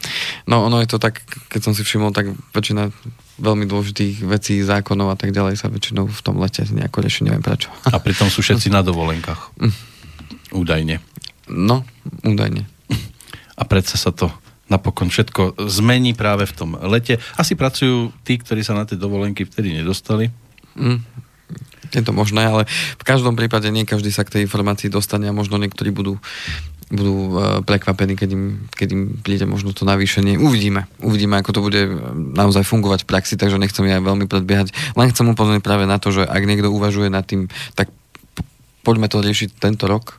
No 0.47 0.66
ono 0.66 0.82
je 0.82 0.88
to 0.90 0.99
tak, 0.99 1.23
keď 1.49 1.61
som 1.61 1.73
si 1.73 1.87
všimol, 1.87 2.11
tak 2.11 2.30
väčšina 2.52 2.90
veľmi 3.42 3.64
dôležitých 3.66 4.23
vecí, 4.26 4.61
zákonov 4.62 5.14
a 5.14 5.16
tak 5.16 5.35
ďalej 5.35 5.59
sa 5.59 5.73
väčšinou 5.73 6.06
v 6.06 6.21
tom 6.23 6.38
lete 6.38 6.62
nejako 6.68 7.02
rieši, 7.02 7.26
neviem 7.26 7.42
prečo. 7.42 7.73
A 7.88 7.99
pritom 7.99 8.28
sú 8.30 8.44
všetci 8.44 8.68
na 8.71 8.85
dovolenkách. 8.85 9.56
Mm. 9.59 9.75
Údajne. 10.52 10.97
No, 11.49 11.82
údajne. 12.23 12.68
A 13.56 13.62
predsa 13.64 13.97
sa 13.97 14.12
to 14.12 14.30
napokon 14.73 15.12
všetko 15.12 15.61
zmení 15.68 16.16
práve 16.16 16.49
v 16.49 16.56
tom 16.56 16.71
lete. 16.88 17.21
Asi 17.37 17.52
pracujú 17.52 18.09
tí, 18.25 18.40
ktorí 18.40 18.64
sa 18.64 18.73
na 18.73 18.88
tie 18.88 18.97
dovolenky 18.97 19.44
vtedy 19.44 19.76
nedostali. 19.76 20.32
Mm, 20.73 21.04
je 21.92 22.00
to 22.00 22.16
možné, 22.16 22.49
ale 22.49 22.64
v 22.97 23.04
každom 23.04 23.37
prípade 23.37 23.68
nie 23.68 23.85
každý 23.85 24.09
sa 24.09 24.25
k 24.25 24.40
tej 24.40 24.49
informácii 24.49 24.88
dostane 24.88 25.28
a 25.28 25.36
možno 25.36 25.60
niektorí 25.60 25.93
budú 25.93 26.17
budú 26.93 27.15
uh, 27.15 27.26
prekvapení, 27.65 28.15
keď 28.15 28.37
im, 28.37 28.45
keď 28.69 28.89
im 28.93 29.02
príde 29.25 29.49
možno 29.49 29.73
to 29.73 29.89
navýšenie. 29.89 30.37
Uvidíme. 30.37 30.85
Uvidíme, 31.00 31.41
ako 31.41 31.50
to 31.57 31.61
bude 31.65 31.81
e, 31.89 31.91
naozaj 32.37 32.69
fungovať 32.69 33.09
v 33.09 33.09
praxi, 33.09 33.35
takže 33.41 33.57
nechcem 33.57 33.89
ja 33.89 33.99
veľmi 33.99 34.28
predbiehať. 34.28 34.76
Len 34.93 35.09
chcem 35.09 35.26
upozorniť 35.33 35.65
práve 35.65 35.89
na 35.89 35.97
to, 35.97 36.13
že 36.13 36.28
ak 36.28 36.45
niekto 36.45 36.69
uvažuje 36.69 37.09
nad 37.09 37.25
tým, 37.25 37.49
tak 37.73 37.89
poďme 38.82 39.06
to 39.06 39.23
riešiť 39.23 39.62
tento 39.62 39.86
rok 39.86 40.18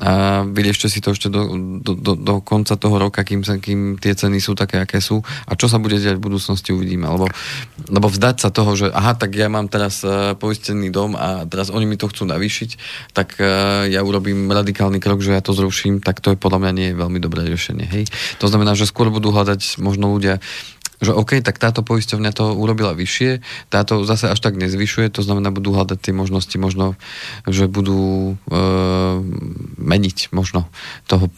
a 0.00 0.44
vyriešte 0.44 0.92
si 0.92 1.00
to 1.00 1.16
ešte 1.16 1.32
do, 1.32 1.56
do, 1.80 1.92
do, 1.96 2.12
do 2.14 2.34
konca 2.44 2.76
toho 2.76 2.96
roka, 3.00 3.24
kým, 3.24 3.40
sa, 3.42 3.56
kým 3.56 3.96
tie 3.96 4.12
ceny 4.12 4.38
sú 4.38 4.52
také, 4.52 4.80
aké 4.80 5.00
sú 5.00 5.24
a 5.48 5.52
čo 5.56 5.66
sa 5.66 5.80
bude 5.80 5.96
diať 5.96 6.20
v 6.20 6.26
budúcnosti 6.28 6.76
uvidíme, 6.76 7.08
lebo, 7.08 7.26
lebo 7.88 8.06
vzdať 8.06 8.36
sa 8.44 8.48
toho, 8.52 8.76
že 8.76 8.92
aha, 8.92 9.16
tak 9.16 9.32
ja 9.32 9.48
mám 9.48 9.72
teraz 9.72 10.04
uh, 10.04 10.36
poistený 10.36 10.92
dom 10.92 11.16
a 11.16 11.48
teraz 11.48 11.72
oni 11.72 11.88
mi 11.88 11.96
to 11.96 12.12
chcú 12.12 12.28
navýšiť, 12.28 12.70
tak 13.16 13.40
uh, 13.40 13.88
ja 13.88 14.04
urobím 14.04 14.52
radikálny 14.52 15.00
krok, 15.00 15.24
že 15.24 15.32
ja 15.32 15.40
to 15.40 15.56
zruším, 15.56 16.04
tak 16.04 16.20
to 16.20 16.36
je 16.36 16.38
podľa 16.38 16.60
mňa 16.60 16.72
nie 16.76 16.88
je 16.92 17.00
veľmi 17.00 17.18
dobré 17.18 17.48
riešenie. 17.48 17.88
Hej? 17.88 18.04
To 18.44 18.46
znamená, 18.52 18.76
že 18.76 18.84
skôr 18.84 19.08
budú 19.08 19.32
hľadať 19.32 19.80
možno 19.80 20.12
ľudia 20.12 20.44
že 21.02 21.10
OK, 21.14 21.40
tak 21.42 21.58
táto 21.58 21.82
poisťovňa 21.82 22.30
to 22.34 22.54
urobila 22.54 22.94
vyššie, 22.94 23.42
táto 23.70 24.06
zase 24.06 24.30
až 24.30 24.38
tak 24.38 24.58
nezvyšuje, 24.58 25.10
to 25.10 25.22
znamená, 25.24 25.50
budú 25.50 25.74
hľadať 25.74 25.98
tie 25.98 26.14
možnosti 26.14 26.54
možno, 26.58 26.94
že 27.48 27.66
budú 27.66 28.34
e, 28.34 28.54
meniť 29.78 30.30
možno 30.30 30.70
toho, 31.06 31.30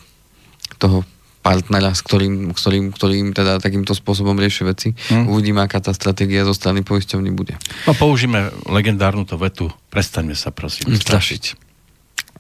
toho 0.77 1.05
partnera, 1.47 1.95
s 1.95 2.03
ktorým, 2.03 2.51
s 2.51 2.59
ktorým, 2.59 2.85
ktorým 2.91 3.27
teda 3.31 3.63
takýmto 3.63 3.95
spôsobom 3.95 4.35
rieši 4.35 4.63
veci. 4.67 4.89
Hmm. 5.15 5.31
Uvidíme, 5.31 5.63
aká 5.63 5.79
tá 5.79 5.95
stratégia 5.95 6.43
zo 6.43 6.51
strany 6.51 6.83
poisťovny 6.83 7.31
bude. 7.31 7.55
No 7.87 7.95
použijeme 7.95 8.51
legendárnu 8.67 9.23
to 9.23 9.39
vetu, 9.39 9.71
prestaňme 9.95 10.35
sa 10.35 10.51
prosím 10.51 10.99
strašiť. 10.99 11.66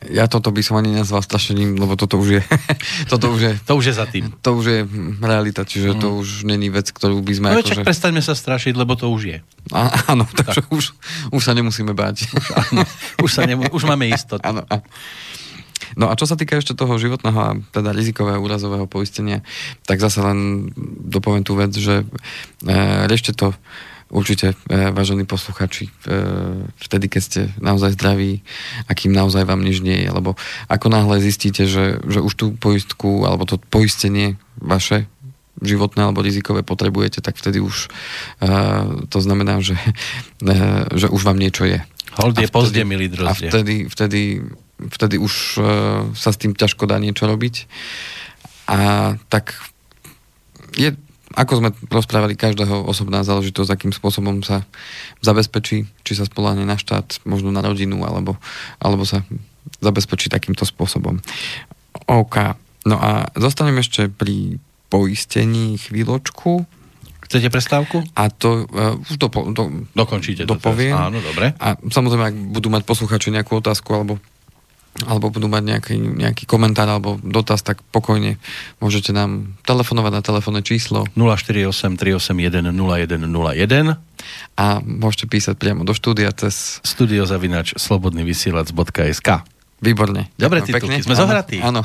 Ja 0.05 0.29
toto 0.29 0.53
by 0.53 0.61
som 0.61 0.77
ani 0.77 0.93
nazval 0.93 1.25
strašením, 1.25 1.81
lebo 1.81 1.97
toto 1.97 2.21
už 2.21 2.29
je... 2.29 2.43
toto 3.13 3.33
už 3.33 3.41
je 3.41 3.53
to 3.65 3.73
už 3.81 3.85
je 3.89 3.95
za 3.97 4.05
tým. 4.05 4.29
To 4.45 4.61
už 4.61 4.65
je 4.69 4.81
realita, 5.25 5.65
čiže 5.65 5.97
mm. 5.97 5.99
to 6.05 6.09
už 6.21 6.45
není 6.45 6.69
vec, 6.69 6.93
ktorú 6.93 7.25
by 7.25 7.33
sme... 7.33 7.47
No 7.57 7.65
čak 7.65 7.81
že... 7.81 7.87
prestaňme 7.89 8.21
sa 8.21 8.37
strašiť, 8.37 8.77
lebo 8.77 8.93
to 8.93 9.09
už 9.09 9.23
je. 9.25 9.39
A, 9.73 10.13
áno, 10.13 10.29
takže 10.29 10.69
tak. 10.69 10.73
už, 10.73 10.93
už 11.33 11.43
sa 11.43 11.57
nemusíme 11.57 11.97
báť. 11.97 12.29
Už, 12.29 12.47
áno, 12.53 12.83
už, 13.25 13.31
sa 13.33 13.49
nemu, 13.49 13.73
už 13.73 13.83
máme 13.89 14.05
istotu. 14.13 14.45
Áno, 14.45 14.69
áno. 14.69 14.85
No 15.97 16.13
a 16.13 16.19
čo 16.19 16.29
sa 16.29 16.37
týka 16.37 16.61
ešte 16.61 16.77
toho 16.77 17.01
životného 17.01 17.41
a 17.41 17.57
teda 17.73 17.93
rizikového 17.97 18.41
úrazového 18.41 18.85
poistenia, 18.85 19.41
tak 19.89 20.01
zase 20.03 20.21
len 20.21 20.69
dopoviem 21.09 21.45
tú 21.47 21.57
vec, 21.57 21.73
že 21.73 22.03
e, 22.03 22.77
riešte 23.09 23.33
to 23.33 23.57
určite, 24.11 24.55
e, 24.71 24.91
vážení 24.95 25.27
posluchači, 25.27 25.91
e, 25.91 25.93
vtedy, 26.79 27.07
keď 27.11 27.23
ste 27.23 27.41
naozaj 27.59 27.99
zdraví 27.99 28.43
a 28.87 28.95
kým 28.95 29.11
naozaj 29.11 29.43
vám 29.43 29.63
nič 29.67 29.83
nie 29.83 30.07
je. 30.07 30.11
Lebo 30.11 30.39
ako 30.71 30.87
náhle 30.91 31.19
zistíte, 31.19 31.67
že, 31.67 31.99
že 32.07 32.23
už 32.23 32.33
tú 32.39 32.47
poistku 32.55 33.27
alebo 33.27 33.43
to 33.49 33.59
poistenie 33.59 34.39
vaše 34.63 35.11
životné 35.57 36.05
alebo 36.05 36.21
rizikové 36.21 36.61
potrebujete, 36.61 37.25
tak 37.25 37.41
vtedy 37.41 37.65
už 37.65 37.89
uh, 38.45 39.09
to 39.09 39.19
znamená, 39.25 39.65
že, 39.65 39.73
uh, 40.45 40.85
že 40.93 41.09
už 41.09 41.25
vám 41.25 41.41
niečo 41.41 41.65
je. 41.65 41.81
Hold 42.21 42.37
je 42.45 42.49
pozde, 42.53 42.85
milí 42.85 43.09
A 43.25 43.33
vtedy, 43.33 43.89
vtedy, 43.89 44.45
vtedy 44.77 45.17
už 45.17 45.33
uh, 45.57 45.65
sa 46.13 46.29
s 46.33 46.37
tým 46.37 46.53
ťažko 46.53 46.85
dá 46.85 47.01
niečo 47.01 47.25
robiť. 47.25 47.73
A 48.69 48.79
tak 49.33 49.57
je 50.77 50.93
ako 51.37 51.53
sme 51.61 51.69
rozprávali, 51.93 52.33
každého 52.33 52.89
osobná 52.89 53.21
záležitosť, 53.21 53.69
akým 53.69 53.93
spôsobom 53.93 54.41
sa 54.41 54.65
zabezpečí, 55.21 55.85
či 56.01 56.13
sa 56.17 56.25
spoláhne 56.25 56.65
na 56.65 56.81
štát, 56.81 57.21
možno 57.29 57.53
na 57.53 57.61
rodinu, 57.61 58.01
alebo, 58.09 58.41
alebo 58.81 59.05
sa 59.05 59.21
zabezpečí 59.85 60.33
takýmto 60.33 60.65
spôsobom. 60.65 61.21
OK. 62.09 62.37
No 62.89 62.97
a 62.97 63.29
zostaneme 63.37 63.85
ešte 63.85 64.09
pri 64.09 64.57
poistení 64.89 65.77
chvíľočku. 65.77 66.65
Chcete 67.27 67.51
prestávku? 67.51 68.07
A 68.15 68.31
to 68.31 68.71
uh, 68.71 68.97
už 69.03 69.19
do, 69.19 69.29
do, 69.51 69.63
dokončíte 69.93 70.47
dopoviem. 70.47 70.95
To 70.95 71.11
Áno, 71.11 71.19
dobre. 71.19 71.53
A 71.59 71.75
samozrejme, 71.77 72.25
ak 72.33 72.37
budú 72.55 72.71
mať 72.71 72.87
posluchači 72.87 73.35
nejakú 73.35 73.59
otázku 73.59 73.91
alebo 73.93 74.23
alebo 75.05 75.29
budú 75.29 75.51
mať 75.51 75.63
nejaký, 75.67 75.95
nejaký 76.01 76.45
komentár 76.49 76.89
alebo 76.89 77.21
dotaz, 77.21 77.61
tak 77.61 77.85
pokojne 77.93 78.41
môžete 78.81 79.13
nám 79.13 79.59
telefonovať 79.69 80.13
na 80.15 80.23
telefónne 80.25 80.63
číslo 80.65 81.05
048 81.13 82.01
381 82.01 82.73
0101 82.73 84.01
a 84.57 84.67
môžete 84.81 85.27
písať 85.29 85.55
priamo 85.61 85.85
do 85.85 85.93
štúdia 85.93 86.33
cez 86.33 86.81
studiozavinač 86.81 87.77
slobodnyvysielac.sk 87.77 89.45
Výborne. 89.77 90.33
Dobre 90.41 90.65
titulky, 90.65 91.05
sme 91.05 91.13
zohratí. 91.13 91.61
Áno. 91.61 91.85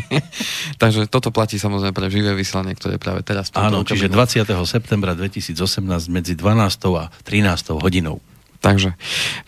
Takže 0.82 1.12
toto 1.12 1.28
platí 1.28 1.60
samozrejme 1.60 1.92
pre 1.92 2.08
živé 2.08 2.32
vysielanie, 2.32 2.72
ktoré 2.72 2.96
práve 2.96 3.20
teraz... 3.20 3.52
Áno, 3.52 3.84
čiže 3.84 4.08
20. 4.08 4.48
septembra 4.64 5.12
2018 5.12 5.52
medzi 6.08 6.32
12. 6.32 6.72
a 6.96 7.12
13. 7.28 7.76
hodinou. 7.84 8.24
Takže 8.62 8.94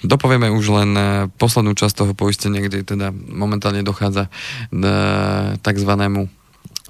dopovieme 0.03 0.50
už 0.50 0.64
len 0.74 0.90
e, 0.98 1.03
poslednú 1.38 1.79
časť 1.79 2.03
toho 2.03 2.12
poistenia, 2.18 2.59
kde 2.59 2.83
teda 2.83 3.14
momentálne 3.14 3.87
dochádza 3.87 4.27
e, 4.27 4.31
takzvanému 5.62 6.27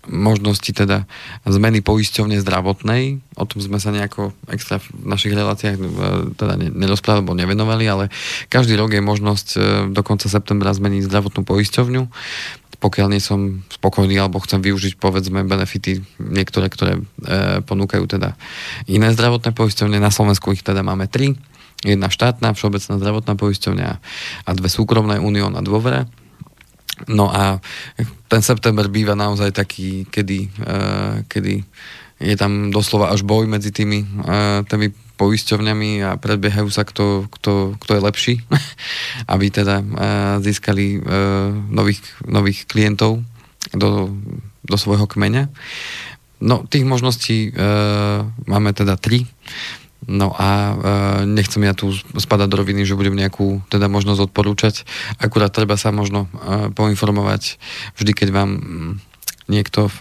možnosti 0.05 0.69
teda 0.69 1.09
zmeny 1.49 1.81
poisťovne 1.81 2.37
zdravotnej. 2.37 3.25
O 3.41 3.45
tom 3.49 3.65
sme 3.65 3.81
sa 3.81 3.89
nejako 3.89 4.37
extra 4.53 4.77
v 4.81 4.89
našich 5.05 5.37
reláciách 5.37 5.77
e, 5.77 5.85
teda 6.33 6.57
nerozprávali 6.57 7.21
alebo 7.29 7.37
nevenovali, 7.37 7.85
ale 7.85 8.05
každý 8.49 8.81
rok 8.81 8.97
je 8.97 9.05
možnosť 9.05 9.49
do 9.93 10.01
konca 10.01 10.25
septembra 10.33 10.73
zmeniť 10.73 11.05
zdravotnú 11.05 11.45
poisťovňu 11.45 12.03
pokiaľ 12.85 13.17
nie 13.17 13.23
som 13.25 13.65
spokojný 13.73 14.21
alebo 14.21 14.45
chcem 14.45 14.61
využiť 14.61 15.01
povedzme 15.01 15.41
benefity 15.49 16.05
niektoré, 16.21 16.69
ktoré 16.69 17.01
e, 17.01 17.03
ponúkajú 17.65 18.05
teda 18.05 18.37
iné 18.85 19.09
zdravotné 19.09 19.57
poisťovne. 19.57 19.97
Na 19.97 20.13
Slovensku 20.13 20.53
ich 20.53 20.61
teda 20.61 20.85
máme 20.85 21.09
tri. 21.09 21.33
Jedna 21.85 22.09
štátna, 22.09 22.57
všeobecná 22.57 22.97
zdravotná 22.97 23.37
poisťovňa 23.37 23.89
a 24.49 24.51
dve 24.57 24.69
súkromné, 24.73 25.21
Unión 25.21 25.53
a 25.53 25.61
Dôvera. 25.61 26.09
No 27.13 27.29
a 27.29 27.61
ten 28.33 28.41
september 28.41 28.89
býva 28.89 29.13
naozaj 29.13 29.53
taký, 29.53 30.09
kedy, 30.09 30.49
uh, 30.65 31.21
kedy 31.29 31.61
je 32.25 32.37
tam 32.41 32.73
doslova 32.73 33.13
až 33.13 33.21
boj 33.27 33.45
medzi 33.45 33.69
tými, 33.69 34.01
uh, 34.25 34.65
tými 34.65 34.95
poisťovňami 35.21 35.91
a 36.09 36.11
predbiehajú 36.17 36.69
sa, 36.73 36.89
kto, 36.89 37.29
kto, 37.29 37.77
kto 37.77 37.91
je 37.95 38.01
lepší, 38.01 38.35
aby 39.33 39.47
teda 39.53 39.85
uh, 39.85 39.87
získali 40.41 41.05
nových, 41.69 42.01
nových 42.25 42.65
klientov 42.65 43.21
do, 43.75 44.09
do 44.65 44.77
svojho 44.79 45.05
kmeňa. 45.05 45.53
No, 46.45 46.67
tých 46.67 46.85
možností 46.85 47.55
uh, 47.55 48.27
máme 48.45 48.75
teda 48.75 48.99
tri. 49.01 49.25
No 50.05 50.33
a 50.37 50.49
e, 50.49 50.75
nechcem 51.25 51.65
ja 51.65 51.73
tu 51.73 51.93
spadať 51.95 52.49
do 52.49 52.61
roviny, 52.61 52.85
že 52.85 52.97
budem 52.97 53.17
nejakú 53.17 53.65
teda 53.73 53.89
možnosť 53.89 54.31
odporúčať. 54.31 54.75
Akurát 55.17 55.53
treba 55.53 55.81
sa 55.81 55.91
možno 55.91 56.29
e, 56.29 56.69
poinformovať 56.73 57.57
vždy, 57.97 58.13
keď 58.13 58.29
vám 58.33 58.51
mm, 58.53 58.93
niekto 59.49 59.89
e, 59.89 59.93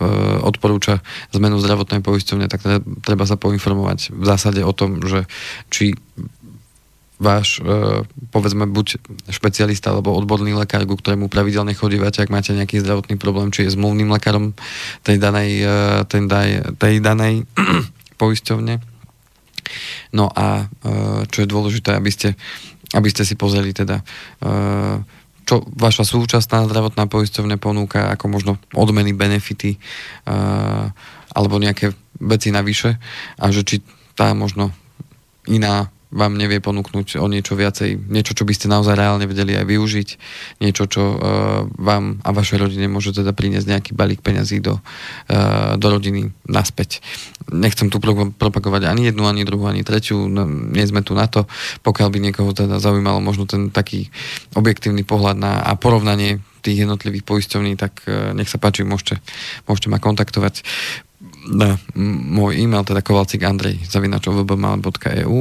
odporúča 0.43 1.03
zmenu 1.35 1.59
zdravotnej 1.59 2.03
poisťovne, 2.03 2.47
tak 2.47 2.63
teda, 2.63 2.79
treba 3.03 3.27
sa 3.27 3.35
poinformovať 3.35 4.15
v 4.15 4.23
zásade 4.23 4.63
o 4.63 4.71
tom, 4.75 5.03
že 5.03 5.27
či 5.67 5.95
váš, 7.19 7.63
e, 7.63 8.03
povedzme, 8.31 8.67
buď 8.67 8.99
špecialista 9.31 9.95
alebo 9.95 10.15
odborný 10.15 10.51
lekár, 10.55 10.83
ku 10.83 10.99
ktorému 10.99 11.31
pravidelne 11.31 11.71
chodívate, 11.71 12.19
ak 12.19 12.31
máte 12.31 12.51
nejaký 12.51 12.83
zdravotný 12.83 13.15
problém, 13.15 13.51
či 13.55 13.67
je 13.67 13.75
zmluvným 13.75 14.11
lekárom 14.11 14.51
tej 15.07 15.19
danej, 15.19 15.63
e, 15.63 16.03
tej, 16.07 16.21
tej 16.75 16.93
danej 16.99 17.47
poisťovne 18.21 18.92
No 20.15 20.27
a 20.31 20.65
e, 20.65 21.25
čo 21.29 21.43
je 21.45 21.51
dôležité, 21.51 21.93
aby 21.93 22.09
ste, 22.09 22.33
aby 22.97 23.07
ste 23.09 23.23
si 23.23 23.37
pozreli 23.37 23.71
teda 23.71 24.01
e, 24.01 24.03
čo 25.43 25.61
vaša 25.75 26.07
súčasná 26.07 26.65
zdravotná 26.65 27.05
poisťovňa 27.05 27.57
ponúka 27.59 28.09
ako 28.15 28.25
možno 28.31 28.51
odmeny, 28.73 29.13
benefity 29.13 29.75
e, 29.75 29.79
alebo 31.33 31.61
nejaké 31.61 31.91
veci 32.23 32.49
navyše 32.49 32.97
a 33.37 33.45
že 33.53 33.61
či 33.61 33.75
tá 34.17 34.31
možno 34.33 34.73
iná 35.49 35.92
vám 36.13 36.37
nevie 36.37 36.61
ponúknuť 36.61 37.17
o 37.17 37.25
niečo 37.25 37.57
viacej, 37.57 37.97
niečo, 37.97 38.37
čo 38.37 38.45
by 38.45 38.53
ste 38.53 38.69
naozaj 38.69 38.93
reálne 38.93 39.25
vedeli 39.25 39.57
aj 39.57 39.65
využiť, 39.65 40.09
niečo, 40.61 40.85
čo 40.85 41.01
uh, 41.01 41.17
vám 41.65 42.21
a 42.21 42.29
vašej 42.29 42.61
rodine 42.61 42.85
môže 42.85 43.17
teda 43.17 43.33
priniesť 43.33 43.67
nejaký 43.67 43.91
balík 43.97 44.21
peňazí 44.21 44.61
do, 44.61 44.77
uh, 44.77 45.73
do 45.75 45.87
rodiny 45.89 46.29
naspäť. 46.45 47.01
Nechcem 47.49 47.89
tu 47.89 47.97
pro- 47.97 48.29
propagovať 48.29 48.85
ani 48.85 49.09
jednu, 49.09 49.25
ani 49.25 49.41
druhú, 49.43 49.65
ani 49.65 49.81
tretiu, 49.81 50.29
no, 50.29 50.45
nie 50.45 50.85
sme 50.85 51.01
tu 51.01 51.17
na 51.17 51.25
to, 51.25 51.49
pokiaľ 51.81 52.07
by 52.13 52.19
niekoho 52.29 52.53
teda 52.53 52.77
zaujímalo 52.77 53.17
možno 53.17 53.49
ten 53.49 53.73
taký 53.73 54.13
objektívny 54.53 55.01
pohľad 55.01 55.35
na 55.35 55.65
a 55.65 55.73
porovnanie 55.73 56.45
tých 56.63 56.87
jednotlivých 56.87 57.27
poisťovní, 57.27 57.73
tak 57.75 58.05
uh, 58.05 58.31
nech 58.37 58.47
sa 58.47 58.61
páči, 58.61 58.85
môžete, 58.85 59.17
môžete 59.65 59.89
ma 59.89 59.97
kontaktovať 59.97 60.61
na 61.47 61.75
môj 61.97 62.59
e-mail, 62.59 62.87
teda 62.87 63.03
kovalcik 63.03 63.43
andrej 63.43 63.83
zavinačovbmal.eu 63.87 65.39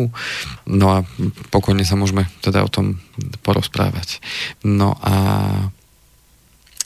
no 0.67 0.87
a 0.91 1.07
pokojne 1.55 1.87
sa 1.87 1.95
môžeme 1.95 2.27
teda 2.43 2.67
o 2.67 2.71
tom 2.71 2.99
porozprávať. 3.47 4.19
No 4.67 4.99
a 4.99 5.15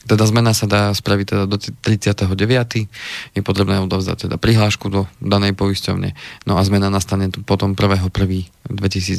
teda 0.06 0.24
zmena 0.24 0.54
sa 0.54 0.70
dá 0.70 0.94
spraviť 0.94 1.26
teda 1.26 1.44
do 1.50 1.58
39. 1.58 2.86
Je 3.34 3.42
potrebné 3.42 3.82
odovzdať 3.82 4.30
teda 4.30 4.36
prihlášku 4.38 4.86
do 4.86 5.10
danej 5.18 5.58
poisťovne. 5.58 6.14
No 6.46 6.56
a 6.56 6.62
zmena 6.62 6.86
nastane 6.88 7.28
potom 7.42 7.74
1.1.2019. 7.74 9.18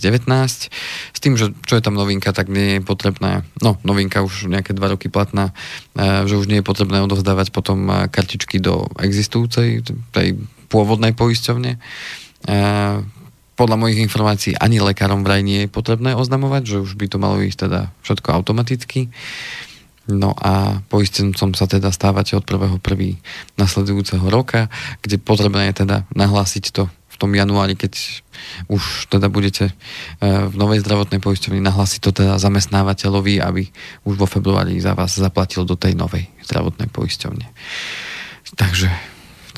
S 1.12 1.20
tým, 1.20 1.36
že 1.36 1.52
čo 1.68 1.76
je 1.76 1.84
tam 1.84 2.00
novinka, 2.00 2.32
tak 2.32 2.48
nie 2.48 2.80
je 2.80 2.82
potrebné, 2.82 3.44
no 3.60 3.76
novinka 3.84 4.24
už 4.24 4.48
nejaké 4.48 4.72
dva 4.72 4.96
roky 4.96 5.12
platná, 5.12 5.52
e, 5.94 6.24
že 6.24 6.40
už 6.40 6.48
nie 6.48 6.64
je 6.64 6.66
potrebné 6.66 7.04
odovzdávať 7.04 7.52
potom 7.52 7.92
e, 7.92 8.08
kartičky 8.08 8.64
do 8.64 8.88
existujúcej, 9.04 9.84
tej 10.16 10.40
pôvodnej 10.72 11.12
poisťovne 11.12 11.72
e, 11.76 11.80
podľa 13.58 13.78
mojich 13.82 14.06
informácií 14.06 14.54
ani 14.54 14.78
lekárom 14.78 15.26
vraj 15.26 15.42
nie 15.42 15.66
je 15.66 15.74
potrebné 15.74 16.14
oznamovať, 16.14 16.78
že 16.78 16.78
už 16.78 16.94
by 16.94 17.10
to 17.10 17.18
malo 17.18 17.42
ísť 17.42 17.66
teda 17.66 17.90
všetko 18.06 18.30
automaticky. 18.30 19.10
No 20.08 20.32
a 20.32 20.80
poistencom 20.88 21.52
sa 21.52 21.68
teda 21.68 21.92
stávate 21.92 22.40
od 22.40 22.48
1.1. 22.48 22.80
nasledujúceho 23.60 24.24
roka, 24.32 24.72
kde 25.04 25.20
potrebné 25.20 25.72
je 25.72 25.84
teda 25.84 26.08
nahlásiť 26.16 26.66
to 26.72 26.88
v 26.88 27.16
tom 27.20 27.34
januári, 27.34 27.74
keď 27.74 28.24
už 28.70 29.10
teda 29.10 29.28
budete 29.28 29.74
e, 29.74 29.74
v 30.48 30.56
novej 30.56 30.86
zdravotnej 30.86 31.18
poisťovni 31.18 31.60
nahlásiť 31.66 32.00
to 32.00 32.12
teda 32.14 32.38
zamestnávateľovi, 32.38 33.42
aby 33.42 33.68
už 34.06 34.16
vo 34.16 34.30
februári 34.30 34.78
za 34.78 34.94
vás 34.94 35.18
zaplatil 35.18 35.66
do 35.66 35.74
tej 35.74 35.98
novej 35.98 36.30
zdravotnej 36.46 36.88
poisťovne. 36.94 37.50
Takže, 38.54 38.94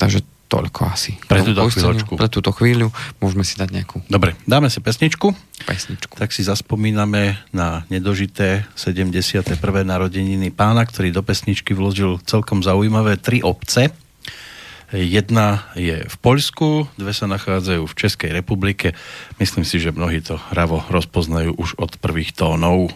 takže 0.00 0.24
toľko 0.50 0.80
asi. 0.90 1.14
Pre 1.30 1.46
túto 1.46 1.62
chvíľočku. 1.70 2.12
Pre 2.18 2.26
túto 2.26 2.50
chvíľu 2.50 2.90
môžeme 3.22 3.46
si 3.46 3.54
dať 3.54 3.70
nejakú... 3.70 4.02
Dobre, 4.10 4.34
dáme 4.50 4.66
si 4.66 4.82
pesničku. 4.82 5.30
Pesničku. 5.62 6.18
Tak 6.18 6.34
si 6.34 6.42
zaspomíname 6.42 7.38
na 7.54 7.86
nedožité 7.86 8.66
71. 8.74 9.54
narodeniny 9.86 10.50
pána, 10.50 10.82
ktorý 10.82 11.14
do 11.14 11.22
pesničky 11.22 11.70
vložil 11.70 12.18
celkom 12.26 12.66
zaujímavé 12.66 13.14
tri 13.22 13.38
obce. 13.46 13.94
Jedna 14.90 15.70
je 15.78 16.02
v 16.02 16.16
Poľsku, 16.18 16.90
dve 16.98 17.14
sa 17.14 17.30
nachádzajú 17.30 17.86
v 17.86 17.94
Českej 17.94 18.30
republike. 18.34 18.98
Myslím 19.38 19.62
si, 19.62 19.78
že 19.78 19.94
mnohí 19.94 20.18
to 20.18 20.34
hravo 20.50 20.82
rozpoznajú 20.90 21.54
už 21.54 21.78
od 21.78 21.94
prvých 22.02 22.34
tónov. 22.34 22.90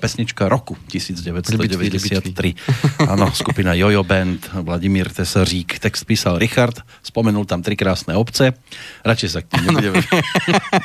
Pesnička 0.00 0.48
roku 0.48 0.80
1993. 0.88 3.04
Áno, 3.04 3.28
skupina 3.36 3.76
Jojo 3.76 4.00
Band, 4.00 4.48
Vladimír 4.64 5.12
Tesařík. 5.12 5.76
Text 5.76 6.08
písal 6.08 6.40
Richard, 6.40 6.80
spomenul 7.04 7.44
tam 7.44 7.60
tri 7.60 7.76
krásne 7.76 8.16
obce. 8.16 8.56
Radšej 9.04 9.28
sa 9.28 9.44
k 9.44 9.52
tým 9.52 9.68
nebudeme 9.68 10.00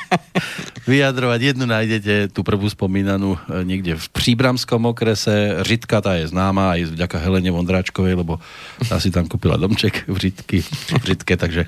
vyjadrovať. 0.92 1.56
Jednu 1.56 1.64
nájdete, 1.64 2.36
tú 2.36 2.44
prvú 2.44 2.68
spomínanú 2.68 3.40
e, 3.48 3.64
niekde 3.64 3.96
v 3.96 4.06
Příbramskom 4.12 4.92
okrese. 4.92 5.64
Žitka 5.64 6.04
tá 6.04 6.20
je 6.20 6.28
známa 6.28 6.76
aj 6.76 7.00
vďaka 7.00 7.24
Helene 7.24 7.56
Vondráčkovej, 7.56 8.20
lebo 8.20 8.44
tá 8.84 9.00
si 9.00 9.16
tam 9.16 9.32
kúpila 9.32 9.56
domček 9.56 10.12
v 10.12 10.28
Žitky, 10.28 10.60
v 11.00 11.04
Žitke, 11.08 11.40
takže 11.40 11.64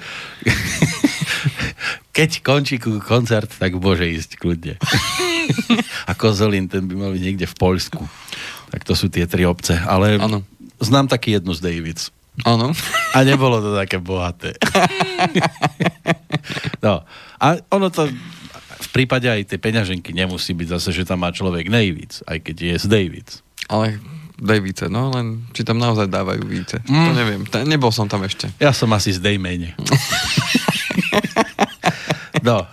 keď 2.17 2.41
končí 2.41 2.81
koncert, 2.81 3.53
tak 3.61 3.77
môže 3.77 4.09
ísť 4.09 4.41
kľudne. 4.41 4.81
A 6.09 6.17
Kozolín, 6.17 6.65
ten 6.65 6.89
by 6.89 6.97
mal 6.97 7.11
byť 7.13 7.21
niekde 7.21 7.45
v 7.45 7.55
Poľsku. 7.55 8.01
Tak 8.73 8.81
to 8.81 8.97
sú 8.97 9.07
tie 9.13 9.29
tri 9.29 9.45
obce. 9.45 9.77
Ale 9.85 10.17
Áno. 10.17 10.41
znám 10.81 11.05
taký 11.05 11.37
jednu 11.37 11.53
z 11.53 11.61
Davids. 11.61 12.09
Áno. 12.41 12.73
A 13.13 13.17
nebolo 13.21 13.61
to 13.61 13.77
také 13.77 14.01
bohaté. 14.01 14.57
No. 16.79 17.03
A 17.41 17.59
ono 17.73 17.91
to 17.91 18.07
v 18.77 18.89
prípade 18.93 19.27
aj 19.27 19.51
tej 19.51 19.59
peňaženky 19.59 20.15
nemusí 20.15 20.55
byť 20.55 20.79
zase, 20.79 20.95
že 20.95 21.03
tam 21.03 21.25
má 21.25 21.33
človek 21.33 21.67
nejvíc, 21.67 22.23
aj 22.23 22.39
keď 22.39 22.55
je 22.55 22.75
z 22.79 22.85
Davids. 22.87 23.33
Ale 23.67 23.99
daj 24.37 24.59
více, 24.61 24.85
no 24.87 25.09
len 25.11 25.49
či 25.51 25.65
tam 25.65 25.81
naozaj 25.81 26.07
dávajú 26.07 26.45
více. 26.45 26.79
Mm. 26.87 27.03
To 27.03 27.11
neviem, 27.17 27.41
nebol 27.67 27.91
som 27.91 28.05
tam 28.07 28.23
ešte. 28.23 28.47
Ja 28.61 28.71
som 28.71 28.93
asi 28.93 29.11
z 29.11 29.19
Dejmene. 29.19 29.73
No, 32.47 32.63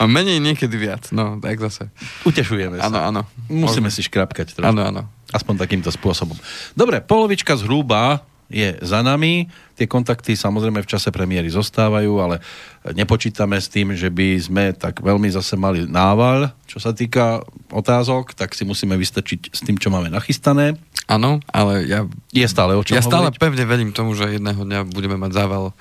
A 0.00 0.08
menej 0.08 0.40
niekedy 0.40 0.80
viac, 0.80 1.12
no, 1.12 1.36
tak 1.36 1.60
zase. 1.60 1.92
utešujeme 2.24 2.80
sa. 2.80 2.88
Áno, 2.88 2.98
áno. 3.04 3.20
Musíme 3.52 3.92
si 3.92 4.00
škrapkať 4.00 4.56
trošku. 4.56 4.64
Áno, 4.64 4.80
áno. 4.80 5.02
Aspoň 5.28 5.60
takýmto 5.60 5.92
spôsobom. 5.92 6.34
Dobre, 6.72 7.04
polovička 7.04 7.52
zhruba 7.60 8.24
je 8.48 8.80
za 8.80 9.04
nami. 9.04 9.46
Tie 9.80 9.88
kontakty 9.88 10.36
samozrejme 10.36 10.84
v 10.84 10.90
čase 10.92 11.08
premiéry 11.08 11.48
zostávajú, 11.48 12.20
ale 12.20 12.44
nepočítame 12.92 13.56
s 13.56 13.72
tým, 13.72 13.96
že 13.96 14.12
by 14.12 14.36
sme 14.36 14.64
tak 14.76 15.00
veľmi 15.00 15.32
zase 15.32 15.56
mali 15.56 15.88
nával. 15.88 16.52
Čo 16.68 16.84
sa 16.84 16.92
týka 16.92 17.40
otázok, 17.72 18.36
tak 18.36 18.52
si 18.52 18.68
musíme 18.68 18.92
vystačiť 19.00 19.48
s 19.48 19.64
tým, 19.64 19.80
čo 19.80 19.88
máme 19.88 20.12
nachystané. 20.12 20.76
Áno, 21.10 21.42
ale 21.50 21.90
ja, 21.90 22.06
Je 22.30 22.46
stále 22.46 22.78
o 22.78 22.86
čom 22.86 22.94
ja 22.94 23.02
stále 23.02 23.34
hovoriť. 23.34 23.42
pevne 23.42 23.64
verím 23.66 23.90
tomu, 23.90 24.14
že 24.14 24.38
jedného 24.38 24.62
dňa 24.62 24.86
budeme 24.94 25.18
mať 25.18 25.34
zával 25.34 25.74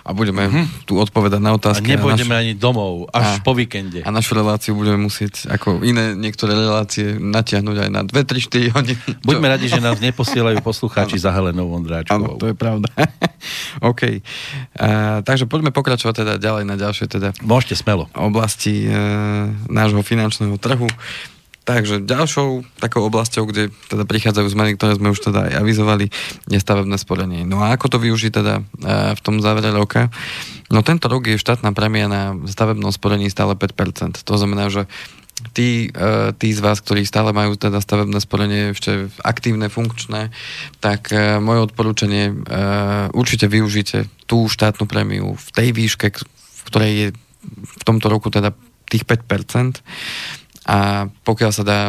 a 0.00 0.10
budeme 0.16 0.48
mm-hmm. 0.48 0.88
tu 0.88 0.96
odpovedať 0.96 1.44
na 1.44 1.52
A 1.52 1.58
otázky. 1.60 1.92
nepôjdeme 1.92 2.32
a, 2.32 2.40
ani 2.40 2.56
domov, 2.56 3.12
až 3.12 3.36
A- 3.36 3.44
po 3.44 3.52
víkende. 3.52 4.00
a 4.00 4.08
našu 4.08 4.32
reláciu 4.32 4.72
budeme 4.72 4.96
musieť, 4.96 5.44
ako 5.52 5.84
iné 5.84 6.16
niektoré 6.16 6.56
relácie, 6.56 7.20
natiahnuť 7.20 7.76
aj 7.84 7.88
na 7.92 8.00
2, 8.00 8.16
3, 8.16 8.72
4 8.72 8.72
hodiny. 8.72 9.02
Buďme 9.20 9.46
radi, 9.52 9.68
že 9.68 9.76
nás 9.84 10.00
neposielajú 10.00 10.64
poslucháči 10.64 11.20
za 11.20 11.28
Helenou 11.36 11.68
Áno, 11.68 11.76
Vondráčkovou. 11.76 12.40
to 12.40 12.48
je 12.48 12.56
pravda. 12.56 12.88
OK. 13.90 14.22
A, 14.78 15.20
takže 15.26 15.48
poďme 15.48 15.74
pokračovať 15.74 16.24
teda 16.24 16.34
ďalej 16.38 16.64
na 16.68 16.76
ďalšie 16.76 17.06
teda 17.08 17.36
Môžete 17.42 17.78
smelo. 17.78 18.08
oblasti 18.14 18.86
e, 18.86 18.92
nášho 19.68 20.00
finančného 20.04 20.56
trhu. 20.56 20.88
Takže 21.62 22.02
ďalšou 22.02 22.66
takou 22.82 23.06
oblasťou, 23.06 23.46
kde 23.46 23.70
teda 23.86 24.02
prichádzajú 24.02 24.46
zmeny, 24.50 24.74
ktoré 24.74 24.98
sme 24.98 25.14
už 25.14 25.30
teda 25.30 25.46
aj 25.46 25.62
avizovali, 25.62 26.10
je 26.50 26.58
stavebné 26.58 26.98
sporenie. 26.98 27.46
No 27.46 27.62
a 27.62 27.70
ako 27.78 27.86
to 27.86 27.98
využiť 28.02 28.32
teda 28.34 28.54
e, 28.58 28.62
v 29.14 29.20
tom 29.22 29.38
závere 29.38 29.70
roka? 29.70 30.10
No 30.74 30.82
tento 30.82 31.06
rok 31.06 31.30
je 31.30 31.38
štátna 31.38 31.70
premia 31.70 32.10
na 32.10 32.34
stavebnom 32.50 32.90
sporení 32.90 33.30
stále 33.30 33.54
5%. 33.54 34.26
To 34.26 34.34
znamená, 34.34 34.74
že 34.74 34.90
tí, 35.50 35.90
e, 35.90 36.30
tí 36.38 36.54
z 36.54 36.60
vás, 36.62 36.78
ktorí 36.78 37.02
stále 37.02 37.34
majú 37.34 37.58
teda 37.58 37.82
stavebné 37.82 38.22
sporenie 38.22 38.70
ešte 38.70 39.10
aktívne, 39.26 39.66
funkčné, 39.66 40.30
tak 40.78 41.10
e, 41.10 41.42
moje 41.42 41.66
odporúčanie, 41.66 42.30
e, 42.30 42.34
určite 43.10 43.50
využite 43.50 44.06
tú 44.30 44.46
štátnu 44.46 44.86
prémiu 44.86 45.34
v 45.34 45.48
tej 45.50 45.68
výške, 45.74 46.06
v 46.22 46.62
ktorej 46.70 46.92
je 46.94 47.08
v 47.58 47.82
tomto 47.82 48.06
roku 48.06 48.30
teda 48.30 48.54
tých 48.86 49.02
5% 49.02 49.82
a 50.70 51.10
pokiaľ 51.26 51.50
sa 51.50 51.64
dá 51.66 51.80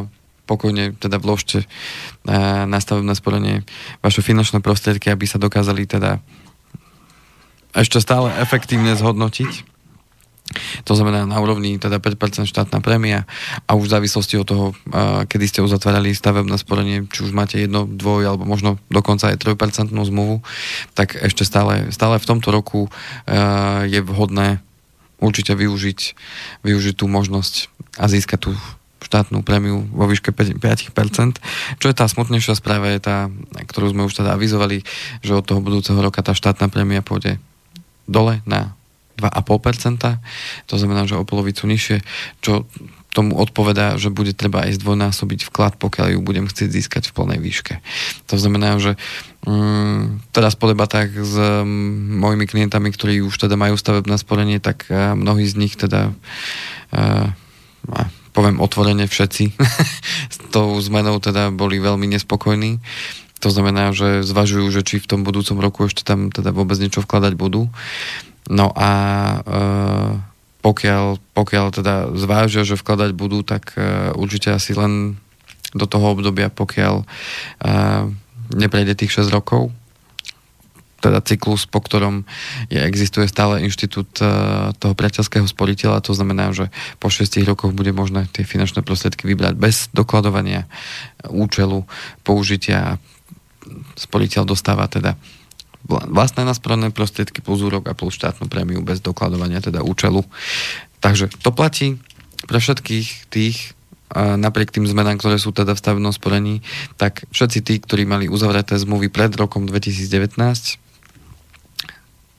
pokojne 0.43 0.97
teda 0.99 1.21
vložte 1.23 1.63
na 2.67 2.75
stavebné 2.81 3.15
sporenie 3.15 3.63
vaše 4.03 4.19
finančné 4.19 4.59
prostriedky, 4.59 5.07
aby 5.07 5.23
sa 5.23 5.39
dokázali 5.39 5.87
teda 5.87 6.19
ešte 7.73 7.97
stále 8.03 8.29
efektívne 8.37 8.93
zhodnotiť. 8.93 9.72
To 10.85 10.93
znamená 10.93 11.23
na 11.23 11.39
úrovni 11.39 11.79
teda 11.79 11.97
5% 12.03 12.45
štátna 12.45 12.83
prémia 12.83 13.23
a 13.65 13.79
už 13.79 13.89
v 13.89 13.93
závislosti 13.95 14.35
od 14.37 14.45
toho, 14.45 14.65
kedy 15.25 15.45
ste 15.49 15.59
uzatvárali 15.63 16.11
stavebné 16.11 16.59
sporenie, 16.59 17.07
či 17.09 17.25
už 17.25 17.31
máte 17.31 17.57
jedno, 17.57 17.87
dvoj 17.87 18.27
alebo 18.27 18.43
možno 18.43 18.77
dokonca 18.91 19.31
aj 19.31 19.39
3% 19.39 19.95
zmluvu, 19.95 20.43
tak 20.93 21.15
ešte 21.15 21.47
stále, 21.47 21.89
stále 21.95 22.19
v 22.19 22.27
tomto 22.27 22.51
roku 22.51 22.91
je 23.87 23.99
vhodné 24.03 24.59
určite 25.23 25.55
využiť, 25.55 25.99
využiť 26.67 26.93
tú 26.99 27.07
možnosť 27.07 27.71
a 27.97 28.11
získať 28.11 28.39
tú 28.43 28.51
štátnu 29.03 29.43
prémiu 29.47 29.87
vo 29.95 30.05
výške 30.11 30.35
5%. 30.35 30.59
5%. 30.59 31.39
Čo 31.79 31.85
je 31.87 31.95
tá 31.95 32.05
smutnejšia 32.07 32.59
správa, 32.59 32.91
je 32.91 32.99
tá, 32.99 33.17
ktorú 33.67 33.95
sme 33.95 34.07
už 34.07 34.19
teda 34.19 34.35
avizovali, 34.35 34.83
že 35.23 35.31
od 35.35 35.47
toho 35.47 35.63
budúceho 35.63 35.99
roka 35.99 36.19
tá 36.19 36.35
štátna 36.35 36.67
prémia 36.67 36.99
pôjde 36.99 37.39
dole 38.07 38.43
na 38.43 38.75
2,5%. 39.17 40.19
To 40.69 40.75
znamená, 40.75 41.05
že 41.05 41.19
o 41.19 41.27
polovicu 41.27 41.67
nižšie, 41.69 42.01
čo 42.41 42.65
tomu 43.13 43.37
odpovedá, 43.37 43.95
že 44.01 44.09
bude 44.09 44.33
treba 44.33 44.65
aj 44.65 44.81
zdvojnásobiť 44.81 45.53
vklad, 45.53 45.77
pokiaľ 45.77 46.17
ju 46.17 46.19
budem 46.25 46.49
chcieť 46.49 46.69
získať 46.73 47.03
v 47.09 47.15
plnej 47.21 47.39
výške. 47.39 47.77
To 48.33 48.35
znamená, 48.41 48.81
že 48.81 48.97
mm, 49.45 50.33
teraz 50.33 50.57
po 50.57 50.65
debatách 50.65 51.13
s 51.13 51.35
mm, 51.37 52.17
mojimi 52.17 52.49
klientami, 52.49 52.89
ktorí 52.89 53.21
už 53.21 53.37
teda 53.37 53.53
majú 53.53 53.77
stavebné 53.77 54.17
sporenie, 54.17 54.57
tak 54.57 54.89
uh, 54.89 55.13
mnohí 55.13 55.45
z 55.45 55.55
nich 55.61 55.77
teda 55.77 56.09
uh, 56.09 57.29
poviem 58.33 58.57
otvorene 58.57 59.05
všetci 59.05 59.53
s 60.33 60.37
tou 60.49 60.73
zmenou 60.81 61.21
teda 61.21 61.53
boli 61.53 61.77
veľmi 61.77 62.09
nespokojní. 62.17 62.81
To 63.45 63.51
znamená, 63.51 63.91
že 63.93 64.23
zvažujú, 64.25 64.71
že 64.71 64.81
či 64.81 65.03
v 65.03 65.09
tom 65.09 65.21
budúcom 65.21 65.59
roku 65.59 65.85
ešte 65.85 66.01
tam 66.01 66.31
teda 66.31 66.49
vôbec 66.55 66.79
niečo 66.79 67.03
vkladať 67.03 67.35
budú. 67.37 67.69
No 68.51 68.71
a 68.75 68.91
e, 69.39 69.63
pokiaľ, 70.63 71.19
pokiaľ 71.35 71.65
teda 71.75 71.95
zvážia, 72.15 72.63
že 72.63 72.79
vkladať 72.79 73.11
budú, 73.11 73.43
tak 73.43 73.75
uh, 73.75 74.15
určite 74.15 74.55
asi 74.55 74.71
len 74.71 75.19
do 75.75 75.83
toho 75.83 76.15
obdobia, 76.15 76.47
pokiaľ 76.47 77.03
uh, 77.03 78.07
neprejde 78.55 78.95
tých 78.95 79.27
6 79.27 79.27
rokov, 79.27 79.75
teda 81.03 81.19
cyklus, 81.19 81.67
po 81.67 81.83
ktorom 81.83 82.23
je, 82.71 82.79
existuje 82.79 83.27
stále 83.27 83.59
inštitút 83.59 84.23
uh, 84.23 84.71
toho 84.79 84.95
priateľského 84.95 85.43
sporiteľa, 85.43 85.99
to 85.99 86.15
znamená, 86.15 86.55
že 86.55 86.71
po 87.03 87.11
6 87.11 87.43
rokoch 87.43 87.75
bude 87.75 87.91
možné 87.91 88.31
tie 88.31 88.47
finančné 88.47 88.87
prostriedky 88.87 89.27
vybrať 89.27 89.59
bez 89.59 89.91
dokladovania 89.91 90.63
účelu 91.27 91.83
použitia. 92.23 93.03
Sporiteľ 93.99 94.47
dostáva 94.47 94.87
teda 94.87 95.19
vlastné 95.87 96.47
nasporené 96.47 96.89
prostriedky 96.95 97.43
plus 97.43 97.59
úrok 97.59 97.91
a 97.91 97.97
plus 97.97 98.15
štátnu 98.15 98.47
prémiu 98.47 98.79
bez 98.79 99.03
dokladovania 99.03 99.59
teda 99.59 99.83
účelu. 99.83 100.23
Takže 101.03 101.27
to 101.43 101.51
platí 101.51 101.99
pre 102.47 102.59
všetkých 102.59 103.27
tých, 103.31 103.75
napriek 104.15 104.71
tým 104.71 104.87
zmenám, 104.87 105.19
ktoré 105.19 105.39
sú 105.39 105.51
teda 105.51 105.75
v 105.75 105.81
stavebnom 105.83 106.13
sporení, 106.15 106.63
tak 106.95 107.27
všetci 107.31 107.59
tí, 107.63 107.75
ktorí 107.79 108.03
mali 108.07 108.31
uzavreté 108.31 108.79
zmluvy 108.79 109.11
pred 109.11 109.31
rokom 109.35 109.67
2019, 109.67 110.82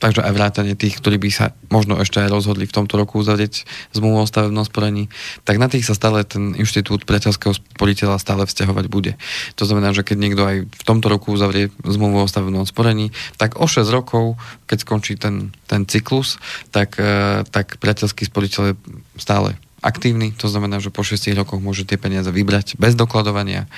takže 0.05 0.21
aj 0.21 0.37
vrátane 0.37 0.77
tých, 0.77 1.01
ktorí 1.01 1.17
by 1.17 1.31
sa 1.33 1.57
možno 1.73 1.97
ešte 1.97 2.21
aj 2.21 2.29
rozhodli 2.29 2.69
v 2.69 2.77
tomto 2.77 3.01
roku 3.01 3.17
uzavrieť 3.25 3.64
zmluvu 3.97 4.21
o 4.21 4.29
stavebnom 4.29 4.69
sporení, 4.69 5.09
tak 5.49 5.57
na 5.57 5.73
tých 5.73 5.88
sa 5.88 5.97
stále 5.97 6.29
ten 6.29 6.53
inštitút 6.53 7.09
priateľského 7.09 7.57
sporiteľa 7.57 8.21
stále 8.21 8.45
vzťahovať 8.45 8.93
bude. 8.93 9.17
To 9.57 9.64
znamená, 9.64 9.97
že 9.97 10.05
keď 10.05 10.17
niekto 10.21 10.43
aj 10.45 10.57
v 10.69 10.83
tomto 10.85 11.09
roku 11.09 11.33
uzavrie 11.33 11.73
zmluvu 11.81 12.21
o 12.21 12.29
stavebnom 12.29 12.69
sporení, 12.69 13.17
tak 13.40 13.57
o 13.57 13.64
6 13.64 13.88
rokov, 13.88 14.37
keď 14.69 14.85
skončí 14.85 15.17
ten, 15.17 15.57
ten 15.64 15.88
cyklus, 15.88 16.37
tak, 16.69 17.01
e, 17.01 17.40
tak 17.49 17.81
priateľský 17.81 18.29
sporiteľ 18.29 18.62
je 18.69 18.75
stále 19.17 19.57
aktívny, 19.85 20.33
to 20.37 20.49
znamená, 20.49 20.81
že 20.81 20.93
po 20.93 21.01
6 21.05 21.33
rokoch 21.37 21.61
môže 21.61 21.85
tie 21.85 22.01
peniaze 22.01 22.29
vybrať 22.29 22.81
bez 22.81 22.97
dokladovania 22.97 23.69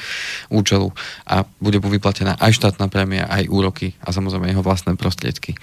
účelu 0.50 0.94
a 1.26 1.46
bude 1.58 1.82
mu 1.82 1.90
vyplatená 1.90 2.38
aj 2.38 2.54
štátna 2.54 2.86
prémia, 2.86 3.26
aj 3.26 3.50
úroky 3.50 3.98
a 4.02 4.14
samozrejme 4.14 4.50
jeho 4.50 4.62
vlastné 4.62 4.94
prostriedky. 4.94 5.58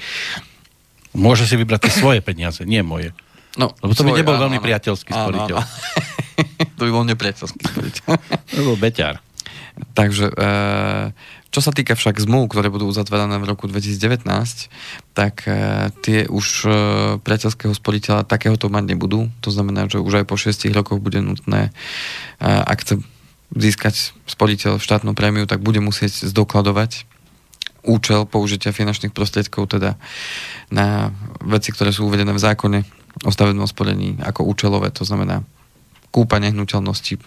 Môže 1.14 1.46
si 1.46 1.56
vybrať 1.56 1.90
tie 1.90 1.94
svoje 1.94 2.20
peniaze, 2.26 2.62
nie 2.66 2.82
moje. 2.82 3.14
No, 3.54 3.70
Lebo 3.86 3.94
to 3.94 4.02
by 4.02 4.12
svoje, 4.14 4.20
nebol 4.26 4.36
áno, 4.36 4.44
veľmi 4.50 4.58
áno. 4.58 4.66
priateľský 4.66 5.12
Áno, 5.14 5.22
sporiteľ. 5.30 5.58
áno. 5.62 5.68
to 6.78 6.82
by 6.90 6.92
bol 6.92 7.06
nepriateľský 7.06 7.62
sporiteľ. 7.70 8.08
To 8.58 8.62
bol 8.66 8.78
beťar. 8.82 9.22
Takže 9.94 10.26
e, 10.30 10.34
čo 11.54 11.60
sa 11.62 11.70
týka 11.74 11.94
však 11.94 12.22
zmluv, 12.22 12.50
ktoré 12.50 12.70
budú 12.74 12.90
uzatvárané 12.90 13.38
v 13.42 13.46
roku 13.46 13.66
2019, 13.70 14.26
tak 15.14 15.46
e, 15.46 15.90
tie 16.02 16.26
už 16.30 16.46
e, 16.66 16.70
priateľského 17.22 17.74
sporiteľa 17.74 18.26
takéhoto 18.26 18.70
mať 18.74 18.94
nebudú. 18.94 19.30
To 19.46 19.50
znamená, 19.54 19.86
že 19.90 20.02
už 20.02 20.22
aj 20.22 20.26
po 20.30 20.38
6 20.38 20.70
rokoch 20.74 21.02
bude 21.02 21.22
nutné, 21.22 21.74
ak 22.42 22.82
chce 22.86 23.06
získať 23.54 24.18
sporiteľ 24.26 24.82
štátnu 24.82 25.14
prémiu, 25.14 25.46
tak 25.46 25.62
bude 25.62 25.78
musieť 25.78 26.26
zdokladovať 26.26 27.06
účel 27.84 28.26
použitia 28.26 28.72
finančných 28.72 29.12
prostriedkov 29.12 29.76
teda 29.76 30.00
na 30.72 31.12
veci, 31.44 31.72
ktoré 31.76 31.92
sú 31.92 32.08
uvedené 32.08 32.32
v 32.32 32.44
zákone 32.44 32.80
o 33.24 33.32
stavebnom 33.32 33.68
sporení 33.68 34.18
ako 34.24 34.48
účelové, 34.48 34.90
to 34.90 35.06
znamená 35.06 35.44
kúpa 36.10 36.38
nehnuteľnosti, 36.42 37.20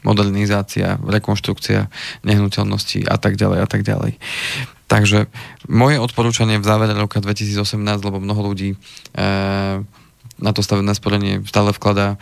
modernizácia, 0.00 0.96
rekonštrukcia 0.96 1.92
nehnuteľnosti 2.24 3.04
a 3.04 3.16
tak 3.20 3.36
ďalej 3.36 3.58
a 3.60 3.68
tak 3.68 3.84
ďalej. 3.84 4.16
Takže 4.88 5.28
moje 5.70 6.02
odporúčanie 6.02 6.58
v 6.58 6.66
závere 6.66 6.96
roka 6.96 7.22
2018, 7.22 7.78
lebo 8.02 8.18
mnoho 8.18 8.42
ľudí 8.50 8.74
e, 8.74 8.76
na 10.40 10.50
to 10.56 10.60
stavebné 10.64 10.96
sporenie 10.96 11.44
stále 11.46 11.70
vkladá 11.76 12.16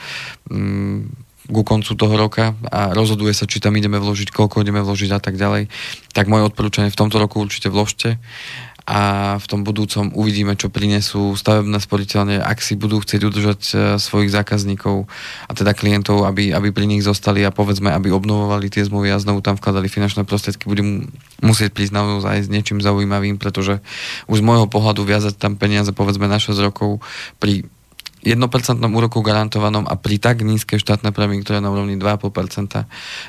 mm, 0.51 1.28
ku 1.49 1.65
koncu 1.65 1.93
toho 1.97 2.15
roka 2.15 2.53
a 2.69 2.93
rozhoduje 2.93 3.33
sa, 3.33 3.49
či 3.49 3.59
tam 3.59 3.75
ideme 3.75 3.97
vložiť, 3.97 4.29
koľko 4.31 4.61
ideme 4.61 4.85
vložiť 4.85 5.11
a 5.17 5.21
tak 5.21 5.41
ďalej, 5.41 5.73
tak 6.13 6.29
moje 6.29 6.49
odporúčanie 6.53 6.93
v 6.93 7.01
tomto 7.01 7.17
roku 7.17 7.41
určite 7.41 7.73
vložte 7.73 8.21
a 8.89 9.37
v 9.37 9.47
tom 9.47 9.69
budúcom 9.69 10.17
uvidíme, 10.17 10.57
čo 10.57 10.73
prinesú 10.73 11.37
stavebné 11.37 11.77
sporiteľne, 11.77 12.41
ak 12.41 12.65
si 12.65 12.73
budú 12.73 13.05
chcieť 13.05 13.21
udržať 13.21 13.61
e, 13.69 13.75
svojich 14.01 14.33
zákazníkov 14.33 15.05
a 15.45 15.53
teda 15.53 15.77
klientov, 15.77 16.25
aby, 16.25 16.57
aby 16.57 16.73
pri 16.73 16.89
nich 16.89 17.05
zostali 17.05 17.45
a 17.45 17.53
povedzme, 17.53 17.93
aby 17.93 18.09
obnovovali 18.09 18.73
tie 18.73 18.89
zmluvy 18.89 19.13
a 19.13 19.21
znovu 19.21 19.45
tam 19.45 19.61
vkladali 19.61 19.93
finančné 19.93 20.25
prostriedky, 20.25 20.65
budú 20.73 20.83
mu- 20.89 21.05
musieť 21.45 21.77
prísť 21.77 22.01
naozaj 22.01 22.37
s 22.41 22.49
niečím 22.49 22.81
zaujímavým, 22.81 23.37
pretože 23.37 23.85
už 24.25 24.41
z 24.41 24.47
môjho 24.49 24.65
pohľadu 24.65 25.05
viazať 25.05 25.37
tam 25.37 25.61
peniaze 25.61 25.93
povedzme 25.93 26.25
na 26.25 26.41
6 26.41 26.57
rokov 26.57 27.05
pri 27.37 27.69
1% 28.27 28.83
úroku 28.83 29.23
garantovanom 29.23 29.87
a 29.87 29.95
pri 29.95 30.19
tak 30.19 30.43
nízkej 30.43 30.83
štátnej 30.83 31.15
prémii, 31.15 31.43
ktorá 31.47 31.63
je 31.63 31.67
na 31.67 31.71
úrovni 31.71 31.95
2,5%, 31.95 32.85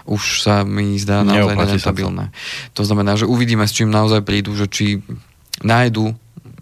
už 0.10 0.22
sa 0.42 0.66
mi 0.66 0.98
zdá 0.98 1.22
naozaj 1.22 1.56
nerentabilné. 1.56 2.34
To 2.74 2.82
znamená, 2.82 3.14
že 3.14 3.30
uvidíme, 3.30 3.70
s 3.70 3.76
čím 3.78 3.94
naozaj 3.94 4.26
prídu, 4.26 4.58
že 4.58 4.66
či 4.66 5.06
nájdu 5.62 6.18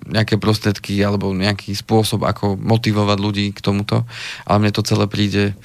nejaké 0.07 0.39
prostriedky 0.39 0.95
alebo 1.03 1.35
nejaký 1.35 1.75
spôsob, 1.75 2.23
ako 2.23 2.55
motivovať 2.55 3.17
ľudí 3.19 3.45
k 3.51 3.59
tomuto, 3.59 4.07
ale 4.47 4.57
mne 4.63 4.71
to 4.75 4.83
celé 4.83 5.07
príde 5.07 5.55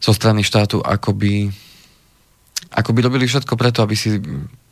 zo 0.00 0.12
strany 0.12 0.44
štátu, 0.44 0.84
ako 0.84 1.16
by, 1.16 1.48
ako 2.72 2.90
by 2.92 3.00
robili 3.00 3.24
všetko 3.24 3.56
preto, 3.56 3.80
aby 3.80 3.96
si 3.96 4.20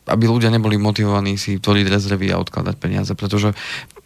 aby 0.05 0.29
ľudia 0.29 0.53
neboli 0.53 0.77
motivovaní 0.77 1.33
si 1.33 1.57
tvoriť 1.57 1.85
rezervy 1.89 2.29
a 2.29 2.37
odkladať 2.37 2.75
peniaze, 2.77 3.11
pretože 3.17 3.57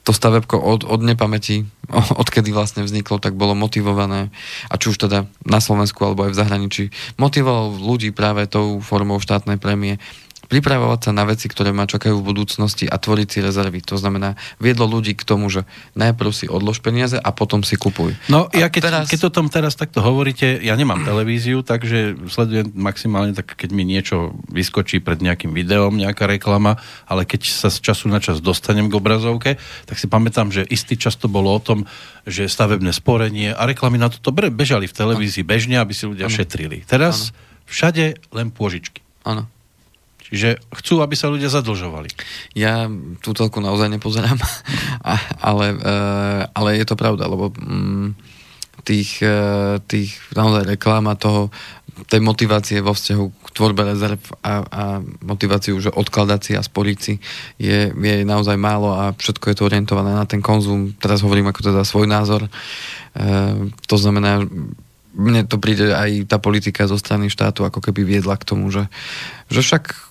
to 0.04 0.12
stavebko 0.16 0.58
od, 0.58 0.82
od 0.88 1.02
nepamäti, 1.04 1.68
odkedy 2.22 2.54
vlastne 2.54 2.86
vzniklo, 2.86 3.20
tak 3.20 3.36
bolo 3.36 3.54
motivované, 3.54 4.32
a 4.70 4.74
či 4.80 4.94
už 4.94 5.10
teda 5.10 5.26
na 5.44 5.60
Slovensku 5.60 6.00
alebo 6.06 6.26
aj 6.28 6.34
v 6.34 6.40
zahraničí, 6.40 6.84
motivovalo 7.20 7.76
ľudí 7.78 8.16
práve 8.16 8.48
tou 8.48 8.80
formou 8.80 9.20
štátnej 9.20 9.60
prémie 9.60 10.02
pripravovať 10.50 11.00
sa 11.06 11.12
na 11.14 11.24
veci, 11.30 11.46
ktoré 11.46 11.70
ma 11.70 11.86
čakajú 11.86 12.20
v 12.20 12.28
budúcnosti 12.34 12.90
a 12.90 12.98
tvoriť 12.98 13.28
si 13.30 13.40
rezervy. 13.46 13.86
To 13.86 14.02
znamená, 14.02 14.34
viedlo 14.58 14.90
ľudí 14.90 15.14
k 15.14 15.22
tomu, 15.22 15.48
že 15.54 15.70
najprv 15.94 16.34
si 16.34 16.50
odlož 16.50 16.82
peniaze 16.82 17.22
a 17.22 17.30
potom 17.30 17.62
si 17.62 17.78
kupuj. 17.78 18.18
No, 18.28 18.50
a 18.50 18.56
ja 18.58 18.68
keď, 18.74 18.82
teraz... 18.82 19.06
keď 19.14 19.30
o 19.30 19.32
tom 19.32 19.48
teraz 19.48 19.78
takto 19.78 20.02
hovoríte, 20.02 20.58
ja 20.60 20.74
nemám 20.74 21.06
televíziu, 21.06 21.62
takže 21.62 22.18
sledujem 22.26 22.74
maximálne 22.74 23.38
tak, 23.38 23.54
keď 23.54 23.70
mi 23.70 23.86
niečo 23.86 24.34
vyskočí 24.50 25.00
pred 25.06 25.22
nejakým 25.22 25.54
videom, 25.54 25.94
nejaká 25.94 26.26
reklama, 26.26 26.82
ale 27.06 27.30
keď 27.30 27.46
sa 27.46 27.70
z 27.70 27.86
času 27.86 28.10
na 28.10 28.18
čas 28.18 28.42
dostanem 28.42 28.90
k 28.90 28.98
obrazovke, 28.98 29.62
tak 29.86 30.02
si 30.02 30.10
pamätám, 30.10 30.50
že 30.50 30.66
istý 30.66 30.98
čas 30.98 31.14
to 31.14 31.30
bolo 31.30 31.54
o 31.54 31.62
tom, 31.62 31.86
že 32.26 32.50
stavebné 32.50 32.90
sporenie 32.90 33.54
a 33.54 33.70
reklamy 33.70 34.02
na 34.02 34.10
toto 34.10 34.34
bežali 34.34 34.90
v 34.90 34.98
televízii 34.98 35.46
bežne, 35.46 35.78
aby 35.78 35.94
si 35.94 36.10
ľudia 36.10 36.26
Áno. 36.26 36.34
šetrili. 36.34 36.82
Teraz 36.90 37.30
všade 37.70 38.18
len 38.34 38.50
pôžičky. 38.50 39.06
Áno. 39.22 39.46
Čiže 40.30 40.62
chcú, 40.82 41.02
aby 41.02 41.18
sa 41.18 41.34
ľudia 41.34 41.50
zadlžovali. 41.50 42.10
Ja 42.54 42.86
tú 43.26 43.34
telku 43.34 43.62
naozaj 43.62 43.89
nepozerám, 43.89 44.38
ale, 45.50 45.65
e, 45.74 45.96
ale 46.54 46.70
je 46.78 46.86
to 46.86 46.96
pravda, 46.96 47.26
lebo 47.26 47.50
mm, 47.50 48.13
tých, 48.86 49.22
e, 49.26 49.78
tých 49.89 50.18
naozaj 50.38 50.70
reklám 50.78 51.10
a 51.10 51.18
toho, 51.18 51.50
tej 52.08 52.24
motivácie 52.24 52.80
vo 52.80 52.96
vzťahu 52.96 53.26
k 53.28 53.47
tvorbe 53.51 53.84
rezerv 53.84 54.22
a, 54.39 54.64
a 54.64 54.84
motiváciu, 55.20 55.76
že 55.84 55.91
odkladať 55.91 56.39
si 56.39 56.51
a 56.56 56.64
sporiť 56.64 56.97
si 57.01 57.20
je, 57.60 57.91
je 57.91 58.16
naozaj 58.24 58.56
málo 58.56 58.95
a 58.95 59.12
všetko 59.12 59.51
je 59.51 59.56
to 59.60 59.68
orientované 59.68 60.16
na 60.16 60.24
ten 60.24 60.39
konzum. 60.39 60.95
Teraz 60.95 61.26
hovorím 61.26 61.51
ako 61.51 61.74
teda 61.74 61.82
svoj 61.84 62.08
názor. 62.08 62.47
E, 62.47 62.49
to 63.84 63.95
znamená, 63.99 64.47
mne 65.20 65.43
to 65.43 65.60
príde 65.60 65.91
aj 65.91 66.32
tá 66.32 66.38
politika 66.39 66.88
zo 66.88 66.95
strany 66.95 67.28
štátu 67.28 67.68
ako 67.68 67.84
keby 67.84 68.08
viedla 68.08 68.39
k 68.39 68.47
tomu, 68.47 68.72
že, 68.72 68.88
že 69.51 69.60
však 69.60 70.09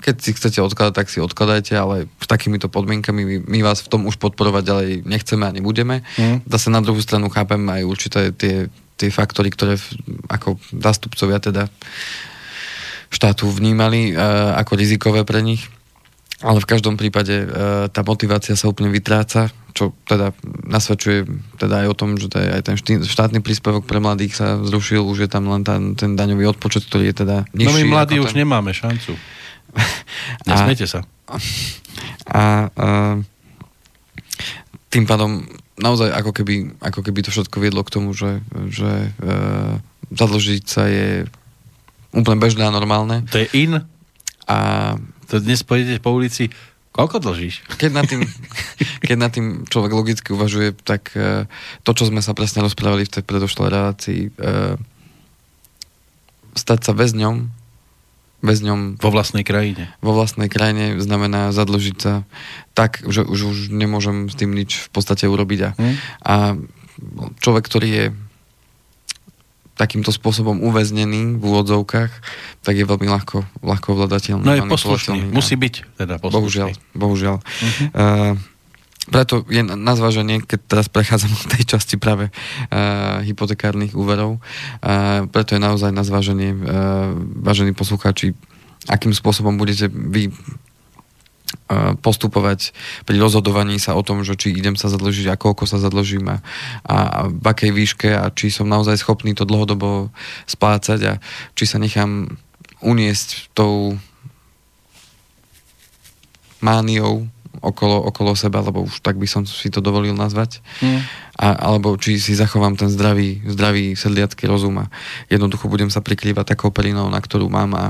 keď 0.00 0.14
si 0.22 0.30
chcete 0.36 0.58
odkladať, 0.62 0.94
tak 0.94 1.08
si 1.10 1.18
odkladajte, 1.18 1.74
ale 1.74 2.06
s 2.20 2.26
takýmito 2.30 2.70
podmienkami 2.70 3.22
my, 3.26 3.36
my 3.46 3.58
vás 3.64 3.82
v 3.82 3.90
tom 3.90 4.06
už 4.06 4.20
podporovať 4.22 4.62
ďalej 4.62 4.90
nechceme 5.02 5.44
a 5.46 5.54
nebudeme. 5.54 6.06
Mm. 6.20 6.46
Zase 6.46 6.70
na 6.70 6.78
druhú 6.78 7.02
stranu 7.02 7.26
chápem 7.32 7.60
aj 7.66 7.82
určité 7.82 8.20
tie, 8.30 8.70
tie 8.96 9.10
faktory, 9.10 9.50
ktoré 9.50 9.76
ako 10.30 10.60
zástupcovia 10.70 11.42
teda 11.42 11.66
štátu 13.10 13.46
vnímali 13.50 14.12
uh, 14.12 14.58
ako 14.58 14.72
rizikové 14.74 15.22
pre 15.22 15.42
nich. 15.42 15.66
Ale 16.44 16.60
v 16.60 16.68
každom 16.68 17.00
prípade 17.00 17.32
uh, 17.32 17.88
tá 17.88 18.04
motivácia 18.04 18.52
sa 18.58 18.68
úplne 18.68 18.92
vytráca, 18.92 19.48
čo 19.72 19.96
teda 20.04 20.36
nasvedčuje 20.68 21.24
teda 21.60 21.84
aj 21.84 21.86
o 21.92 21.94
tom, 21.96 22.16
že 22.16 22.32
aj 22.32 22.62
ten 22.64 22.76
štátny 23.04 23.40
príspevok 23.44 23.84
pre 23.84 24.00
mladých 24.00 24.36
sa 24.36 24.60
zrušil, 24.60 25.04
už 25.04 25.28
je 25.28 25.30
tam 25.32 25.48
len 25.48 25.64
ten, 25.64 25.96
ten 25.96 26.12
daňový 26.16 26.48
odpočet, 26.52 26.88
ktorý 26.88 27.12
je 27.12 27.16
teda 27.24 27.36
nižší. 27.52 27.68
No 27.68 27.76
my 27.76 27.84
mladí 27.88 28.16
už 28.20 28.32
ten... 28.32 28.44
nemáme 28.44 28.72
šancu. 28.72 29.16
Nesmiete 30.48 30.86
sa. 30.88 31.04
A, 31.26 31.32
a 32.32 32.42
tým 34.90 35.04
pádom 35.04 35.44
naozaj 35.76 36.08
ako 36.12 36.32
keby, 36.32 36.80
ako 36.80 37.00
keby 37.04 37.20
to 37.26 37.30
všetko 37.34 37.60
viedlo 37.60 37.84
k 37.84 37.92
tomu, 37.92 38.16
že, 38.16 38.40
že 38.72 39.12
e, 39.12 39.30
zadlžiť 40.14 40.64
sa 40.64 40.88
je 40.88 41.28
úplne 42.16 42.40
bežné 42.40 42.64
a 42.64 42.72
normálne. 42.72 43.28
To 43.28 43.36
je 43.36 43.48
in. 43.52 43.84
A 44.48 44.56
To 45.28 45.42
dnes 45.42 45.60
pôjdete 45.66 46.00
po 46.00 46.14
ulici, 46.14 46.48
Koľko 46.96 47.20
dlžíš? 47.20 47.60
Keď 47.76 47.90
nad 47.92 48.08
tým, 48.08 48.24
keď 49.06 49.16
nad 49.20 49.28
tým 49.28 49.68
človek 49.68 49.92
logicky 49.92 50.32
uvažuje, 50.32 50.72
tak 50.80 51.12
uh, 51.12 51.44
to, 51.84 51.92
čo 51.92 52.08
sme 52.08 52.24
sa 52.24 52.32
presne 52.32 52.64
rozprávali 52.64 53.04
v 53.04 53.20
tej 53.20 53.24
predošlej 53.28 53.68
relácii, 53.68 54.20
uh, 54.40 54.80
stať 56.56 56.88
sa 56.88 56.92
väzňom, 56.96 57.52
väzňom 58.44 59.00
Vo 59.00 59.10
vlastnej 59.10 59.42
krajine. 59.42 59.88
vo 60.04 60.12
vlastnej 60.12 60.52
krajine 60.52 61.00
znamená 61.00 61.50
zadlžiť 61.56 61.96
sa 61.96 62.28
tak, 62.76 63.00
že 63.06 63.24
už, 63.24 63.40
už 63.52 63.58
nemôžem 63.72 64.28
s 64.28 64.34
tým 64.36 64.52
nič 64.52 64.86
v 64.86 64.88
podstate 64.92 65.24
urobiť. 65.24 65.60
A, 65.62 65.70
Hm? 65.76 65.94
a 66.20 66.34
človek, 67.40 67.64
ktorý 67.64 67.88
je 67.88 68.04
takýmto 69.76 70.08
spôsobom 70.08 70.64
uväznený 70.64 71.36
v 71.36 71.42
úvodzovkách, 71.44 72.08
tak 72.64 72.74
je 72.80 72.88
veľmi 72.88 73.04
ľahko, 73.04 73.44
ľahko 73.60 73.86
ovladateľný. 73.92 74.44
No 74.44 74.56
je 74.56 74.64
poslušný. 74.64 75.28
Musí 75.28 75.52
byť 75.52 76.00
teda 76.00 76.16
poslušný. 76.16 76.32
Bohužiaľ, 76.32 76.70
bohužiaľ. 76.96 77.36
Mhm. 77.44 77.84
Uh, 77.92 78.34
preto 79.06 79.46
je 79.46 79.62
na 79.62 79.94
zváženie, 79.94 80.42
keď 80.42 80.60
teraz 80.66 80.86
prechádzam 80.90 81.30
do 81.40 81.46
tej 81.54 81.64
časti 81.76 81.96
práve 81.96 82.30
uh, 82.30 83.22
hypotekárnych 83.22 83.94
úverov, 83.94 84.38
uh, 84.38 85.24
preto 85.30 85.54
je 85.54 85.60
naozaj 85.62 85.94
na 85.94 86.02
zváženie, 86.02 86.52
uh, 86.52 87.14
vážení 87.42 87.70
poslucháči, 87.70 88.34
akým 88.90 89.14
spôsobom 89.14 89.58
budete 89.58 89.90
vy 89.90 90.30
postupovať 92.02 92.70
pri 93.06 93.18
rozhodovaní 93.18 93.78
sa 93.82 93.98
o 93.98 94.02
tom, 94.02 94.22
že 94.22 94.38
či 94.38 94.54
idem 94.54 94.78
sa 94.78 94.86
zadlžiť 94.86 95.34
a 95.34 95.40
koľko 95.40 95.66
sa 95.66 95.82
zadlžím 95.82 96.30
a, 96.30 96.38
a 96.86 97.26
v 97.26 97.42
akej 97.46 97.70
výške 97.74 98.08
a 98.14 98.30
či 98.30 98.54
som 98.54 98.70
naozaj 98.70 99.02
schopný 99.02 99.34
to 99.34 99.42
dlhodobo 99.42 100.14
splácať 100.46 101.00
a 101.06 101.12
či 101.58 101.64
sa 101.66 101.82
nechám 101.82 102.38
uniesť 102.82 103.50
tou 103.54 103.98
mániou 106.62 107.26
okolo, 107.66 108.06
okolo 108.06 108.38
seba, 108.38 108.62
lebo 108.62 108.86
už 108.86 109.02
tak 109.02 109.18
by 109.18 109.26
som 109.26 109.42
si 109.42 109.68
to 109.68 109.82
dovolil 109.82 110.14
nazvať. 110.14 110.62
Hm. 110.78 111.02
A, 111.36 111.46
alebo 111.68 111.98
či 111.98 112.16
si 112.16 112.32
zachovám 112.38 112.78
ten 112.78 112.88
zdravý, 112.88 113.42
zdravý 113.44 113.98
sedliacký 113.98 114.46
rozum 114.46 114.86
a 114.86 114.90
jednoducho 115.28 115.66
budem 115.68 115.90
sa 115.90 116.00
prikrývať 116.00 116.56
takou 116.56 116.70
perinou, 116.70 117.10
na 117.10 117.18
ktorú 117.18 117.50
mám 117.50 117.74
a, 117.74 117.84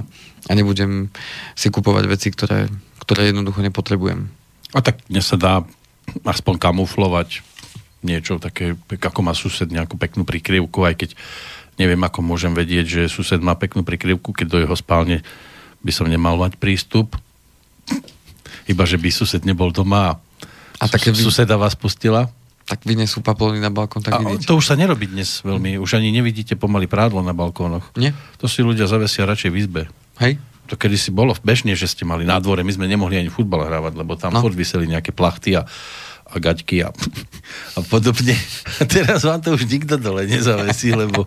a 0.49 0.53
nebudem 0.57 1.13
si 1.55 1.69
kupovať 1.69 2.05
veci, 2.09 2.29
ktoré, 2.33 2.67
ktoré 3.05 3.31
jednoducho 3.31 3.61
nepotrebujem. 3.63 4.27
A 4.75 4.81
tak 4.83 5.05
dnes 5.07 5.29
sa 5.29 5.39
dá 5.39 5.55
aspoň 6.27 6.59
kamuflovať 6.59 7.45
niečo 8.03 8.39
také, 8.39 8.79
ako 8.99 9.21
má 9.23 9.35
sused 9.35 9.67
nejakú 9.71 9.99
peknú 9.99 10.23
prikryvku, 10.23 10.87
aj 10.87 10.95
keď 10.95 11.11
neviem, 11.77 12.01
ako 12.01 12.25
môžem 12.25 12.53
vedieť, 12.57 12.87
že 12.87 13.13
sused 13.13 13.39
má 13.43 13.55
peknú 13.55 13.85
prikryvku, 13.85 14.33
keď 14.33 14.47
do 14.49 14.59
jeho 14.63 14.77
spálne 14.77 15.21
by 15.85 15.93
som 15.93 16.09
nemal 16.09 16.39
mať 16.41 16.57
prístup. 16.57 17.15
Iba, 18.67 18.83
že 18.87 18.99
by 18.99 19.09
sused 19.15 19.43
nebol 19.47 19.71
doma 19.71 20.19
a, 20.19 20.19
A 20.83 20.85
také 20.91 21.15
vy- 21.15 21.23
suseda 21.23 21.55
vás 21.55 21.79
pustila. 21.79 22.29
Tak 22.67 22.83
vynesú 22.83 23.23
paplony 23.23 23.63
na 23.63 23.71
balkón, 23.71 24.03
tak 24.03 24.19
A 24.19 24.27
vidíte. 24.27 24.51
to 24.51 24.59
už 24.59 24.67
sa 24.67 24.75
nerobí 24.75 25.07
dnes 25.07 25.39
veľmi. 25.47 25.79
Už 25.79 26.03
ani 26.03 26.11
nevidíte 26.11 26.59
pomaly 26.59 26.91
prádlo 26.91 27.23
na 27.23 27.31
balkónoch. 27.31 27.95
Nie? 27.95 28.11
To 28.43 28.51
si 28.51 28.67
ľudia 28.67 28.91
zavesia 28.91 29.23
radšej 29.23 29.51
v 29.55 29.57
izbe. 29.63 29.83
Hej? 30.19 30.43
To 30.67 30.75
kedy 30.75 30.99
si 30.99 31.15
bolo 31.15 31.31
bežne, 31.47 31.79
že 31.79 31.87
ste 31.87 32.03
mali 32.03 32.27
na 32.27 32.43
dvore, 32.43 32.67
my 32.67 32.73
sme 32.75 32.91
nemohli 32.91 33.23
ani 33.23 33.31
futbal 33.31 33.71
hrávať, 33.71 34.03
lebo 34.03 34.19
tam 34.19 34.35
no. 34.35 34.43
furt 34.43 34.59
vyseli 34.59 34.91
nejaké 34.91 35.15
plachty 35.15 35.55
a, 35.55 35.63
a 36.27 36.35
gaťky 36.43 36.83
a, 36.83 36.91
a 37.79 37.81
podobne. 37.87 38.35
A 38.35 38.83
teraz 38.83 39.23
vám 39.23 39.39
to 39.47 39.55
už 39.55 39.63
nikto 39.71 39.95
dole 39.95 40.27
nezavesí, 40.27 40.91
lebo 40.91 41.23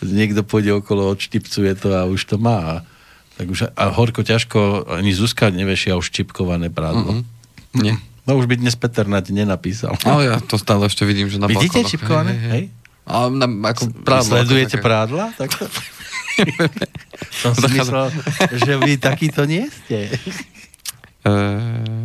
niekto 0.00 0.40
pôjde 0.48 0.80
okolo, 0.80 1.12
odštipcuje 1.12 1.76
to 1.76 1.92
a 1.92 2.08
už 2.08 2.24
to 2.24 2.40
má. 2.40 2.88
Tak 3.40 3.48
už, 3.48 3.72
a 3.72 3.84
horko 3.88 4.20
ťažko, 4.20 4.84
ani 4.92 5.16
Zuzka 5.16 5.48
nevešia 5.48 5.96
už 5.96 6.12
čipkované 6.12 6.68
prádlo. 6.68 7.24
Mm-mm. 7.24 7.80
Nie. 7.80 7.96
No 8.28 8.36
už 8.36 8.44
by 8.44 8.60
dnes 8.60 8.76
Peter 8.76 9.08
na 9.08 9.24
nenapísal. 9.24 9.96
Ale 10.04 10.28
ja 10.28 10.36
to 10.38 10.60
stále 10.60 10.84
ešte 10.84 11.08
vidím, 11.08 11.32
že 11.32 11.40
na 11.40 11.48
Vidíte 11.48 11.80
balkónoch. 11.80 11.88
čipkované? 11.88 12.32
Hej, 12.32 12.40
hej, 12.40 12.52
Hej? 12.52 12.64
A 13.08 13.14
na, 13.26 13.46
ako 13.48 13.82
prádlo. 14.04 14.28
Sledujete 14.28 14.76
ako 14.76 14.84
prádla? 14.84 15.24
Tak 15.34 15.48
Som 17.40 17.52
si 17.54 17.66
myslel, 17.72 18.12
že 18.54 18.72
vy 18.76 19.00
takýto 19.00 19.48
nie 19.48 19.64
ste. 19.66 20.12
Eh, 21.24 22.04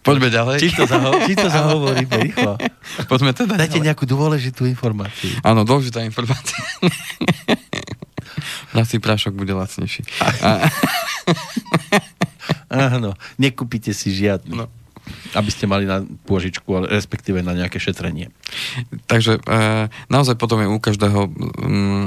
Poďme 0.00 0.32
ďalej. 0.32 0.56
Či 0.58 0.72
to, 0.72 0.88
zaho- 0.88 1.20
či 1.28 1.36
to 1.36 1.48
zahovoríme 1.48 2.16
rýchlo. 2.24 2.56
Poďme 3.04 3.36
teda 3.36 3.60
Dajte 3.60 3.76
ďalej. 3.76 3.86
nejakú 3.92 4.04
dôležitú 4.04 4.64
informáciu. 4.64 5.28
Áno, 5.44 5.68
dôležitá 5.68 6.00
informácia. 6.00 6.56
Prací 8.72 8.98
prášok 8.98 9.34
bude 9.34 9.52
lacnejší. 9.52 10.02
A, 10.42 10.68
Áno, 12.68 13.16
nekúpite 13.40 13.92
si 13.96 14.12
žiadny. 14.12 14.52
No. 14.56 14.66
Aby 15.32 15.48
ste 15.48 15.64
mali 15.64 15.88
na 15.88 16.04
pôžičku, 16.04 16.68
ale 16.68 16.92
respektíve 16.92 17.40
na 17.40 17.56
nejaké 17.56 17.80
šetrenie. 17.80 18.28
takže 19.08 19.40
e, 19.40 19.88
naozaj 20.12 20.36
potom 20.36 20.60
je 20.60 20.68
u 20.68 20.76
každého 20.76 21.32
mm, 21.32 22.06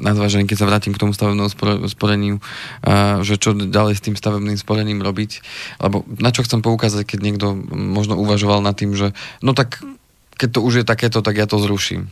na 0.00 0.12
keď 0.12 0.56
sa 0.56 0.68
vrátim 0.68 0.92
k 0.92 1.00
tomu 1.00 1.16
stavebnému 1.16 1.48
spore- 1.48 1.80
sporeniu, 1.88 2.44
e, 2.84 3.24
že 3.24 3.40
čo 3.40 3.56
ďalej 3.56 3.94
s 3.96 4.04
tým 4.04 4.16
stavebným 4.20 4.60
sporením 4.60 5.00
robiť. 5.00 5.40
Lebo 5.80 6.04
na 6.20 6.28
čo 6.28 6.44
chcem 6.44 6.60
poukázať, 6.60 7.08
keď 7.08 7.18
niekto 7.24 7.56
možno 7.72 8.20
uvažoval 8.20 8.60
nad 8.60 8.76
tým, 8.76 8.92
že 8.92 9.16
no 9.40 9.56
tak 9.56 9.80
keď 10.42 10.58
to 10.58 10.66
už 10.66 10.82
je 10.82 10.84
takéto, 10.84 11.22
tak 11.22 11.38
ja 11.38 11.46
to 11.46 11.62
zruším. 11.62 12.10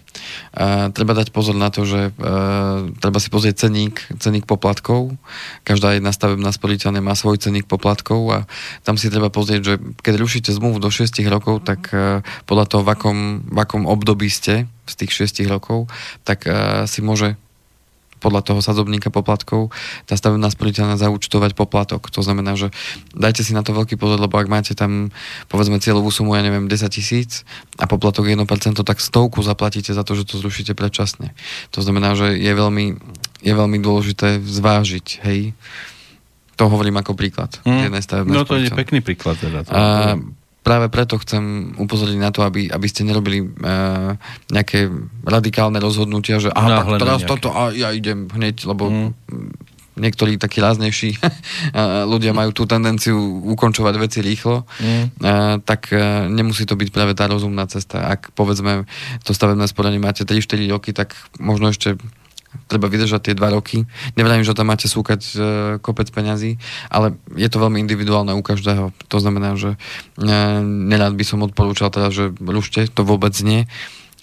Uh, 0.54 0.94
treba 0.94 1.18
dať 1.18 1.34
pozor 1.34 1.58
na 1.58 1.66
to, 1.74 1.82
že 1.82 2.14
uh, 2.14 2.86
treba 3.02 3.18
si 3.18 3.26
pozrieť 3.26 3.66
ceník, 3.66 3.98
ceník 4.22 4.46
poplatkov. 4.46 5.18
Každá 5.66 5.98
jedna 5.98 6.14
stavebná 6.14 6.54
sporiteľne 6.54 7.02
má 7.02 7.18
svoj 7.18 7.42
ceník 7.42 7.66
poplatkov 7.66 8.20
a 8.30 8.38
tam 8.86 8.94
si 8.94 9.10
treba 9.10 9.34
pozrieť, 9.34 9.60
že 9.66 9.74
keď 10.06 10.14
rušíte 10.22 10.54
zmluvu 10.54 10.78
do 10.78 10.94
6 10.94 11.10
rokov, 11.26 11.66
tak 11.66 11.90
uh, 11.90 12.22
podľa 12.46 12.70
toho, 12.70 12.82
v 12.86 12.90
akom, 12.94 13.18
v 13.50 13.58
akom 13.58 13.82
období 13.90 14.30
ste 14.30 14.70
z 14.86 14.94
tých 14.94 15.26
6 15.26 15.50
rokov, 15.50 15.90
tak 16.22 16.46
uh, 16.46 16.86
si 16.86 17.02
môže 17.02 17.34
podľa 18.20 18.44
toho 18.44 18.60
sadzobníka 18.60 19.08
poplatkov 19.08 19.72
tá 20.04 20.14
stavebná 20.14 20.52
sporiteľná 20.52 21.00
zaúčtovať 21.00 21.56
poplatok. 21.56 22.12
To 22.12 22.20
znamená, 22.20 22.54
že 22.54 22.68
dajte 23.16 23.42
si 23.42 23.56
na 23.56 23.64
to 23.64 23.72
veľký 23.72 23.96
pozor, 23.96 24.20
lebo 24.20 24.36
ak 24.36 24.52
máte 24.52 24.76
tam 24.76 25.08
povedzme 25.48 25.80
cieľovú 25.80 26.12
sumu, 26.12 26.36
ja 26.36 26.44
neviem, 26.44 26.68
10 26.68 26.92
tisíc 26.92 27.48
a 27.80 27.88
poplatok 27.88 28.28
je 28.28 28.36
1%, 28.36 28.44
tak 28.84 28.98
stovku 29.00 29.40
zaplatíte 29.40 29.96
za 29.96 30.04
to, 30.04 30.12
že 30.14 30.28
to 30.28 30.38
zrušíte 30.38 30.76
predčasne. 30.76 31.32
To 31.72 31.80
znamená, 31.80 32.12
že 32.14 32.36
je 32.36 32.52
veľmi, 32.52 32.86
je 33.40 33.52
veľmi 33.56 33.78
dôležité 33.80 34.38
zvážiť, 34.44 35.06
hej, 35.24 35.56
to 36.60 36.68
hovorím 36.68 37.00
ako 37.00 37.16
príklad. 37.16 37.56
Jednej 37.64 38.04
stavebnej 38.04 38.36
No 38.36 38.44
to 38.44 38.60
je 38.60 38.68
pekný 38.68 39.00
príklad. 39.00 39.40
Teda, 39.40 39.64
to 39.64 39.72
A 39.72 40.12
práve 40.61 40.92
preto 40.92 41.16
chcem 41.16 41.72
upozorniť 41.74 42.20
na 42.20 42.30
to, 42.30 42.44
aby, 42.44 42.68
aby 42.68 42.86
ste 42.86 43.02
nerobili 43.02 43.40
uh, 43.40 44.14
nejaké 44.52 44.92
radikálne 45.24 45.80
rozhodnutia, 45.80 46.36
že 46.36 46.52
aha, 46.52 46.84
tak 46.84 47.00
teraz 47.00 47.24
nejaké. 47.24 47.30
toto 47.32 47.48
a 47.50 47.72
ja 47.72 47.90
idem 47.90 48.28
hneď, 48.28 48.68
lebo 48.68 48.84
Mm. 48.90 49.11
niektorí 49.96 50.36
takí 50.36 50.61
ráznejší 50.61 51.16
a 51.76 52.04
ľudia 52.12 52.32
majú 52.32 52.52
tú 52.52 52.64
tendenciu 52.64 53.16
ukončovať 53.52 53.94
veci 54.00 54.18
rýchlo, 54.20 54.64
Mm. 54.80 55.04
uh, 55.20 55.56
tak 55.64 55.92
uh, 55.92 56.28
nemusí 56.28 56.64
to 56.64 56.76
byť 56.76 56.88
práve 56.92 57.12
tá 57.16 57.24
rozumná 57.24 57.64
cesta. 57.64 58.04
Ak 58.06 58.32
povedzme 58.32 58.84
to 59.24 59.32
stavebné 59.32 59.64
sporenie 59.64 60.00
máte 60.00 60.24
3-4 60.24 60.68
roky, 60.68 60.92
tak 60.92 61.16
možno 61.36 61.68
ešte 61.68 61.96
treba 62.66 62.90
vydržať 62.90 63.30
tie 63.30 63.34
dva 63.38 63.55
roky. 63.55 63.86
Nevrajím, 64.18 64.46
že 64.46 64.55
tam 64.55 64.70
máte 64.70 64.90
súkať 64.90 65.20
e, 65.22 65.34
kopec 65.78 66.11
peňazí, 66.11 66.59
ale 66.90 67.14
je 67.34 67.48
to 67.51 67.62
veľmi 67.62 67.78
individuálne 67.78 68.34
u 68.34 68.42
každého. 68.42 68.90
To 69.11 69.18
znamená, 69.22 69.55
že 69.55 69.74
e, 69.74 70.28
nerád 70.62 71.14
by 71.14 71.24
som 71.26 71.46
odporúčal 71.46 71.94
teda, 71.94 72.11
že 72.11 72.34
rušte, 72.38 72.90
to 72.90 73.07
vôbec 73.07 73.34
nie. 73.42 73.70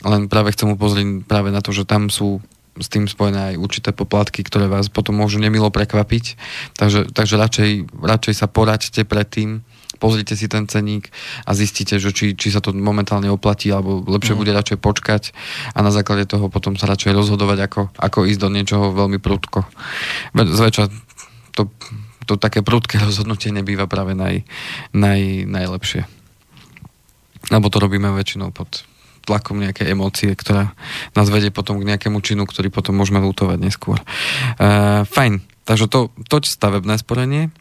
Len 0.03 0.27
práve 0.27 0.53
chcem 0.53 0.69
upozorniť 0.71 1.25
práve 1.25 1.49
na 1.49 1.63
to, 1.63 1.71
že 1.71 1.87
tam 1.87 2.11
sú 2.11 2.43
s 2.77 2.87
tým 2.93 3.09
spojené 3.09 3.53
aj 3.53 3.61
určité 3.61 3.89
poplatky, 3.89 4.45
ktoré 4.45 4.69
vás 4.69 4.87
potom 4.93 5.17
môžu 5.17 5.41
nemilo 5.41 5.73
prekvapiť. 5.73 6.37
Takže, 6.77 7.09
takže 7.09 7.35
radšej, 7.35 7.69
radšej 7.97 8.33
sa 8.37 8.45
poraďte 8.45 9.01
predtým, 9.01 9.65
pozrite 9.97 10.37
si 10.37 10.45
ten 10.47 10.69
ceník 10.69 11.09
a 11.43 11.51
zistíte, 11.57 11.97
že 11.97 12.13
či, 12.13 12.37
či 12.37 12.53
sa 12.53 12.61
to 12.61 12.71
momentálne 12.71 13.27
oplatí, 13.27 13.73
alebo 13.73 14.05
lepšie 14.05 14.37
mm. 14.37 14.39
bude 14.39 14.51
radšej 14.53 14.77
počkať 14.79 15.23
a 15.73 15.81
na 15.81 15.91
základe 15.91 16.29
toho 16.29 16.47
potom 16.47 16.77
sa 16.77 16.87
radšej 16.87 17.17
rozhodovať, 17.17 17.59
ako, 17.67 17.81
ako 17.97 18.29
ísť 18.29 18.41
do 18.41 18.49
niečoho 18.53 18.93
veľmi 18.93 19.17
prudko. 19.17 19.65
Zväčša 20.37 20.89
to, 21.57 21.73
to 22.29 22.33
také 22.37 22.61
prudké 22.61 23.01
rozhodnutie 23.07 23.49
nebýva 23.49 23.89
práve 23.89 24.13
naj, 24.13 24.45
naj, 24.93 25.49
najlepšie. 25.49 26.05
Lebo 27.47 27.71
to 27.71 27.77
robíme 27.79 28.11
väčšinou 28.11 28.51
pod 28.51 28.85
tlakom 29.27 29.59
nejakej 29.59 29.91
emócie, 29.91 30.31
ktorá 30.31 30.71
nás 31.11 31.27
vedie 31.27 31.51
potom 31.51 31.83
k 31.83 31.87
nejakému 31.91 32.23
činu, 32.23 32.47
ktorý 32.47 32.71
potom 32.71 32.95
môžeme 32.95 33.19
lutovať 33.19 33.59
neskôr. 33.59 33.99
Uh, 34.55 35.03
fajn. 35.03 35.43
Takže 35.67 35.91
to, 35.91 36.15
toť 36.31 36.47
stavebné 36.47 36.95
sporenie. 36.95 37.51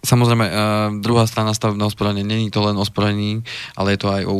Samozrejme, 0.00 0.46
uh, 0.48 0.52
druhá 1.04 1.28
strana 1.28 1.52
stavebného 1.52 1.92
sporenia 1.92 2.24
není 2.24 2.48
to 2.48 2.64
len 2.64 2.76
o 2.80 2.84
sporení, 2.88 3.44
ale 3.76 3.94
je 3.94 3.98
to 4.00 4.08
aj 4.08 4.22
o 4.24 4.34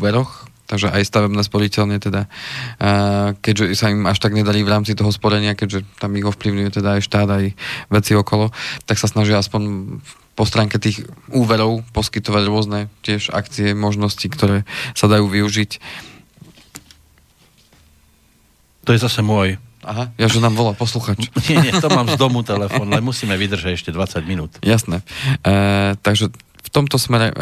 úveroch, 0.00 0.48
takže 0.64 0.88
aj 0.88 1.04
stavebné 1.04 1.44
sporiteľne 1.44 2.00
teda, 2.00 2.24
uh, 2.24 3.36
keďže 3.44 3.76
sa 3.76 3.92
im 3.92 4.08
až 4.08 4.16
tak 4.16 4.32
nedarí 4.32 4.64
v 4.64 4.72
rámci 4.72 4.96
toho 4.96 5.12
sporenia, 5.12 5.52
keďže 5.52 5.84
tam 6.00 6.16
ich 6.16 6.24
ovplyvňuje 6.24 6.70
teda 6.72 6.96
aj 6.96 7.04
štát, 7.04 7.28
aj 7.28 7.44
veci 7.92 8.12
okolo, 8.16 8.48
tak 8.88 8.96
sa 8.96 9.04
snažia 9.04 9.36
aspoň 9.36 9.62
po 10.34 10.44
stránke 10.48 10.82
tých 10.82 11.06
úverov 11.30 11.86
poskytovať 11.94 12.42
rôzne 12.48 12.80
tiež 13.06 13.30
akcie, 13.30 13.76
možnosti, 13.76 14.26
ktoré 14.26 14.66
sa 14.96 15.06
dajú 15.06 15.30
využiť. 15.30 15.70
To 18.84 18.90
je 18.92 19.00
zase 19.00 19.20
môj. 19.24 19.56
Aha, 19.84 20.10
ja 20.16 20.26
že 20.26 20.40
nám 20.40 20.56
volá 20.56 20.72
posluchač. 20.72 21.28
Nie, 21.48 21.60
nie, 21.60 21.72
to 21.76 21.92
mám 21.92 22.08
z 22.08 22.16
domu 22.16 22.40
telefón, 22.40 22.88
ale 22.88 23.04
musíme 23.04 23.36
vydržať 23.36 23.76
ešte 23.76 23.90
20 23.92 24.24
minút. 24.24 24.56
Jasné. 24.64 25.04
E, 25.44 25.94
takže 26.00 26.32
v 26.64 26.68
tomto 26.72 26.96
smere 26.96 27.28
e, 27.28 27.34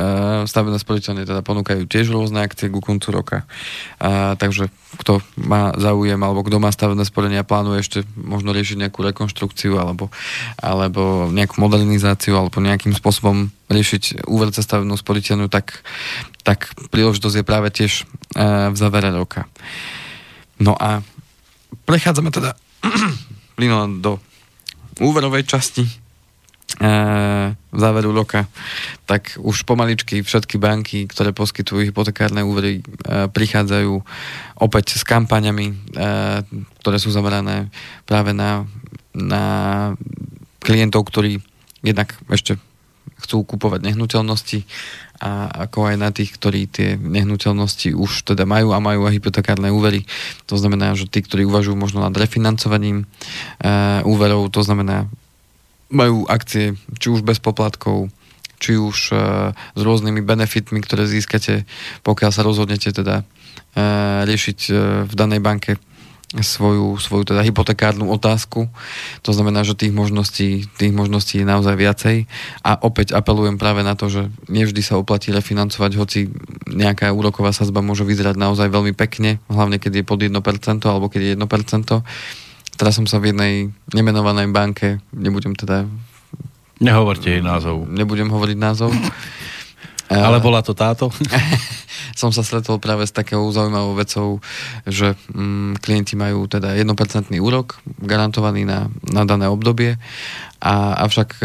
stavebné 0.50 0.82
sporiteľne 0.82 1.22
teda 1.22 1.46
ponúkajú 1.46 1.86
tiež 1.86 2.10
rôzne 2.10 2.42
akcie 2.42 2.66
ku 2.66 2.82
koncu 2.82 3.14
roka. 3.14 3.38
E, 4.02 4.34
takže 4.34 4.66
kto 4.98 5.22
má 5.38 5.70
záujem, 5.78 6.18
alebo 6.18 6.42
kto 6.42 6.58
má 6.58 6.74
stavebné 6.74 7.06
sporenie 7.06 7.38
a 7.38 7.46
plánuje 7.46 7.86
ešte 7.86 7.98
možno 8.18 8.50
riešiť 8.50 8.82
nejakú 8.82 9.00
rekonštrukciu 9.06 9.78
alebo, 9.78 10.10
alebo 10.58 11.30
nejakú 11.30 11.62
modernizáciu 11.62 12.34
alebo 12.34 12.58
nejakým 12.58 12.92
spôsobom 12.98 13.54
riešiť 13.70 14.26
úver 14.26 14.50
cez 14.50 14.66
stavebnú 14.66 14.98
sporiteľnú, 14.98 15.46
tak, 15.46 15.86
tak 16.42 16.74
príležitosť 16.90 17.40
je 17.40 17.44
práve 17.46 17.70
tiež 17.70 18.02
e, 18.02 18.74
v 18.74 18.76
závere 18.76 19.14
roka. 19.14 19.46
No 20.58 20.74
a 20.74 21.06
prechádzame 21.92 22.32
teda 22.32 22.56
plynulo 23.60 23.84
do 24.00 24.12
úverovej 25.04 25.44
časti. 25.44 25.84
E, 26.80 26.88
v 27.52 27.78
záveru 27.78 28.16
roka, 28.16 28.48
tak 29.04 29.36
už 29.36 29.68
pomaličky 29.68 30.24
všetky 30.24 30.56
banky, 30.56 31.04
ktoré 31.04 31.36
poskytujú 31.36 31.84
hypotekárne 31.84 32.40
úvery, 32.40 32.80
e, 32.80 32.82
prichádzajú 33.28 33.92
opäť 34.56 34.96
s 34.96 35.04
kampaňami, 35.04 35.68
e, 35.68 35.74
ktoré 36.80 36.96
sú 36.96 37.12
zamerané 37.12 37.68
práve 38.08 38.32
na, 38.32 38.64
na 39.12 39.44
klientov, 40.64 41.04
ktorí 41.12 41.44
jednak 41.84 42.16
ešte 42.32 42.56
chcú 43.22 43.46
kupovať 43.46 43.86
nehnuteľnosti 43.86 44.66
a 45.22 45.46
ako 45.70 45.94
aj 45.94 45.96
na 46.02 46.10
tých, 46.10 46.34
ktorí 46.34 46.66
tie 46.66 46.98
nehnuteľnosti 46.98 47.94
už 47.94 48.26
teda 48.26 48.42
majú 48.42 48.74
a 48.74 48.82
majú 48.82 49.06
aj 49.06 49.22
hypotekárne 49.22 49.70
úvery. 49.70 50.02
To 50.50 50.58
znamená, 50.58 50.98
že 50.98 51.06
tí, 51.06 51.22
ktorí 51.22 51.46
uvažujú 51.46 51.78
možno 51.78 52.02
nad 52.02 52.10
refinancovaním 52.18 53.06
e, 53.06 53.06
úverov, 54.02 54.50
to 54.50 54.66
znamená, 54.66 55.06
majú 55.94 56.26
akcie 56.26 56.74
či 56.98 57.06
už 57.12 57.22
bez 57.22 57.38
poplatkov, 57.38 58.10
či 58.58 58.74
už 58.74 59.14
e, 59.14 59.16
s 59.54 59.80
rôznymi 59.82 60.26
benefitmi, 60.26 60.82
ktoré 60.82 61.06
získate, 61.06 61.70
pokiaľ 62.02 62.30
sa 62.34 62.42
rozhodnete 62.42 62.90
teda 62.90 63.22
e, 63.22 63.24
riešiť 64.26 64.58
e, 64.70 64.72
v 65.06 65.12
danej 65.14 65.38
banke 65.38 65.78
svoju, 66.40 66.96
svoju 66.96 67.28
teda 67.28 67.44
hypotekárnu 67.44 68.08
otázku. 68.08 68.72
To 69.20 69.30
znamená, 69.36 69.68
že 69.68 69.76
tých 69.76 69.92
možností, 69.92 70.64
tých 70.80 70.92
možností 70.96 71.44
je 71.44 71.46
naozaj 71.46 71.76
viacej. 71.76 72.16
A 72.64 72.80
opäť 72.80 73.12
apelujem 73.12 73.60
práve 73.60 73.84
na 73.84 73.92
to, 73.92 74.08
že 74.08 74.32
nevždy 74.48 74.80
sa 74.80 74.96
oplatí 74.96 75.28
refinancovať, 75.28 75.92
hoci 76.00 76.32
nejaká 76.72 77.12
úroková 77.12 77.52
sazba 77.52 77.84
môže 77.84 78.08
vyzerať 78.08 78.40
naozaj 78.40 78.72
veľmi 78.72 78.96
pekne, 78.96 79.44
hlavne 79.52 79.76
keď 79.76 80.00
je 80.00 80.08
pod 80.08 80.24
1% 80.24 80.32
alebo 80.88 81.12
keď 81.12 81.20
je 81.20 81.30
1%. 81.36 82.80
Teraz 82.80 82.96
som 82.96 83.04
sa 83.04 83.20
v 83.20 83.36
jednej 83.36 83.68
nemenovanej 83.92 84.48
banke, 84.48 85.04
nebudem 85.12 85.52
teda... 85.52 85.84
Nehovorte 86.80 87.28
jej 87.28 87.44
názov. 87.44 87.84
Nebudem 87.86 88.32
hovoriť 88.32 88.58
názov. 88.58 88.90
Ale 90.12 90.38
bola 90.44 90.60
to 90.60 90.76
táto? 90.76 91.08
som 92.12 92.30
sa 92.30 92.44
stretol 92.44 92.78
práve 92.78 93.08
s 93.08 93.12
takou 93.14 93.42
zaujímavou 93.48 93.96
vecou, 93.96 94.38
že 94.84 95.16
mm, 95.32 95.80
klienti 95.80 96.14
majú 96.14 96.44
teda 96.46 96.76
1% 96.76 96.86
úrok 97.40 97.80
garantovaný 98.00 98.68
na, 98.68 98.92
na 99.08 99.24
dané 99.24 99.48
obdobie 99.48 99.96
a, 100.62 100.94
avšak 101.02 101.28
e, 101.40 101.44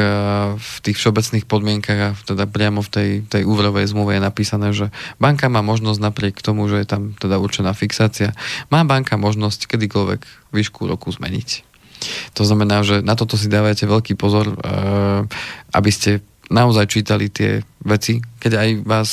v 0.60 0.74
tých 0.84 0.98
všeobecných 1.00 1.46
podmienkach 1.48 2.00
a 2.00 2.10
teda 2.14 2.46
priamo 2.46 2.84
v 2.84 2.90
tej, 2.92 3.10
tej 3.26 3.44
úverovej 3.48 3.90
zmluve 3.90 4.20
je 4.20 4.22
napísané, 4.22 4.68
že 4.76 4.94
banka 5.18 5.50
má 5.50 5.66
možnosť 5.66 6.00
napriek 6.04 6.36
tomu, 6.44 6.70
že 6.70 6.84
je 6.84 6.88
tam 6.88 7.18
teda 7.18 7.42
určená 7.42 7.74
fixácia, 7.74 8.36
má 8.70 8.84
banka 8.86 9.18
možnosť 9.18 9.66
kedykoľvek 9.72 10.54
výšku 10.54 10.86
roku 10.86 11.10
zmeniť. 11.10 11.66
To 12.38 12.46
znamená, 12.46 12.86
že 12.86 13.02
na 13.02 13.18
toto 13.18 13.42
si 13.42 13.50
dávajte 13.50 13.90
veľký 13.90 14.14
pozor, 14.14 14.54
e, 14.54 14.56
aby 15.74 15.90
ste 15.90 16.22
naozaj 16.50 16.86
čítali 16.88 17.28
tie 17.32 17.64
veci, 17.84 18.20
keď 18.40 18.52
aj 18.58 18.70
vás 18.84 19.10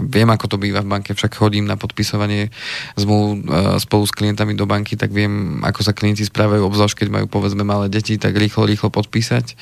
viem, 0.00 0.28
ako 0.32 0.46
to 0.48 0.56
býva 0.56 0.80
v 0.80 0.88
banke, 0.88 1.12
však 1.12 1.36
chodím 1.36 1.68
na 1.68 1.76
podpisovanie 1.76 2.48
zmluv 2.96 3.26
e, 3.28 3.38
spolu 3.76 4.04
s 4.08 4.16
klientami 4.16 4.56
do 4.56 4.64
banky, 4.64 4.96
tak 4.96 5.12
viem, 5.12 5.60
ako 5.60 5.84
sa 5.84 5.92
klienti 5.92 6.24
správajú, 6.24 6.64
obzvlášť 6.64 7.04
keď 7.04 7.08
majú 7.12 7.26
povedzme 7.28 7.60
malé 7.60 7.92
deti, 7.92 8.16
tak 8.16 8.32
rýchlo, 8.32 8.64
rýchlo 8.64 8.88
podpísať. 8.88 9.52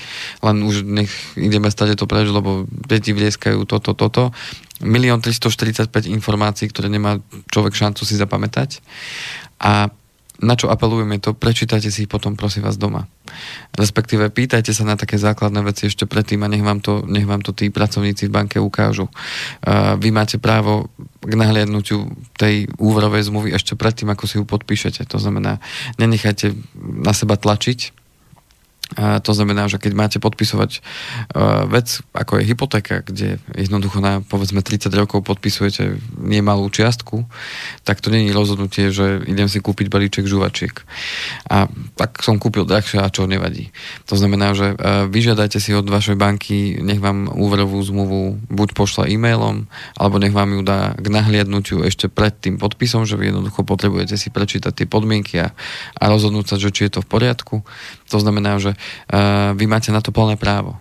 Len 0.46 0.56
už 0.62 0.86
nech 0.86 1.10
ideme 1.34 1.66
stade 1.66 1.98
to 1.98 2.06
preč, 2.06 2.30
lebo 2.30 2.70
deti 2.70 3.10
vlieskajú 3.10 3.66
toto, 3.66 3.98
toto. 3.98 4.30
Milión 4.80 5.18
345 5.18 5.90
informácií, 6.06 6.70
ktoré 6.70 6.86
nemá 6.86 7.18
človek 7.50 7.74
šancu 7.74 8.06
si 8.06 8.14
zapamätať. 8.14 8.78
A 9.60 9.92
na 10.40 10.56
čo 10.56 10.72
apelujem 10.72 11.12
je 11.16 11.20
to, 11.28 11.30
prečítajte 11.36 11.92
si 11.92 12.08
ich 12.08 12.10
potom 12.10 12.34
prosím 12.34 12.64
vás 12.64 12.80
doma. 12.80 13.04
Respektíve 13.76 14.32
pýtajte 14.32 14.72
sa 14.72 14.88
na 14.88 14.96
také 14.96 15.20
základné 15.20 15.60
veci 15.62 15.86
ešte 15.86 16.08
predtým 16.08 16.40
a 16.42 16.50
nech 16.50 16.64
vám 16.64 16.80
to, 16.80 17.04
nech 17.06 17.28
vám 17.28 17.44
to 17.44 17.52
tí 17.52 17.68
pracovníci 17.68 18.26
v 18.26 18.34
banke 18.34 18.56
ukážu. 18.56 19.12
Vy 20.00 20.08
máte 20.10 20.40
právo 20.40 20.88
k 21.20 21.32
nahliadnutiu 21.36 22.08
tej 22.40 22.72
úverovej 22.80 23.28
zmluvy 23.28 23.52
ešte 23.52 23.76
predtým, 23.76 24.08
ako 24.08 24.24
si 24.24 24.40
ju 24.40 24.44
podpíšete. 24.48 25.04
To 25.12 25.20
znamená, 25.20 25.60
nenechajte 26.00 26.56
na 26.80 27.12
seba 27.12 27.36
tlačiť, 27.36 27.99
a 28.98 29.22
to 29.22 29.30
znamená, 29.30 29.70
že 29.70 29.78
keď 29.78 29.92
máte 29.94 30.18
podpisovať 30.18 30.70
uh, 30.80 31.62
vec, 31.70 32.02
ako 32.10 32.42
je 32.42 32.48
hypotéka, 32.50 33.06
kde 33.06 33.38
jednoducho 33.54 34.02
na 34.02 34.18
povedzme 34.18 34.66
30 34.66 34.90
rokov 34.98 35.22
podpisujete 35.22 36.02
nemalú 36.18 36.66
čiastku, 36.66 37.22
tak 37.86 38.02
to 38.02 38.10
není 38.10 38.34
rozhodnutie, 38.34 38.90
že 38.90 39.22
idem 39.30 39.46
si 39.46 39.62
kúpiť 39.62 39.86
balíček 39.86 40.26
žuvačiek. 40.26 40.74
A 41.46 41.70
tak 41.94 42.18
som 42.26 42.42
kúpil 42.42 42.66
drahšie 42.66 42.98
a 42.98 43.12
čo 43.12 43.30
nevadí. 43.30 43.70
To 44.10 44.18
znamená, 44.18 44.58
že 44.58 44.74
uh, 44.74 45.06
vyžiadajte 45.06 45.62
si 45.62 45.70
od 45.70 45.86
vašej 45.86 46.18
banky, 46.18 46.82
nech 46.82 46.98
vám 46.98 47.30
úverovú 47.30 47.78
zmluvu 47.78 48.42
buď 48.50 48.74
pošla 48.74 49.06
e-mailom, 49.06 49.70
alebo 49.94 50.18
nech 50.18 50.34
vám 50.34 50.58
ju 50.58 50.62
dá 50.66 50.98
k 50.98 51.06
nahliadnutiu 51.06 51.86
ešte 51.86 52.10
pred 52.10 52.34
tým 52.34 52.58
podpisom, 52.58 53.06
že 53.06 53.14
vy 53.14 53.30
jednoducho 53.30 53.62
potrebujete 53.62 54.18
si 54.18 54.34
prečítať 54.34 54.74
tie 54.74 54.86
podmienky 54.90 55.38
a, 55.38 55.54
a 55.94 56.04
rozhodnúť 56.10 56.46
sa, 56.50 56.56
že 56.58 56.74
či 56.74 56.90
je 56.90 56.98
to 56.98 57.00
v 57.06 57.10
poriadku. 57.10 57.62
To 58.10 58.18
znamená, 58.18 58.58
že 58.58 58.74
uh, 58.74 59.54
vy 59.54 59.64
máte 59.70 59.94
na 59.94 60.02
to 60.02 60.10
plné 60.10 60.34
právo. 60.34 60.76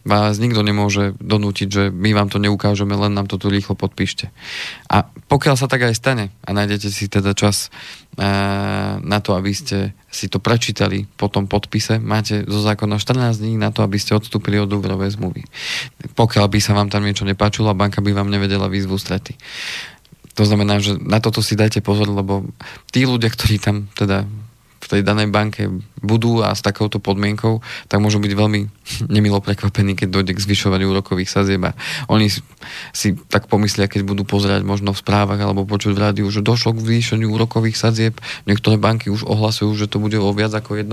Vás 0.00 0.40
nikto 0.40 0.64
nemôže 0.64 1.12
donútiť, 1.20 1.68
že 1.68 1.84
my 1.92 2.16
vám 2.16 2.32
to 2.32 2.40
neukážeme, 2.40 2.96
len 2.96 3.12
nám 3.12 3.28
to 3.28 3.36
tu 3.36 3.52
rýchlo 3.52 3.76
podpíšte. 3.76 4.32
A 4.88 5.04
pokiaľ 5.28 5.60
sa 5.60 5.68
tak 5.68 5.84
aj 5.84 5.92
stane 5.92 6.24
a 6.40 6.50
nájdete 6.56 6.88
si 6.88 7.04
teda 7.12 7.36
čas 7.36 7.68
uh, 8.16 8.96
na 9.04 9.18
to, 9.20 9.36
aby 9.36 9.52
ste 9.52 9.92
si 10.08 10.32
to 10.32 10.40
prečítali 10.40 11.04
po 11.20 11.28
tom 11.28 11.44
podpise, 11.44 12.00
máte 12.00 12.48
zo 12.48 12.64
zákona 12.64 12.96
14 12.96 13.44
dní 13.44 13.60
na 13.60 13.68
to, 13.76 13.84
aby 13.84 14.00
ste 14.00 14.16
odstúpili 14.16 14.56
od 14.56 14.72
úverovej 14.72 15.20
zmluvy. 15.20 15.44
Pokiaľ 16.16 16.46
by 16.48 16.58
sa 16.64 16.72
vám 16.72 16.88
tam 16.88 17.04
niečo 17.04 17.28
nepáčilo, 17.28 17.76
banka 17.76 18.00
by 18.00 18.16
vám 18.16 18.32
nevedela 18.32 18.72
výzvu 18.72 18.96
strety. 18.96 19.36
To 20.40 20.48
znamená, 20.48 20.80
že 20.80 20.96
na 20.96 21.20
toto 21.20 21.44
si 21.44 21.58
dajte 21.58 21.84
pozor, 21.84 22.08
lebo 22.08 22.48
tí 22.88 23.04
ľudia, 23.04 23.28
ktorí 23.28 23.60
tam 23.60 23.92
teda 23.92 24.24
tej 24.90 25.06
danej 25.06 25.30
banke 25.30 25.70
budú 26.02 26.42
a 26.42 26.50
s 26.50 26.60
takouto 26.60 26.98
podmienkou, 26.98 27.62
tak 27.86 28.02
môžu 28.02 28.18
byť 28.18 28.32
veľmi 28.34 28.60
nemilo 29.14 29.38
prekvapení, 29.38 29.94
keď 29.94 30.08
dojde 30.10 30.32
k 30.34 30.44
zvyšovaniu 30.44 30.90
úrokových 30.90 31.30
sazieb 31.30 31.62
a 31.70 31.72
oni 32.10 32.26
si, 32.90 33.14
tak 33.30 33.46
pomyslia, 33.46 33.86
keď 33.86 34.02
budú 34.02 34.26
pozerať 34.26 34.66
možno 34.66 34.90
v 34.90 35.02
správach 35.02 35.38
alebo 35.38 35.62
počuť 35.62 35.94
v 35.94 36.02
rádiu, 36.02 36.26
že 36.28 36.42
došlo 36.42 36.74
k 36.74 36.82
zvýšeniu 36.82 37.30
úrokových 37.30 37.78
sazieb. 37.78 38.18
Niektoré 38.50 38.76
banky 38.76 39.08
už 39.08 39.22
ohlasujú, 39.24 39.70
že 39.78 39.86
to 39.86 40.02
bude 40.02 40.18
o 40.18 40.30
viac 40.34 40.50
ako 40.50 40.74
1%. 40.76 40.90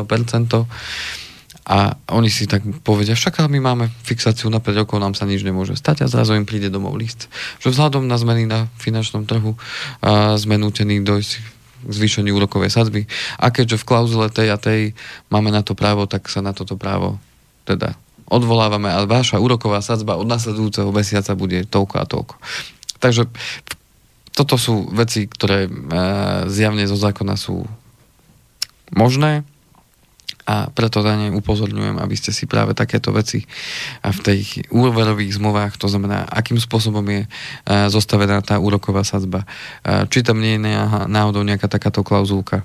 A 1.68 2.00
oni 2.16 2.32
si 2.32 2.48
tak 2.48 2.64
povedia, 2.80 3.12
však 3.12 3.44
my 3.52 3.60
máme 3.60 3.92
fixáciu 4.08 4.48
na 4.48 4.64
5 4.64 4.88
rokov, 4.88 5.04
nám 5.04 5.20
sa 5.20 5.28
nič 5.28 5.44
nemôže 5.44 5.76
stať 5.76 6.08
a 6.08 6.12
zrazu 6.12 6.40
im 6.40 6.48
príde 6.48 6.72
domov 6.72 6.96
list. 6.96 7.28
Že 7.60 7.76
vzhľadom 7.76 8.08
na 8.08 8.16
zmeny 8.16 8.48
na 8.48 8.72
finančnom 8.80 9.28
trhu 9.28 9.60
a 10.00 10.40
sme 10.40 10.56
nutení 10.56 11.04
dojsť 11.04 11.57
k 11.88 11.92
zvýšeniu 11.92 12.36
úrokovej 12.36 12.70
sadzby. 12.70 13.08
A 13.40 13.48
keďže 13.48 13.80
v 13.80 13.88
klauzule 13.88 14.28
tej 14.28 14.52
a 14.52 14.60
tej 14.60 14.92
máme 15.32 15.50
na 15.50 15.64
to 15.64 15.72
právo, 15.74 16.04
tak 16.06 16.28
sa 16.28 16.44
na 16.44 16.52
toto 16.52 16.76
právo 16.76 17.16
teda 17.64 17.96
odvolávame 18.28 18.92
a 18.92 19.08
vaša 19.08 19.40
úroková 19.40 19.80
sadzba 19.80 20.20
od 20.20 20.28
nasledujúceho 20.28 20.92
mesiaca 20.92 21.32
bude 21.32 21.64
toľko 21.64 21.96
a 21.96 22.06
toľko. 22.06 22.36
Takže 23.00 23.32
toto 24.36 24.60
sú 24.60 24.92
veci, 24.92 25.26
ktoré 25.26 25.66
e, 25.66 25.72
zjavne 26.52 26.84
zo 26.86 27.00
zákona 27.00 27.40
sú 27.40 27.64
možné, 28.94 29.48
a 30.48 30.72
preto 30.72 31.04
na 31.04 31.20
ne 31.20 31.28
upozorňujem, 31.36 32.00
aby 32.00 32.16
ste 32.16 32.32
si 32.32 32.48
práve 32.48 32.72
takéto 32.72 33.12
veci 33.12 33.44
v 34.00 34.20
tých 34.24 34.72
úverových 34.72 35.36
zmluvách, 35.36 35.76
to 35.76 35.92
znamená, 35.92 36.24
akým 36.32 36.56
spôsobom 36.56 37.04
je 37.04 37.28
zostavená 37.92 38.40
tá 38.40 38.56
úroková 38.56 39.04
sadzba. 39.04 39.44
Či 39.84 40.24
tam 40.24 40.40
nie 40.40 40.56
je 40.56 40.64
náhodou 41.12 41.44
nejaká 41.44 41.68
takáto 41.68 42.00
klauzulka, 42.00 42.64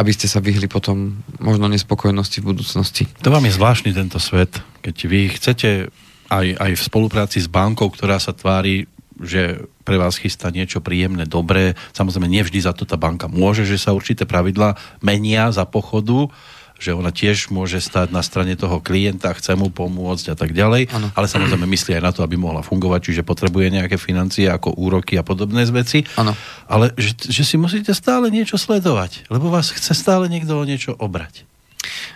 aby 0.00 0.16
ste 0.16 0.32
sa 0.32 0.40
vyhli 0.40 0.64
potom 0.64 1.20
možno 1.36 1.68
nespokojnosti 1.68 2.40
v 2.40 2.56
budúcnosti. 2.56 3.04
To 3.20 3.28
vám 3.28 3.44
je 3.44 3.52
zvláštny 3.52 3.92
tento 3.92 4.16
svet, 4.16 4.56
keď 4.80 4.96
vy 5.04 5.20
chcete 5.36 5.92
aj, 6.32 6.46
aj 6.56 6.72
v 6.72 6.82
spolupráci 6.88 7.44
s 7.44 7.52
bankou, 7.52 7.92
ktorá 7.92 8.16
sa 8.16 8.32
tvári, 8.32 8.88
že 9.20 9.68
pre 9.84 10.00
vás 10.00 10.16
chystá 10.16 10.48
niečo 10.48 10.80
príjemné, 10.80 11.28
dobré. 11.28 11.76
Samozrejme, 11.92 12.32
nevždy 12.32 12.64
za 12.64 12.72
to 12.72 12.88
tá 12.88 12.96
banka 12.96 13.28
môže, 13.28 13.68
že 13.68 13.76
sa 13.76 13.92
určité 13.92 14.24
pravidlá 14.24 14.80
menia 15.04 15.52
za 15.52 15.68
pochodu, 15.68 16.32
že 16.80 16.96
ona 16.96 17.12
tiež 17.12 17.52
môže 17.52 17.78
stať 17.78 18.10
na 18.10 18.24
strane 18.24 18.56
toho 18.56 18.80
klienta, 18.80 19.36
chce 19.36 19.52
mu 19.54 19.68
pomôcť 19.68 20.32
a 20.32 20.36
tak 20.36 20.56
ďalej, 20.56 20.88
ano. 20.90 21.12
ale 21.12 21.26
samozrejme 21.28 21.68
myslí 21.68 22.00
aj 22.00 22.04
na 22.04 22.12
to, 22.16 22.24
aby 22.24 22.40
mohla 22.40 22.64
fungovať, 22.64 23.12
čiže 23.12 23.22
potrebuje 23.22 23.70
nejaké 23.76 24.00
financie 24.00 24.48
ako 24.48 24.74
úroky 24.80 25.20
a 25.20 25.22
podobné 25.22 25.68
veci. 25.68 26.08
Ano. 26.16 26.32
Ale 26.66 26.96
že, 26.96 27.14
že 27.28 27.44
si 27.44 27.60
musíte 27.60 27.92
stále 27.92 28.32
niečo 28.32 28.56
sledovať, 28.56 29.28
lebo 29.28 29.52
vás 29.52 29.70
chce 29.70 29.92
stále 29.92 30.26
niekto 30.26 30.56
o 30.56 30.64
niečo 30.64 30.96
obrať. 30.96 31.44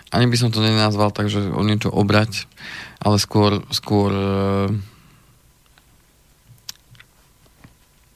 Ani 0.09 0.25
by 0.25 0.37
som 0.37 0.49
to 0.49 0.61
nenazval 0.61 1.13
tak, 1.13 1.29
že 1.29 1.41
o 1.41 1.61
niečo 1.61 1.93
obrať, 1.93 2.49
ale 3.01 3.21
skôr, 3.21 3.61
skôr 3.69 4.11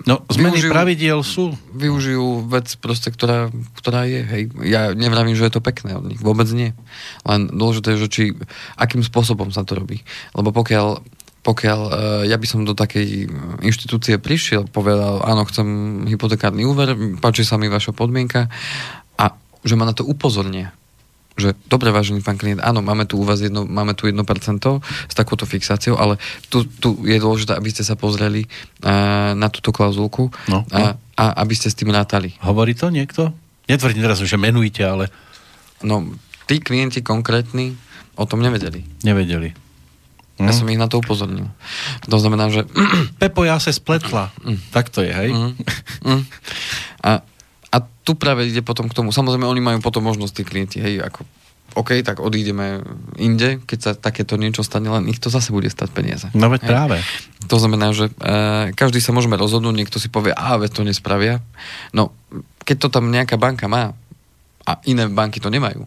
No, 0.10 0.26
zmeny 0.26 0.58
využijú, 0.58 0.74
pravidiel 0.74 1.20
sú. 1.22 1.54
Využijú 1.70 2.50
vec 2.50 2.66
proste, 2.82 3.14
ktorá, 3.14 3.54
ktorá 3.78 4.10
je, 4.10 4.26
hej. 4.26 4.44
Ja 4.66 4.90
nevravím, 4.98 5.38
že 5.38 5.46
je 5.46 5.54
to 5.54 5.62
pekné 5.62 5.94
od 5.94 6.10
nich, 6.10 6.18
vôbec 6.18 6.50
nie. 6.50 6.74
Len 7.30 7.46
dôležité 7.54 7.94
je, 7.94 8.02
že 8.02 8.10
či, 8.10 8.24
akým 8.74 9.06
spôsobom 9.06 9.54
sa 9.54 9.62
to 9.62 9.78
robí. 9.78 10.02
Lebo 10.34 10.50
pokiaľ, 10.50 11.06
pokiaľ 11.46 11.80
uh, 11.86 11.94
ja 12.26 12.42
by 12.42 12.48
som 12.50 12.66
do 12.66 12.74
takej 12.74 13.30
inštitúcie 13.62 14.18
prišiel, 14.18 14.66
povedal, 14.66 15.22
áno, 15.22 15.46
chcem 15.46 15.68
hypotekárny 16.10 16.66
úver, 16.66 16.98
páči 17.22 17.46
sa 17.46 17.62
mi 17.62 17.70
vaša 17.70 17.94
podmienka 17.94 18.50
a 19.14 19.38
že 19.62 19.78
ma 19.78 19.86
na 19.86 19.94
to 19.94 20.10
upozornia 20.10 20.74
že 21.40 21.56
dobre, 21.72 21.90
vážený 21.90 22.22
pán 22.22 22.36
klient, 22.36 22.62
áno, 22.62 22.84
máme 22.84 23.08
tu 23.08 23.18
u 23.20 23.26
vás 23.26 23.40
jedno, 23.40 23.64
máme 23.64 23.96
tu 23.96 24.06
1% 24.06 24.20
s 25.08 25.14
takouto 25.16 25.48
fixáciou, 25.48 25.96
ale 25.96 26.20
tu, 26.52 26.68
tu 26.68 27.00
je 27.08 27.18
dôležité, 27.18 27.56
aby 27.56 27.72
ste 27.72 27.88
sa 27.88 27.96
pozreli 27.96 28.46
uh, 28.84 29.34
na 29.34 29.48
túto 29.48 29.72
klauzulku 29.72 30.30
no, 30.52 30.68
no. 30.68 30.76
A, 30.76 31.00
a 31.16 31.26
aby 31.42 31.56
ste 31.56 31.72
s 31.72 31.80
tým 31.80 31.90
rátali. 31.90 32.36
Hovorí 32.44 32.76
to 32.76 32.92
niekto? 32.92 33.32
Netvrdím 33.66 34.04
teraz, 34.04 34.22
že 34.22 34.38
menujte, 34.38 34.84
ale... 34.84 35.08
No, 35.80 36.12
tí 36.50 36.60
klienti 36.60 37.00
konkrétni 37.00 37.78
o 38.20 38.28
tom 38.28 38.44
nevedeli. 38.44 38.84
Nevedeli. 39.06 39.56
Ja 40.40 40.52
mm. 40.52 40.58
som 40.58 40.72
ich 40.72 40.80
na 40.80 40.88
to 40.88 41.04
upozornil. 41.04 41.52
To 42.08 42.18
znamená, 42.18 42.48
že... 42.48 42.64
Pepo, 43.22 43.44
ja 43.44 43.60
sa 43.60 43.76
spletla. 43.76 44.32
Mm. 44.42 44.60
Tak 44.72 44.88
to 44.88 45.04
je, 45.04 45.12
hej? 45.12 45.30
Mm. 45.36 45.54
Mm. 46.04 46.24
A 47.04 47.12
tu 48.10 48.18
práve 48.18 48.50
ide 48.50 48.66
potom 48.66 48.90
k 48.90 48.98
tomu. 48.98 49.14
Samozrejme, 49.14 49.46
oni 49.46 49.62
majú 49.62 49.86
potom 49.86 50.02
možnosť, 50.02 50.34
tí 50.34 50.42
klienti, 50.42 50.78
hej, 50.82 51.06
ako 51.06 51.22
OK, 51.78 52.02
tak 52.02 52.18
odídeme 52.18 52.82
inde, 53.22 53.62
keď 53.62 53.80
sa 53.80 53.92
takéto 53.94 54.42
niečo 54.42 54.66
stane, 54.66 54.90
len 54.90 55.06
ich 55.06 55.22
to 55.22 55.30
zase 55.30 55.54
bude 55.54 55.70
stať 55.70 55.94
peniaze. 55.94 56.26
No 56.34 56.50
veď 56.50 56.66
práve. 56.66 56.98
To 57.46 57.62
znamená, 57.62 57.94
že 57.94 58.10
e, 58.10 58.74
každý 58.74 58.98
sa 58.98 59.14
môžeme 59.14 59.38
rozhodnúť, 59.38 59.78
niekto 59.78 60.02
si 60.02 60.10
povie, 60.10 60.34
a 60.34 60.58
veď 60.58 60.82
to 60.82 60.82
nespravia. 60.82 61.46
No, 61.94 62.10
keď 62.66 62.78
to 62.82 62.88
tam 62.90 63.14
nejaká 63.14 63.38
banka 63.38 63.70
má 63.70 63.94
a 64.66 64.72
iné 64.90 65.06
banky 65.06 65.38
to 65.38 65.54
nemajú, 65.54 65.86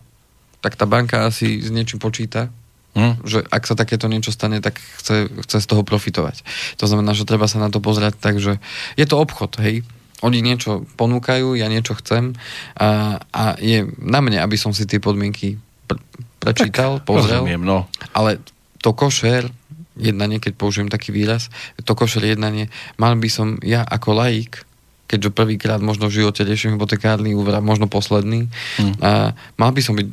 tak 0.62 0.79
tá 0.79 0.87
banka 0.87 1.27
asi 1.27 1.59
s 1.59 1.75
niečím 1.75 1.99
počíta, 1.99 2.55
hm? 2.95 3.27
že 3.27 3.43
ak 3.43 3.66
sa 3.66 3.75
takéto 3.75 4.07
niečo 4.07 4.31
stane, 4.31 4.62
tak 4.62 4.79
chce, 4.79 5.27
chce 5.43 5.57
z 5.59 5.66
toho 5.66 5.83
profitovať. 5.83 6.47
To 6.79 6.87
znamená, 6.87 7.11
že 7.11 7.27
treba 7.27 7.51
sa 7.51 7.59
na 7.59 7.75
to 7.75 7.83
pozrieť 7.83 8.14
tak, 8.23 8.39
že 8.39 8.62
je 8.95 9.07
to 9.11 9.18
obchod, 9.18 9.59
hej, 9.59 9.83
oni 10.23 10.39
niečo 10.41 10.87
ponúkajú, 10.95 11.59
ja 11.59 11.66
niečo 11.66 11.99
chcem 11.99 12.33
a, 12.79 13.18
a 13.18 13.43
je 13.59 13.87
na 13.99 14.23
mne, 14.23 14.39
aby 14.39 14.55
som 14.55 14.70
si 14.70 14.87
tie 14.87 15.03
podmienky 15.03 15.59
pr- 15.91 16.03
prečítal, 16.39 17.03
tak, 17.03 17.07
pozrel. 17.07 17.43
Rozumiem, 17.43 17.62
no. 17.62 17.91
Ale 18.14 18.39
to 18.79 18.95
košer 18.95 19.51
jednanie, 19.99 20.41
keď 20.41 20.57
použijem 20.57 20.89
taký 20.89 21.12
výraz, 21.12 21.53
to 21.85 21.93
košer 21.93 22.25
jednanie, 22.25 22.73
mal 22.97 23.12
by 23.18 23.29
som 23.29 23.61
ja 23.61 23.85
ako 23.85 24.16
laik, 24.16 24.64
keďže 25.11 25.37
prvýkrát 25.37 25.85
možno 25.85 26.09
v 26.09 26.25
živote 26.25 26.41
riešim 26.47 26.75
hypotekárny 26.75 27.37
úver 27.37 27.61
možno 27.61 27.85
posledný, 27.85 28.49
hmm. 28.81 28.95
a 29.05 29.37
mal 29.61 29.70
by 29.77 29.83
som 29.85 29.93
byť 29.93 30.09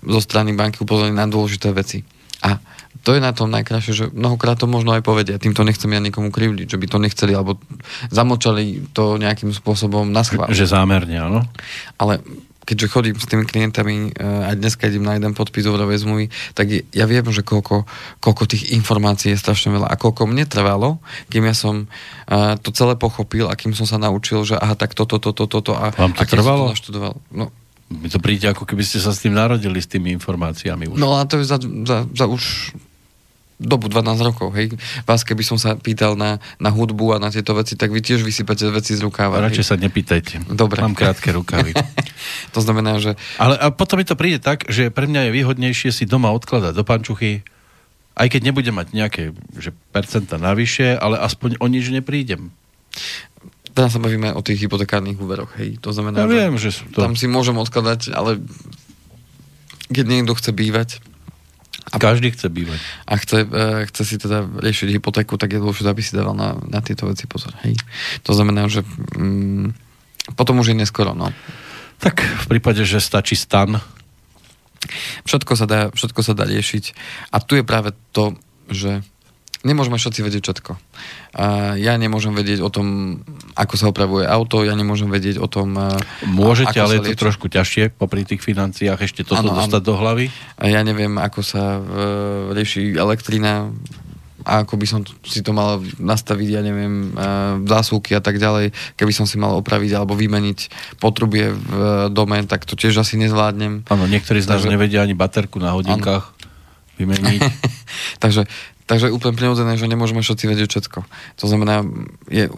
zo 0.00 0.20
strany 0.20 0.56
banky 0.56 0.82
upozornený 0.82 1.14
na 1.14 1.30
dôležité 1.30 1.70
veci. 1.70 2.02
A 2.40 2.58
to 3.00 3.16
je 3.16 3.20
na 3.22 3.32
tom 3.32 3.48
najkrajšie, 3.48 3.92
že 3.96 4.04
mnohokrát 4.12 4.60
to 4.60 4.68
možno 4.68 4.92
aj 4.92 5.00
povedia. 5.00 5.40
Týmto 5.40 5.64
nechcem 5.64 5.88
ja 5.88 6.00
nikomu 6.02 6.28
krivdiť, 6.28 6.68
že 6.68 6.80
by 6.80 6.86
to 6.90 6.98
nechceli, 7.00 7.32
alebo 7.32 7.56
zamočali 8.12 8.92
to 8.92 9.16
nejakým 9.16 9.54
spôsobom 9.56 10.12
na 10.12 10.20
schvál. 10.20 10.52
Že 10.52 10.68
zámerne, 10.68 11.16
áno. 11.16 11.40
Ale 11.96 12.20
keďže 12.70 12.92
chodím 12.92 13.16
s 13.18 13.26
tými 13.26 13.44
klientami, 13.48 14.14
eh, 14.14 14.48
aj 14.52 14.54
dneska 14.60 14.86
idem 14.86 15.02
na 15.02 15.18
jeden 15.18 15.32
podpis 15.34 15.66
úverovej 15.66 16.06
zmluvy, 16.06 16.26
tak 16.54 16.70
ja 16.70 17.04
viem, 17.10 17.24
že 17.32 17.42
koľko, 17.42 17.88
koľko 18.22 18.42
tých 18.46 18.70
informácií 18.76 19.34
je 19.34 19.42
strašne 19.42 19.74
veľa 19.74 19.90
a 19.90 19.98
koľko 19.98 20.30
mne 20.30 20.46
trvalo, 20.46 21.02
kým 21.32 21.50
ja 21.50 21.56
som 21.56 21.90
uh, 21.90 22.54
to 22.60 22.70
celé 22.70 22.94
pochopil 22.94 23.50
a 23.50 23.58
kým 23.58 23.74
som 23.74 23.90
sa 23.90 23.98
naučil, 23.98 24.46
že 24.46 24.54
aha, 24.54 24.78
tak 24.78 24.94
toto, 24.94 25.18
toto, 25.18 25.50
toto 25.50 25.74
a, 25.74 25.90
Vám 25.90 26.14
to 26.14 26.22
a 26.22 26.24
trvalo? 26.28 26.70
to 26.70 26.74
naštudoval. 26.78 27.12
No, 27.34 27.50
mi 27.90 28.06
to 28.06 28.22
príde, 28.22 28.46
ako 28.46 28.62
keby 28.64 28.86
ste 28.86 29.02
sa 29.02 29.10
s 29.10 29.18
tým 29.20 29.34
narodili, 29.34 29.82
s 29.82 29.90
tými 29.90 30.14
informáciami 30.14 30.86
už. 30.86 30.96
No 30.96 31.18
a 31.18 31.26
to 31.26 31.42
je 31.42 31.44
za, 31.44 31.58
za, 31.58 32.06
za 32.06 32.26
už 32.30 32.74
dobu 33.60 33.92
12 33.92 34.16
rokov, 34.24 34.56
hej. 34.56 34.72
Vás, 35.04 35.20
keby 35.20 35.44
som 35.44 35.60
sa 35.60 35.76
pýtal 35.76 36.16
na, 36.16 36.40
na 36.56 36.72
hudbu 36.72 37.12
a 37.12 37.20
na 37.20 37.28
tieto 37.28 37.52
veci, 37.52 37.76
tak 37.76 37.92
vy 37.92 38.00
tiež 38.00 38.24
vysypete 38.24 38.64
veci 38.72 38.96
z 38.96 39.04
rukáva. 39.04 39.36
Radšej 39.44 39.66
sa 39.68 39.76
nepýtajte. 39.76 40.48
Dobre. 40.48 40.80
Mám 40.80 40.96
krátke 40.96 41.28
rukavy. 41.28 41.76
to 42.56 42.60
znamená, 42.64 42.96
že... 42.96 43.20
Ale 43.36 43.60
a 43.60 43.68
potom 43.68 44.00
mi 44.00 44.08
to 44.08 44.16
príde 44.16 44.40
tak, 44.40 44.64
že 44.72 44.88
pre 44.88 45.04
mňa 45.04 45.28
je 45.28 45.36
výhodnejšie 45.36 45.92
si 45.92 46.08
doma 46.08 46.32
odkladať 46.32 46.72
do 46.72 46.84
pančuchy, 46.88 47.44
aj 48.16 48.28
keď 48.32 48.40
nebudem 48.48 48.72
mať 48.72 48.96
nejaké 48.96 49.22
že 49.60 49.76
percenta 49.92 50.40
navyše, 50.40 50.96
ale 50.96 51.20
aspoň 51.20 51.60
o 51.60 51.66
nič 51.68 51.92
neprídem. 51.92 52.56
Teraz 53.70 53.94
sa 53.94 54.00
bavíme 54.02 54.34
o 54.34 54.42
tých 54.42 54.66
hypotekárnych 54.66 55.18
úveroch, 55.20 55.54
hej. 55.58 55.78
To 55.84 55.94
znamená, 55.94 56.26
ja 56.26 56.28
viem, 56.28 56.58
že 56.58 56.74
sú 56.74 56.90
to... 56.90 57.02
tam 57.02 57.14
si 57.14 57.30
môžem 57.30 57.54
odkladať, 57.54 58.10
ale 58.12 58.42
keď 59.90 60.04
niekto 60.06 60.34
chce 60.34 60.50
bývať, 60.50 60.98
a 61.90 61.98
každý 61.98 62.30
chce 62.30 62.46
bývať. 62.46 62.78
A 63.02 63.18
chce, 63.18 63.42
uh, 63.42 63.82
chce 63.90 64.02
si 64.06 64.16
teda 64.20 64.46
riešiť 64.46 64.94
hypotéku, 64.94 65.34
tak 65.34 65.50
je 65.50 65.58
dôležité, 65.58 65.90
aby 65.90 66.02
si 66.06 66.14
dával 66.14 66.38
na, 66.38 66.54
na 66.70 66.78
tieto 66.78 67.10
veci 67.10 67.26
pozor. 67.26 67.50
Hej. 67.66 67.82
To 68.22 68.30
znamená, 68.30 68.70
že 68.70 68.86
um, 69.18 69.74
potom 70.38 70.62
už 70.62 70.70
je 70.70 70.78
neskoro. 70.78 71.18
No. 71.18 71.34
Tak 71.98 72.22
v 72.22 72.46
prípade, 72.46 72.86
že 72.86 73.02
stačí 73.02 73.34
stan. 73.34 73.82
Všetko 75.26 75.52
sa 75.58 75.66
dá, 75.66 75.80
všetko 75.90 76.20
sa 76.22 76.38
dá 76.38 76.46
riešiť. 76.46 76.94
A 77.34 77.42
tu 77.42 77.58
je 77.58 77.66
práve 77.66 77.90
to, 78.14 78.38
že 78.70 79.02
nemôžeme 79.66 80.00
všetci 80.00 80.20
vedieť 80.24 80.42
všetko. 80.46 80.72
Ja 81.80 81.94
nemôžem 82.00 82.32
vedieť 82.32 82.64
o 82.64 82.70
tom, 82.72 83.20
ako 83.54 83.74
sa 83.76 83.86
opravuje 83.92 84.24
auto, 84.24 84.64
ja 84.64 84.72
nemôžem 84.72 85.12
vedieť 85.12 85.38
o 85.38 85.46
tom... 85.46 85.76
Môžete, 86.24 86.80
ale 86.80 87.00
je 87.00 87.12
to 87.12 87.28
trošku 87.28 87.52
ťažšie 87.52 87.92
popri 87.94 88.24
tých 88.24 88.40
financiách 88.40 89.00
ešte 89.04 89.22
toto 89.22 89.52
ano, 89.52 89.60
dostať 89.60 89.82
ano. 89.84 89.88
do 89.88 89.94
hlavy? 90.00 90.26
Ja 90.64 90.80
neviem, 90.80 91.20
ako 91.20 91.40
sa 91.44 91.78
uh, 91.78 92.52
rieši 92.56 92.96
elektrina, 92.96 93.68
a 94.44 94.64
ako 94.64 94.80
by 94.80 94.86
som 94.88 95.00
si 95.24 95.44
to 95.44 95.52
mal 95.52 95.84
nastaviť, 96.00 96.48
ja 96.48 96.62
neviem, 96.64 97.12
zásuvky 97.68 98.16
a 98.16 98.22
tak 98.24 98.40
ďalej, 98.40 98.72
keby 98.96 99.12
som 99.12 99.28
si 99.28 99.36
mal 99.36 99.52
opraviť 99.60 99.92
alebo 99.96 100.16
vymeniť 100.16 100.58
potrubie 100.96 101.52
v 101.52 101.72
dome, 102.12 102.40
tak 102.48 102.64
to 102.64 102.76
tiež 102.76 103.04
asi 103.04 103.20
nezvládnem. 103.20 103.84
Áno, 103.88 104.04
niektorí 104.08 104.40
z 104.40 104.48
nás 104.48 104.64
Takže... 104.64 104.72
nevedia 104.72 105.04
ani 105.04 105.12
baterku 105.12 105.60
na 105.60 105.76
hodinkách 105.76 106.32
ano. 106.32 106.36
vymeniť. 106.96 107.40
Takže 108.22 108.48
Takže 108.90 109.14
úplne 109.14 109.38
prirodzené, 109.38 109.78
že 109.78 109.86
nemôžeme 109.86 110.18
všetci 110.18 110.44
vedieť 110.50 110.68
všetko. 110.74 110.98
To 111.38 111.46
znamená, 111.46 111.86
je 112.26 112.50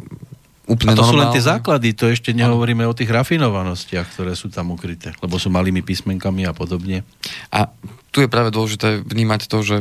úplne 0.65 0.95
A 0.95 0.97
to 0.97 1.05
normálne. 1.05 1.13
sú 1.13 1.21
len 1.21 1.35
tie 1.37 1.45
základy, 1.45 1.89
to 1.93 2.09
ešte 2.09 2.33
nehovoríme 2.33 2.89
o 2.89 2.97
tých 2.97 3.13
rafinovanostiach, 3.13 4.17
ktoré 4.17 4.33
sú 4.33 4.49
tam 4.49 4.73
ukryté, 4.73 5.13
lebo 5.21 5.37
sú 5.37 5.53
malými 5.53 5.85
písmenkami 5.85 6.49
a 6.49 6.57
podobne. 6.57 7.05
A 7.53 7.69
tu 8.15 8.25
je 8.25 8.33
práve 8.33 8.49
dôležité 8.49 9.05
vnímať 9.05 9.51
to, 9.51 9.59
že 9.61 9.77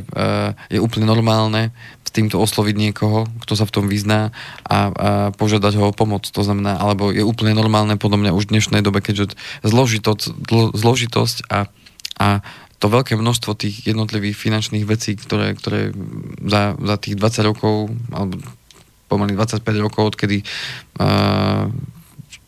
je 0.68 0.80
úplne 0.80 1.08
normálne 1.08 1.72
s 2.04 2.12
týmto 2.12 2.36
osloviť 2.44 2.76
niekoho, 2.76 3.32
kto 3.40 3.54
sa 3.56 3.64
v 3.64 3.72
tom 3.72 3.86
vyzná 3.88 4.36
a, 4.68 4.68
a 4.68 4.78
požiadať 5.32 5.80
ho 5.80 5.92
o 5.92 5.96
pomoc. 5.96 6.28
To 6.28 6.42
znamená, 6.44 6.76
alebo 6.76 7.16
je 7.16 7.24
úplne 7.24 7.56
normálne 7.56 7.96
podľa 7.96 8.28
mňa 8.28 8.32
už 8.36 8.52
v 8.52 8.60
dnešnej 8.60 8.82
dobe, 8.84 9.00
keďže 9.00 9.40
zložitosť, 9.64 10.52
zložitosť 10.76 11.38
a, 11.48 11.72
a 12.20 12.28
to 12.82 12.90
veľké 12.90 13.14
množstvo 13.14 13.54
tých 13.54 13.86
jednotlivých 13.86 14.34
finančných 14.34 14.90
vecí, 14.90 15.14
ktoré, 15.14 15.54
ktoré 15.54 15.94
za, 16.42 16.74
za 16.74 16.96
tých 16.98 17.14
20 17.14 17.50
rokov, 17.54 17.94
alebo 18.10 18.42
pomaly 19.06 19.38
25 19.38 19.62
rokov, 19.78 20.18
odkedy 20.18 20.42
uh, 20.98 21.70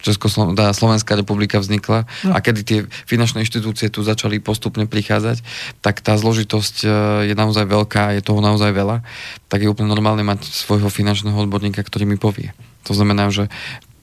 Českoslo- 0.04 0.52
teda 0.52 0.76
Slovenská 0.76 1.16
republika 1.16 1.64
vznikla 1.64 2.04
no. 2.28 2.36
a 2.36 2.44
kedy 2.44 2.60
tie 2.66 2.80
finančné 3.08 3.46
inštitúcie 3.46 3.88
tu 3.88 4.04
začali 4.04 4.44
postupne 4.44 4.84
prichádzať, 4.84 5.40
tak 5.80 6.02
tá 6.02 6.18
zložitosť 6.18 6.76
uh, 6.84 6.92
je 7.30 7.36
naozaj 7.38 7.70
veľká, 7.70 8.18
je 8.18 8.26
toho 8.26 8.42
naozaj 8.42 8.74
veľa, 8.74 9.06
tak 9.48 9.64
je 9.64 9.72
úplne 9.72 9.88
normálne 9.88 10.26
mať 10.26 10.50
svojho 10.50 10.90
finančného 10.90 11.38
odborníka, 11.38 11.86
ktorý 11.86 12.10
mi 12.10 12.18
povie. 12.18 12.58
To 12.90 12.98
znamená, 12.98 13.30
že 13.30 13.48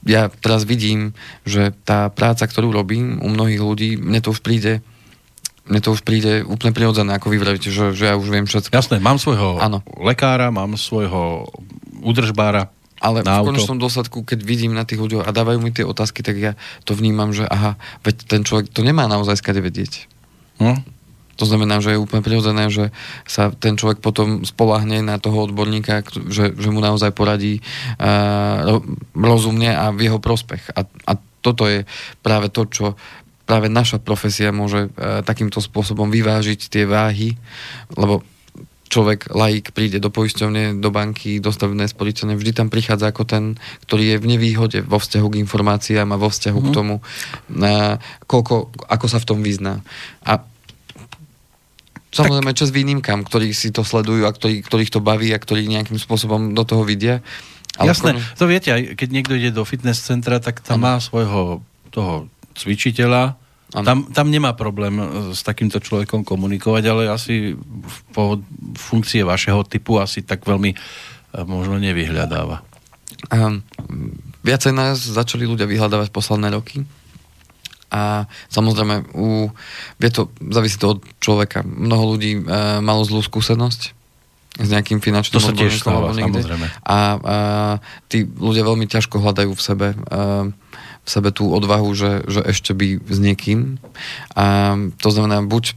ja 0.01 0.33
teraz 0.41 0.65
vidím, 0.65 1.13
že 1.45 1.75
tá 1.85 2.09
práca, 2.09 2.49
ktorú 2.49 2.73
robím 2.73 3.21
u 3.21 3.29
mnohých 3.29 3.61
ľudí, 3.61 3.89
mne 4.01 4.23
to 4.23 4.33
už 4.33 4.41
príde 4.41 4.81
mne 5.71 5.79
to 5.79 5.95
už 5.95 6.03
príde 6.03 6.43
úplne 6.43 6.75
prirodzené, 6.75 7.15
ako 7.15 7.31
vy 7.31 7.39
vravíte, 7.39 7.71
že, 7.71 7.95
že 7.95 8.11
ja 8.11 8.19
už 8.19 8.27
viem 8.27 8.43
všetko. 8.43 8.75
Jasné, 8.75 8.99
mám 8.99 9.15
svojho 9.15 9.55
Áno. 9.55 9.79
lekára, 10.03 10.51
mám 10.51 10.75
svojho 10.75 11.47
údržbára 12.03 12.67
Ale 12.99 13.23
na 13.23 13.39
v 13.39 13.55
konečnom 13.55 13.79
dôsledku, 13.79 14.27
keď 14.27 14.43
vidím 14.43 14.75
na 14.75 14.83
tých 14.83 14.99
ľuďoch 14.99 15.23
a 15.23 15.31
dávajú 15.31 15.63
mi 15.63 15.71
tie 15.71 15.87
otázky, 15.87 16.19
tak 16.27 16.35
ja 16.35 16.51
to 16.83 16.91
vnímam, 16.91 17.31
že 17.31 17.47
aha, 17.47 17.79
veď 18.03 18.15
ten 18.27 18.41
človek 18.43 18.67
to 18.67 18.83
nemá 18.83 19.07
naozaj 19.07 19.39
skade 19.39 19.63
vedieť. 19.63 20.11
Hm? 20.59 20.83
To 21.39 21.49
znamená, 21.49 21.81
že 21.81 21.95
je 21.95 22.03
úplne 22.03 22.21
prirodzené, 22.21 22.69
že 22.69 22.93
sa 23.25 23.49
ten 23.49 23.73
človek 23.73 23.97
potom 24.03 24.45
spolahne 24.45 25.01
na 25.01 25.17
toho 25.17 25.49
odborníka, 25.49 26.05
že, 26.29 26.53
že 26.53 26.69
mu 26.69 26.77
naozaj 26.83 27.15
poradí 27.17 27.65
uh, 27.97 28.77
rozumne 29.17 29.73
a 29.73 29.89
v 29.89 30.05
jeho 30.05 30.21
prospech. 30.21 30.75
A, 30.77 30.85
a 30.85 31.11
toto 31.41 31.65
je 31.65 31.89
práve 32.21 32.53
to, 32.53 32.69
čo 32.69 32.85
práve 33.51 33.67
naša 33.67 33.99
profesia 33.99 34.55
môže 34.55 34.87
uh, 34.87 35.19
takýmto 35.27 35.59
spôsobom 35.59 36.07
vyvážiť 36.07 36.71
tie 36.71 36.87
váhy, 36.87 37.35
lebo 37.99 38.23
človek, 38.91 39.31
laik, 39.31 39.71
príde 39.71 39.99
do 39.99 40.11
poisťovne, 40.11 40.79
do 40.79 40.89
banky, 40.91 41.43
do 41.43 41.51
stavebnej 41.51 41.87
sporiteľne, 41.87 42.35
vždy 42.35 42.51
tam 42.51 42.67
prichádza 42.71 43.11
ako 43.11 43.23
ten, 43.23 43.43
ktorý 43.87 44.15
je 44.15 44.17
v 44.19 44.29
nevýhode 44.35 44.79
vo 44.83 44.99
vzťahu 44.99 45.27
k 45.31 45.39
informáciám 45.43 46.11
a 46.11 46.19
vo 46.19 46.27
vzťahu 46.27 46.59
k 46.59 46.69
tomu, 46.75 46.95
na, 47.47 48.03
koľko, 48.27 48.71
ako 48.87 49.05
sa 49.07 49.19
v 49.19 49.27
tom 49.27 49.39
vyzná. 49.43 49.83
A 50.23 50.47
Samozrejme, 52.11 52.51
čas 52.51 52.75
výnimkám, 52.75 53.23
ktorí 53.23 53.55
si 53.55 53.71
to 53.71 53.87
sledujú 53.87 54.27
a 54.27 54.35
ktorí, 54.35 54.67
ktorých 54.67 54.91
to 54.91 54.99
baví 54.99 55.31
a 55.31 55.39
ktorí 55.39 55.63
nejakým 55.71 55.95
spôsobom 55.95 56.51
do 56.51 56.67
toho 56.67 56.83
vidia. 56.83 57.23
Jasné, 57.79 58.19
kon- 58.19 58.23
to 58.35 58.45
viete, 58.51 58.67
aj 58.67 58.99
keď 58.99 59.07
niekto 59.15 59.33
ide 59.39 59.55
do 59.55 59.63
fitness 59.63 60.03
centra, 60.03 60.43
tak 60.43 60.59
tam 60.59 60.83
má 60.83 60.99
svojho 60.99 61.63
toho 61.87 62.27
cvičiteľa, 62.59 63.39
Tam, 63.71 64.03
tam 64.11 64.27
nemá 64.27 64.51
problém 64.51 64.99
e, 64.99 65.03
s 65.31 65.47
takýmto 65.47 65.79
človekom 65.79 66.27
komunikovať, 66.27 66.83
ale 66.91 67.03
asi 67.07 67.55
po 68.11 68.43
funkcie 68.75 69.23
vašeho 69.23 69.63
typu 69.63 69.95
asi 69.95 70.27
tak 70.27 70.43
veľmi 70.43 70.75
e, 70.75 70.77
možno 71.47 71.79
nevyhľadáva. 71.79 72.67
Um, 73.31 73.63
viacej 74.43 74.75
nás 74.75 74.99
začali 74.99 75.47
ľudia 75.47 75.71
vyhľadávať 75.71 76.11
posledné 76.11 76.51
roky. 76.51 76.83
A 77.91 78.27
samozrejme, 78.51 79.15
u, 79.15 79.51
vie 79.99 80.09
to, 80.11 80.31
závisí 80.51 80.75
to 80.75 80.95
od 80.95 80.99
človeka. 81.23 81.63
Mnoho 81.63 82.15
ľudí 82.15 82.43
uh, 82.43 82.79
malo 82.83 83.03
zlú 83.07 83.23
skúsenosť 83.23 83.81
s 84.59 84.67
nejakým 84.67 84.99
finančným 84.99 85.39
To 85.39 85.43
sa 85.43 85.55
tiež 85.55 85.79
stáva. 85.79 86.11
A, 86.11 86.19
a 86.83 86.97
tí 88.11 88.27
ľudia 88.27 88.67
veľmi 88.67 88.83
ťažko 88.87 89.23
hľadajú 89.23 89.51
v 89.55 89.63
sebe 89.63 89.87
uh, 89.95 90.51
v 91.01 91.09
sebe 91.09 91.33
tú 91.33 91.49
odvahu, 91.49 91.89
že, 91.97 92.21
že 92.29 92.45
ešte 92.45 92.77
by 92.77 93.01
s 93.01 93.17
niekým. 93.17 93.81
A 94.37 94.77
to 95.01 95.09
znamená, 95.09 95.41
buď 95.41 95.73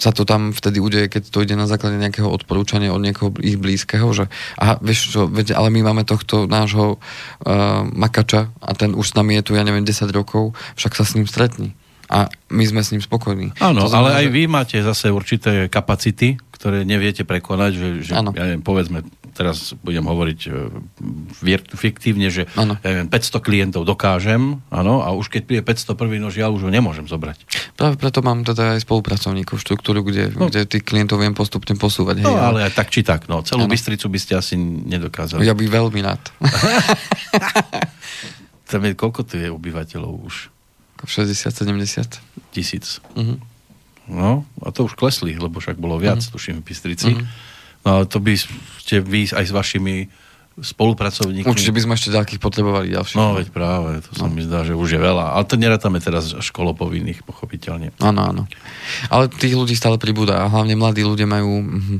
sa 0.00 0.12
to 0.12 0.28
tam 0.28 0.52
vtedy 0.52 0.80
udeje, 0.80 1.08
keď 1.08 1.22
to 1.32 1.44
ide 1.44 1.56
na 1.56 1.68
základe 1.68 1.96
nejakého 1.96 2.28
odporúčania 2.28 2.92
od 2.92 3.00
niekoho 3.00 3.32
ich 3.40 3.56
blízkeho, 3.56 4.08
že 4.12 4.28
aha, 4.60 4.76
vieš 4.84 5.16
čo, 5.16 5.20
veď, 5.28 5.56
ale 5.56 5.72
my 5.72 5.80
máme 5.92 6.04
tohto 6.04 6.44
nášho 6.44 6.96
uh, 6.96 7.84
makača 7.88 8.52
a 8.60 8.70
ten 8.76 8.92
už 8.92 9.12
s 9.12 9.16
nami 9.16 9.40
je 9.40 9.42
tu, 9.48 9.52
ja 9.56 9.64
neviem, 9.64 9.84
10 9.84 10.08
rokov, 10.12 10.52
však 10.76 10.92
sa 10.96 11.04
s 11.04 11.16
ním 11.16 11.28
stretni. 11.28 11.72
A 12.08 12.32
my 12.48 12.64
sme 12.64 12.80
s 12.80 12.96
ním 12.96 13.04
spokojní. 13.04 13.52
Áno, 13.60 13.84
ale 13.92 14.24
aj 14.24 14.26
že- 14.28 14.32
vy 14.32 14.42
máte 14.48 14.76
zase 14.80 15.12
určité 15.12 15.68
kapacity, 15.68 16.40
ktoré 16.56 16.88
neviete 16.88 17.28
prekonať, 17.28 17.72
že, 17.76 17.88
že 18.08 18.12
ja 18.16 18.24
neviem, 18.24 18.64
povedzme, 18.64 19.04
teraz 19.38 19.70
budem 19.78 20.02
hovoriť 20.02 20.38
e, 20.44 20.48
fiktívne, 21.72 22.26
že 22.26 22.44
Áno. 22.52 22.74
ja 22.82 22.90
neviem, 22.90 23.06
500 23.06 23.38
klientov 23.38 23.84
dokážem, 23.84 24.58
áno, 24.68 24.98
a 24.98 25.08
už 25.14 25.30
keď 25.30 25.40
príde 25.46 25.60
501, 25.62 26.18
no 26.18 26.28
žiaľ, 26.28 26.52
už 26.52 26.66
ho 26.66 26.68
nemôžem 26.68 27.04
zobrať. 27.04 27.38
Práve 27.72 27.94
preto 27.94 28.18
mám 28.18 28.42
teda 28.42 28.74
aj 28.74 28.82
spolupracovníkov, 28.82 29.56
štruktúru, 29.56 30.02
kde, 30.02 30.34
No. 30.34 30.34
no. 30.34 30.44
kde 30.48 30.66
tých 30.66 30.82
klientov 30.82 31.16
viem 31.18 31.32
postupne 31.32 31.72
posúvať. 31.72 32.18
No, 32.18 32.28
hej, 32.28 32.36
ale 32.36 32.58
aj 32.66 32.72
tak 32.74 32.88
či 32.88 33.00
tak, 33.00 33.24
no, 33.24 33.40
celú 33.40 33.64
Áno. 33.64 33.70
Bystricu 33.70 34.04
by 34.04 34.18
ste 34.18 34.34
asi 34.34 34.52
nedokázali. 34.58 35.40
Ja 35.40 35.54
by 35.54 35.64
veľmi 35.64 35.98
rád. 36.02 36.20
Tam 38.66 38.82
je, 38.82 38.92
koľko 38.92 39.22
tu 39.22 39.36
je 39.36 39.48
obyvateľov 39.48 40.12
už? 40.26 40.34
60-70. 41.00 42.18
Tisíc. 42.50 42.98
Mhm. 43.14 43.38
No, 44.08 44.42
a 44.58 44.68
to 44.68 44.82
už 44.82 44.92
klesli, 44.94 45.36
lebo 45.36 45.56
však 45.56 45.76
bolo 45.76 45.96
viac, 45.96 46.18
Mhm. 46.18 46.30
tuším, 46.32 46.56
v 46.58 46.64
Bystrici. 46.64 47.08
No, 47.86 48.02
ale 48.02 48.04
to 48.10 48.18
by 48.18 48.34
ste 48.38 49.04
vy 49.04 49.28
aj 49.30 49.44
s 49.48 49.52
vašimi 49.52 50.08
spolupracovníkmi... 50.58 51.46
Určite 51.46 51.74
by 51.74 51.80
sme 51.86 51.92
ešte 51.94 52.10
ďalkých 52.10 52.40
potrebovali 52.42 52.90
ďalších. 52.90 53.18
No, 53.18 53.38
veď 53.38 53.48
práve, 53.54 54.02
to 54.02 54.10
sa 54.14 54.26
mi 54.26 54.42
zdá, 54.42 54.66
že 54.66 54.74
už 54.74 54.98
je 54.98 55.00
veľa. 55.00 55.38
Ale 55.38 55.44
to 55.46 55.54
nerátame 55.54 56.02
teraz 56.02 56.34
školopovinných, 56.34 57.22
pochopiteľne. 57.22 57.94
Áno, 58.02 58.20
áno. 58.26 58.42
Ale 59.10 59.30
tých 59.30 59.54
ľudí 59.54 59.78
stále 59.78 60.02
pribúda 60.02 60.42
a 60.42 60.50
hlavne 60.50 60.74
mladí 60.74 61.06
ľudia 61.06 61.30
majú, 61.30 61.62
mhm, 61.62 61.96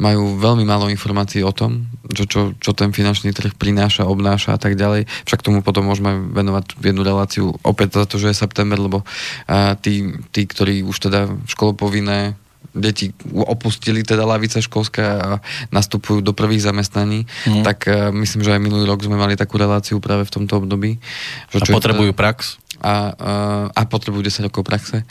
majú 0.00 0.40
veľmi 0.40 0.64
málo 0.64 0.92
informácií 0.92 1.44
o 1.44 1.52
tom, 1.52 1.88
čo, 2.12 2.24
čo, 2.28 2.40
čo 2.56 2.70
ten 2.76 2.92
finančný 2.92 3.32
trh 3.32 3.56
prináša, 3.56 4.08
obnáša 4.08 4.56
a 4.56 4.60
tak 4.60 4.76
ďalej. 4.76 5.08
Však 5.28 5.44
tomu 5.44 5.64
potom 5.64 5.88
môžeme 5.88 6.32
venovať 6.32 6.80
jednu 6.80 7.02
reláciu 7.04 7.56
opäť 7.64 8.00
za 8.00 8.04
to, 8.08 8.16
že 8.20 8.32
je 8.32 8.42
september, 8.44 8.76
lebo 8.76 9.04
a, 9.48 9.76
tí, 9.76 10.20
tí, 10.32 10.44
ktorí 10.44 10.84
už 10.84 10.96
teda 11.08 11.28
školopovinné 11.48 12.36
deti 12.70 13.10
opustili 13.32 14.00
teda 14.00 14.22
lavice 14.22 14.58
školské 14.58 15.02
a 15.02 15.42
nastupujú 15.68 16.20
do 16.20 16.30
prvých 16.30 16.62
zamestnaní, 16.64 17.26
Mhm. 17.46 17.62
tak 17.62 17.78
uh, 17.84 18.10
myslím, 18.10 18.40
že 18.42 18.54
aj 18.54 18.62
minulý 18.62 18.84
rok 18.84 19.00
sme 19.00 19.14
mali 19.14 19.34
takú 19.34 19.56
reláciu 19.56 19.98
práve 19.98 20.22
v 20.22 20.32
tomto 20.32 20.58
období. 20.58 21.02
Že 21.50 21.62
A 21.62 21.74
potrebujú 21.74 22.12
teda- 22.14 22.20
prax? 22.20 22.38
a, 22.80 23.12
a, 23.12 23.32
a 23.76 23.80
potrebujú 23.84 24.24
10 24.24 24.48
rokov 24.48 24.64
praxe. 24.64 25.04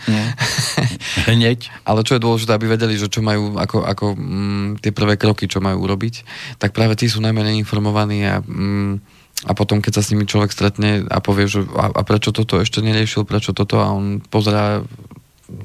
Hneď? 1.30 1.70
Ale 1.86 2.02
čo 2.02 2.18
je 2.18 2.24
dôležité, 2.24 2.50
aby 2.50 2.66
vedeli, 2.66 2.98
že 2.98 3.06
čo 3.06 3.22
majú, 3.22 3.54
ako, 3.56 3.86
ako 3.86 4.06
mm, 4.18 4.82
tie 4.82 4.90
prvé 4.90 5.22
kroky, 5.22 5.46
čo 5.46 5.62
majú 5.62 5.86
urobiť, 5.86 6.26
tak 6.58 6.74
práve 6.74 6.98
tí 6.98 7.06
sú 7.06 7.22
najmenej 7.22 7.62
informovaní 7.62 8.26
a, 8.26 8.42
mm, 8.42 8.92
a 9.46 9.52
potom, 9.54 9.80
keď 9.80 9.96
sa 9.96 10.04
s 10.04 10.10
nimi 10.10 10.26
človek 10.26 10.50
stretne 10.50 11.06
a 11.08 11.22
povie, 11.22 11.46
že 11.46 11.62
a, 11.78 11.94
a 11.94 12.02
prečo 12.02 12.34
toto 12.34 12.58
ešte 12.58 12.82
neriešil, 12.82 13.24
prečo 13.24 13.54
toto 13.54 13.78
a 13.78 13.94
on 13.94 14.18
pozerá 14.20 14.82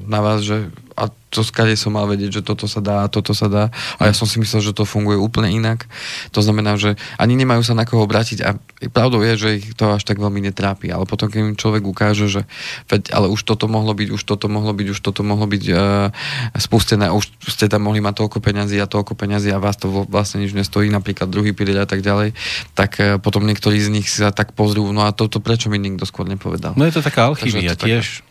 na 0.05 0.19
vás, 0.21 0.45
že 0.45 0.69
a 0.95 1.11
to 1.11 1.43
skade 1.43 1.75
som 1.75 1.91
mal 1.91 2.07
vedieť, 2.07 2.39
že 2.39 2.41
toto 2.47 2.63
sa 2.71 2.79
dá 2.79 3.03
a 3.03 3.11
toto 3.11 3.35
sa 3.35 3.51
dá 3.51 3.67
a 3.99 4.01
ja 4.07 4.13
som 4.15 4.23
si 4.23 4.39
myslel, 4.39 4.63
že 4.63 4.71
to 4.71 4.87
funguje 4.87 5.19
úplne 5.19 5.51
inak. 5.51 5.83
To 6.31 6.39
znamená, 6.39 6.79
že 6.79 6.95
ani 7.19 7.35
nemajú 7.35 7.59
sa 7.67 7.75
na 7.75 7.83
koho 7.83 8.07
obrátiť 8.07 8.39
a 8.47 8.55
pravdou 8.95 9.19
je, 9.19 9.33
že 9.35 9.49
ich 9.59 9.67
to 9.75 9.91
až 9.91 10.07
tak 10.07 10.23
veľmi 10.23 10.39
netrápi, 10.47 10.87
ale 10.95 11.03
potom, 11.03 11.27
keď 11.27 11.39
im 11.51 11.59
človek 11.59 11.83
ukáže, 11.83 12.31
že 12.31 12.41
veď, 12.87 13.11
ale 13.11 13.27
už 13.27 13.43
toto 13.43 13.67
mohlo 13.67 13.91
byť, 13.91 14.09
už 14.15 14.23
toto 14.23 14.47
mohlo 14.47 14.71
byť, 14.71 14.87
už 14.95 14.99
toto 15.03 15.21
mohlo 15.27 15.43
byť 15.43 15.63
uh, 15.75 16.09
spustené 16.55 17.11
už 17.11 17.27
ste 17.43 17.67
tam 17.67 17.83
mohli 17.83 17.99
mať 17.99 18.15
toľko 18.23 18.39
peňazí 18.39 18.79
a 18.79 18.87
toľko 18.87 19.19
peňazí 19.19 19.51
a 19.51 19.59
vás 19.59 19.75
to 19.75 19.91
vlastne 20.07 20.39
nič 20.39 20.55
nestojí, 20.55 20.87
napríklad 20.87 21.27
druhý 21.27 21.51
pilier 21.51 21.83
a 21.83 21.87
tak 21.89 21.99
ďalej, 21.99 22.31
tak 22.71 22.95
uh, 23.03 23.19
potom 23.19 23.43
niektorí 23.43 23.75
z 23.83 23.91
nich 23.91 24.07
sa 24.07 24.31
tak 24.31 24.55
pozrú, 24.55 24.87
no 24.95 25.03
a 25.03 25.11
toto 25.11 25.43
prečo 25.43 25.67
mi 25.67 25.75
nikto 25.75 26.07
skôr 26.07 26.23
nepovedal. 26.31 26.71
No 26.79 26.87
je 26.87 26.95
to 26.95 27.03
taká 27.03 27.27
alchymia 27.27 27.75
to 27.75 27.83
taká- 27.83 27.91
tiež. 27.99 28.23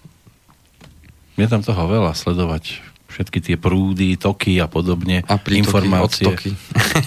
Je 1.34 1.46
tam 1.50 1.62
toho 1.62 1.84
veľa 1.90 2.14
sledovať. 2.14 2.78
Všetky 3.10 3.38
tie 3.38 3.56
prúdy, 3.58 4.18
toky 4.18 4.58
a 4.58 4.66
podobne. 4.66 5.22
A 5.26 5.38
prítoky, 5.38 5.62
informácie. 5.62 6.26
odtoky. 6.26 6.50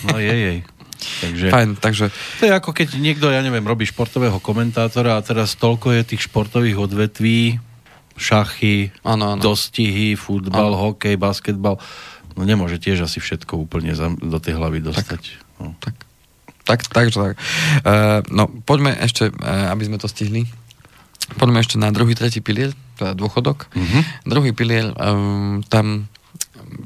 No 0.08 0.20
je, 0.20 0.32
jej. 0.32 0.60
Takže 0.98 1.46
Fajn, 1.54 1.70
takže 1.78 2.06
to 2.42 2.50
je 2.50 2.54
ako 2.58 2.74
keď 2.74 2.98
niekto, 2.98 3.30
ja 3.30 3.46
neviem, 3.46 3.62
robí 3.62 3.86
športového 3.86 4.42
komentátora 4.42 5.16
a 5.16 5.22
teraz 5.22 5.54
toľko 5.54 5.94
je 5.94 6.02
tých 6.04 6.26
športových 6.26 6.78
odvetví, 6.90 7.62
šachy, 8.18 8.90
Áno, 9.06 9.38
áno. 9.38 9.42
dostihy, 9.42 10.18
futbal, 10.18 10.74
hokej, 10.74 11.16
basketbal. 11.22 11.78
No 12.34 12.42
nemôže 12.46 12.82
tiež 12.82 13.06
asi 13.06 13.22
všetko 13.22 13.62
úplne 13.62 13.94
do 14.18 14.38
tej 14.42 14.58
hlavy 14.58 14.82
dostať. 14.82 15.38
No. 15.62 15.78
Tak, 15.78 15.94
tak, 16.66 16.80
takže 16.90 17.18
tak. 17.18 17.36
Uh, 17.86 18.26
no, 18.34 18.50
poďme 18.66 18.98
ešte, 18.98 19.30
uh, 19.30 19.70
aby 19.74 19.86
sme 19.86 20.02
to 20.02 20.10
stihli, 20.10 20.50
poďme 21.36 21.60
ešte 21.60 21.76
na 21.76 21.92
druhý, 21.92 22.16
tretí 22.16 22.40
pilier, 22.40 22.72
teda 22.96 23.12
dôchodok. 23.12 23.68
Mhm. 23.76 24.00
Druhý 24.24 24.52
pilier, 24.56 24.96
um, 24.96 25.60
tam 25.68 26.08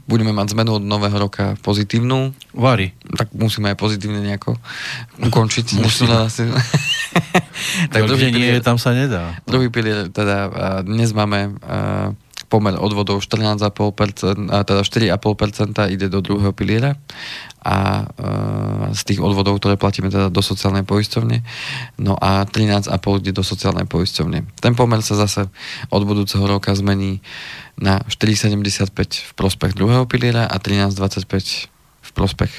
budeme 0.05 0.29
mať 0.29 0.53
zmenu 0.53 0.77
od 0.77 0.83
nového 0.83 1.17
roka 1.17 1.57
pozitívnu, 1.65 2.33
Vary. 2.53 2.93
tak 3.17 3.33
musíme 3.33 3.73
aj 3.73 3.77
pozitívne 3.81 4.21
nejako 4.21 4.57
ukončiť. 5.25 5.81
Musíme. 5.81 6.29
Musíme. 6.29 6.57
tak 7.93 8.01
druhý 8.05 8.29
nie, 8.29 8.61
tam 8.61 8.77
sa 8.77 8.93
nedá. 8.93 9.41
Druhý 9.49 9.73
pilier, 9.73 10.13
teda 10.13 10.51
dnes 10.85 11.09
máme 11.15 11.57
uh, 11.65 12.13
pomer 12.51 12.75
odvodov 12.75 13.23
14,5%, 13.23 14.51
a 14.51 14.67
teda 14.67 14.83
4,5% 14.83 15.87
ide 15.87 16.11
do 16.11 16.19
druhého 16.19 16.51
piliera 16.51 16.99
a 17.63 18.03
uh, 18.03 18.91
z 18.91 19.01
tých 19.07 19.23
odvodov, 19.23 19.63
ktoré 19.63 19.79
platíme 19.79 20.11
teda 20.11 20.27
do 20.27 20.43
sociálnej 20.43 20.83
poisťovne, 20.83 21.39
no 22.03 22.19
a 22.19 22.43
13,5 22.43 22.91
ide 23.23 23.31
do 23.31 23.47
sociálnej 23.47 23.87
poisťovne. 23.87 24.43
Ten 24.59 24.75
pomer 24.75 24.99
sa 24.99 25.15
zase 25.15 25.47
od 25.87 26.03
budúceho 26.03 26.43
roka 26.43 26.75
zmení 26.75 27.23
na 27.79 28.03
4,75 28.11 28.91
v 28.99 29.31
prospech 29.39 29.71
druhého 29.71 30.03
piliera 30.03 30.43
a 30.43 30.59
13,25 30.59 31.71
v 32.01 32.11
prospech 32.11 32.51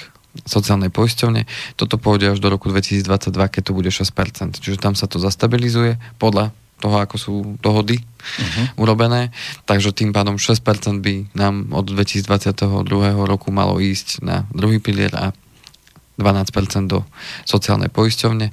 sociálnej 0.49 0.89
poisťovne. 0.89 1.45
Toto 1.77 2.01
pôjde 2.01 2.33
až 2.33 2.39
do 2.41 2.49
roku 2.49 2.73
2022, 2.73 3.05
keď 3.53 3.63
to 3.69 3.73
bude 3.77 3.91
6%. 3.93 4.57
Čiže 4.57 4.81
tam 4.81 4.97
sa 4.97 5.05
to 5.05 5.21
zastabilizuje 5.21 6.01
podľa 6.17 6.57
toho, 6.83 6.99
ako 6.99 7.17
sú 7.17 7.35
dohody 7.63 8.03
uh-huh. 8.03 8.83
urobené, 8.83 9.31
takže 9.63 9.95
tým 9.95 10.11
pádom 10.11 10.43
6% 10.43 10.59
by 10.99 11.31
nám 11.39 11.71
od 11.71 11.87
2022 11.87 12.27
roku 13.23 13.55
malo 13.55 13.79
ísť 13.79 14.27
na 14.27 14.43
druhý 14.51 14.83
pilier 14.83 15.15
a 15.15 15.31
12% 16.19 16.91
do 16.91 17.07
sociálnej 17.47 17.89
poisťovne. 17.89 18.51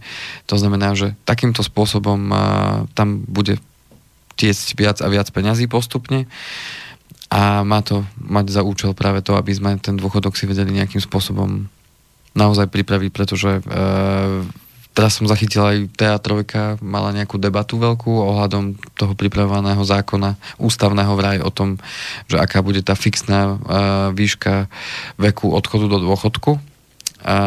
To 0.48 0.56
znamená, 0.56 0.94
že 0.94 1.18
takýmto 1.26 1.66
spôsobom 1.66 2.20
uh, 2.30 2.38
tam 2.94 3.26
bude 3.26 3.58
tiecť 4.40 4.68
viac 4.80 4.98
a 5.04 5.12
viac 5.12 5.28
peňazí 5.34 5.68
postupne 5.68 6.30
a 7.30 7.62
má 7.62 7.84
to 7.84 8.08
mať 8.18 8.50
za 8.50 8.62
účel 8.64 8.96
práve 8.96 9.20
to, 9.22 9.36
aby 9.36 9.52
sme 9.52 9.76
ten 9.78 10.00
dôchodok 10.00 10.40
si 10.40 10.48
vedeli 10.48 10.72
nejakým 10.72 11.04
spôsobom 11.04 11.68
naozaj 12.34 12.72
pripraviť, 12.72 13.10
pretože 13.12 13.60
uh, 13.60 14.42
teraz 14.94 15.18
som 15.18 15.30
zachytil 15.30 15.64
aj 15.64 15.78
teatrovka, 15.96 16.76
mala 16.84 17.16
nejakú 17.16 17.40
debatu 17.40 17.80
veľkú 17.80 18.10
ohľadom 18.10 18.76
toho 19.00 19.14
pripravovaného 19.16 19.80
zákona 19.82 20.36
ústavného 20.60 21.14
vraj 21.16 21.40
o 21.40 21.52
tom, 21.54 21.80
že 22.28 22.42
aká 22.42 22.60
bude 22.60 22.84
tá 22.84 22.94
fixná 22.98 23.56
uh, 23.56 23.58
výška 24.12 24.68
veku 25.16 25.56
odchodu 25.56 25.88
do 25.88 25.98
dôchodku 26.04 26.60
a 27.20 27.38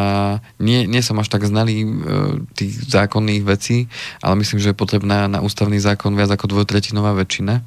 nie, 0.60 0.84
nie 0.84 1.00
som 1.00 1.16
až 1.16 1.32
tak 1.32 1.48
znalý 1.48 1.76
e, 1.80 1.88
tých 2.52 2.92
zákonných 2.92 3.40
vecí, 3.40 3.88
ale 4.20 4.36
myslím, 4.44 4.60
že 4.60 4.70
je 4.72 4.76
potrebná 4.76 5.32
na 5.32 5.40
ústavný 5.40 5.80
zákon 5.80 6.12
viac 6.12 6.28
ako 6.28 6.52
dvojtretinová 6.52 7.16
väčšina. 7.16 7.64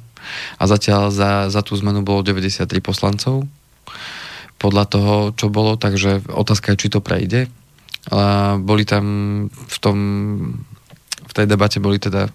A 0.58 0.62
zatiaľ 0.70 1.10
za, 1.10 1.50
za 1.50 1.60
tú 1.66 1.74
zmenu 1.74 2.06
bolo 2.06 2.22
93 2.22 2.62
poslancov 2.78 3.42
podľa 4.56 4.84
toho, 4.86 5.14
čo 5.34 5.50
bolo, 5.50 5.74
takže 5.74 6.30
otázka 6.30 6.74
je, 6.74 6.86
či 6.86 6.88
to 6.94 7.02
prejde. 7.02 7.50
A 8.12 8.54
boli 8.60 8.86
tam 8.86 9.04
v 9.50 9.76
tom 9.82 9.96
v 11.26 11.32
tej 11.34 11.46
debate 11.50 11.82
boli 11.82 11.98
teda 11.98 12.30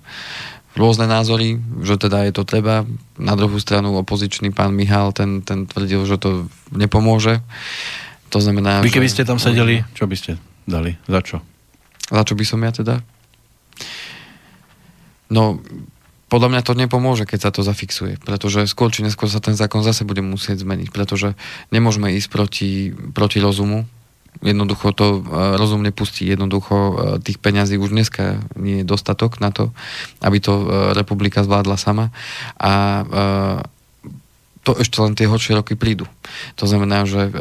rôzne 0.76 1.08
názory, 1.08 1.60
že 1.84 2.00
teda 2.00 2.28
je 2.28 2.34
to 2.36 2.44
treba. 2.48 2.88
Na 3.20 3.36
druhú 3.36 3.60
stranu 3.60 3.96
opozičný 4.00 4.56
pán 4.56 4.72
Michal, 4.72 5.12
ten, 5.12 5.44
ten 5.44 5.68
tvrdil, 5.68 6.08
že 6.08 6.16
to 6.20 6.48
nepomôže. 6.72 7.44
To 8.32 8.40
znamená, 8.40 8.80
Vy 8.80 8.96
keby 8.96 9.12
ste 9.12 9.28
tam 9.28 9.36
sedeli, 9.36 9.84
čo 9.92 10.08
by 10.08 10.16
ste 10.16 10.40
dali? 10.64 10.96
Za 11.08 11.20
čo? 11.20 11.38
Za 12.08 12.24
čo 12.24 12.34
by 12.36 12.44
som 12.48 12.64
ja 12.64 12.72
teda? 12.72 13.04
No, 15.32 15.60
podľa 16.32 16.48
mňa 16.56 16.62
to 16.64 16.74
nepomôže, 16.76 17.28
keď 17.28 17.40
sa 17.48 17.52
to 17.52 17.64
zafixuje, 17.64 18.16
pretože 18.24 18.64
skôr 18.72 18.88
či 18.88 19.04
neskôr 19.04 19.28
sa 19.28 19.44
ten 19.44 19.56
zákon 19.56 19.84
zase 19.84 20.08
bude 20.08 20.24
musieť 20.24 20.64
zmeniť, 20.64 20.88
pretože 20.96 21.36
nemôžeme 21.76 22.16
ísť 22.16 22.28
proti, 22.32 22.72
proti 23.12 23.44
rozumu, 23.44 23.84
jednoducho 24.40 24.96
to 24.96 25.20
uh, 25.20 25.60
rozum 25.60 25.84
nepustí, 25.84 26.24
jednoducho 26.26 26.76
uh, 26.76 26.94
tých 27.20 27.38
peňazí 27.38 27.76
už 27.76 27.92
dneska 27.92 28.40
nie 28.56 28.82
je 28.82 28.88
dostatok 28.88 29.44
na 29.44 29.52
to, 29.52 29.76
aby 30.24 30.40
to 30.40 30.54
uh, 30.56 30.64
republika 30.96 31.44
zvládla 31.44 31.76
sama 31.76 32.16
a 32.56 33.04
to 34.62 34.78
ešte 34.78 35.02
len 35.02 35.18
tie 35.18 35.26
horšie 35.26 35.58
roky 35.58 35.74
prídu. 35.74 36.06
To 36.62 36.70
znamená, 36.70 37.10
že 37.10 37.30
e, 37.30 37.32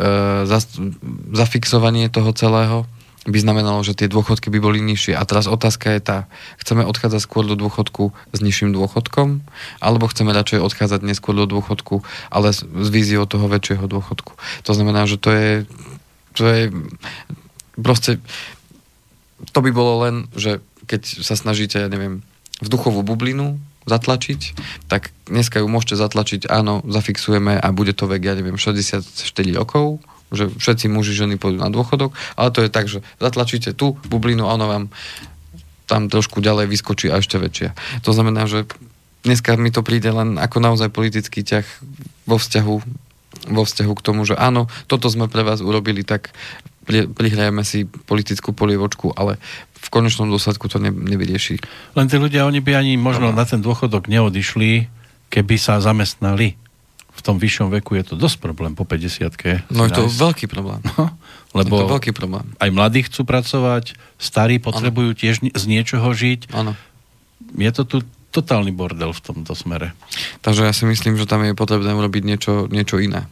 zafixovanie 1.37 2.09
toho 2.09 2.33
celého 2.33 2.89
by 3.29 3.37
znamenalo, 3.37 3.85
že 3.85 3.93
tie 3.93 4.09
dôchodky 4.09 4.49
by 4.49 4.59
boli 4.65 4.81
nižšie. 4.81 5.13
A 5.13 5.23
teraz 5.29 5.45
otázka 5.45 5.93
je 5.93 6.01
tá, 6.01 6.19
chceme 6.57 6.89
odchádzať 6.89 7.21
skôr 7.21 7.45
do 7.45 7.53
dôchodku 7.53 8.17
s 8.33 8.39
nižším 8.41 8.73
dôchodkom, 8.73 9.45
alebo 9.85 10.09
chceme 10.09 10.33
radšej 10.33 10.65
odchádzať 10.65 11.05
neskôr 11.05 11.37
do 11.37 11.45
dôchodku, 11.45 12.01
ale 12.33 12.57
s, 12.57 12.65
s 12.65 12.89
víziou 12.89 13.29
toho 13.29 13.45
väčšieho 13.45 13.85
dôchodku. 13.85 14.33
To 14.65 14.73
znamená, 14.73 15.05
že 15.05 15.21
to 15.21 15.29
je, 15.37 15.51
to 16.35 16.43
je 16.47 16.63
proste, 17.81 18.21
to 19.51 19.59
by 19.65 19.71
bolo 19.73 20.05
len, 20.05 20.15
že 20.37 20.61
keď 20.87 21.23
sa 21.23 21.35
snažíte, 21.39 21.81
ja 21.81 21.89
neviem, 21.89 22.27
vzduchovú 22.61 23.01
bublinu 23.07 23.57
zatlačiť, 23.89 24.41
tak 24.87 25.11
dneska 25.27 25.65
ju 25.65 25.67
môžete 25.67 25.97
zatlačiť, 25.97 26.51
áno, 26.53 26.85
zafixujeme 26.85 27.57
a 27.57 27.67
bude 27.73 27.97
to 27.97 28.05
vek, 28.05 28.23
ja 28.23 28.35
neviem, 28.37 28.61
64 28.61 29.01
rokov, 29.57 30.05
že 30.31 30.53
všetci 30.53 30.87
muži, 30.93 31.17
ženy 31.17 31.41
pôjdu 31.41 31.59
na 31.59 31.73
dôchodok, 31.73 32.15
ale 32.37 32.55
to 32.55 32.61
je 32.63 32.71
tak, 32.71 32.87
že 32.87 33.03
zatlačíte 33.19 33.75
tú 33.75 33.99
bublinu 34.07 34.47
a 34.47 34.55
ono 34.55 34.67
vám 34.69 34.85
tam 35.91 36.07
trošku 36.07 36.39
ďalej 36.39 36.71
vyskočí 36.71 37.11
a 37.11 37.19
ešte 37.19 37.41
väčšia. 37.41 37.75
To 38.07 38.15
znamená, 38.15 38.47
že 38.47 38.69
dneska 39.27 39.59
mi 39.59 39.75
to 39.75 39.83
príde 39.83 40.07
len 40.07 40.39
ako 40.39 40.63
naozaj 40.63 40.95
politický 40.95 41.43
ťah 41.43 41.67
vo 42.31 42.39
vzťahu, 42.39 42.75
vo 43.49 43.63
vzťahu 43.65 43.93
k 43.97 44.05
tomu, 44.05 44.27
že 44.27 44.37
áno, 44.37 44.67
toto 44.91 45.07
sme 45.07 45.31
pre 45.31 45.47
vás 45.47 45.63
urobili, 45.63 46.03
tak 46.03 46.35
prihrajeme 46.91 47.63
si 47.63 47.87
politickú 47.87 48.51
polievočku, 48.51 49.15
ale 49.15 49.39
v 49.81 49.89
konečnom 49.89 50.29
dôsledku 50.29 50.67
to 50.69 50.83
ne, 50.83 50.91
nevyrieši. 50.91 51.63
Len 51.97 52.07
tí 52.11 52.17
ľudia, 52.19 52.45
oni 52.45 52.61
by 52.61 52.77
ani 52.77 52.99
možno 53.01 53.33
na 53.33 53.45
ten 53.47 53.63
dôchodok 53.63 54.11
neodišli, 54.11 54.91
keby 55.33 55.57
sa 55.57 55.79
zamestnali. 55.81 56.59
V 57.11 57.21
tom 57.27 57.37
vyššom 57.37 57.69
veku 57.81 58.01
je 58.01 58.13
to 58.13 58.15
dosť 58.17 58.41
problém 58.41 58.73
po 58.73 58.89
50 58.89 59.69
No 59.69 59.85
je 59.85 59.93
to 59.93 60.09
veľký 60.09 60.49
problém. 60.49 60.81
No, 60.97 61.13
lebo 61.53 61.77
je 61.77 61.83
to 61.83 61.93
veľký 61.99 62.13
problém. 62.15 62.47
aj 62.63 62.71
mladí 62.71 63.03
chcú 63.11 63.27
pracovať, 63.27 63.99
starí 64.17 64.63
potrebujú 64.63 65.11
ano. 65.13 65.19
tiež 65.19 65.43
z 65.43 65.65
niečoho 65.67 66.07
žiť. 66.07 66.55
Áno. 66.55 66.79
Je 67.59 67.71
to 67.75 67.83
tu 67.83 67.97
totálny 68.31 68.71
bordel 68.71 69.11
v 69.11 69.21
tomto 69.23 69.53
smere. 69.59 69.93
Takže 70.41 70.67
ja 70.67 70.73
si 70.75 70.87
myslím, 70.87 71.19
že 71.19 71.27
tam 71.27 71.43
je 71.43 71.55
potrebné 71.55 71.91
urobiť 71.91 72.23
niečo, 72.23 72.53
niečo 72.71 73.03
iné. 73.03 73.27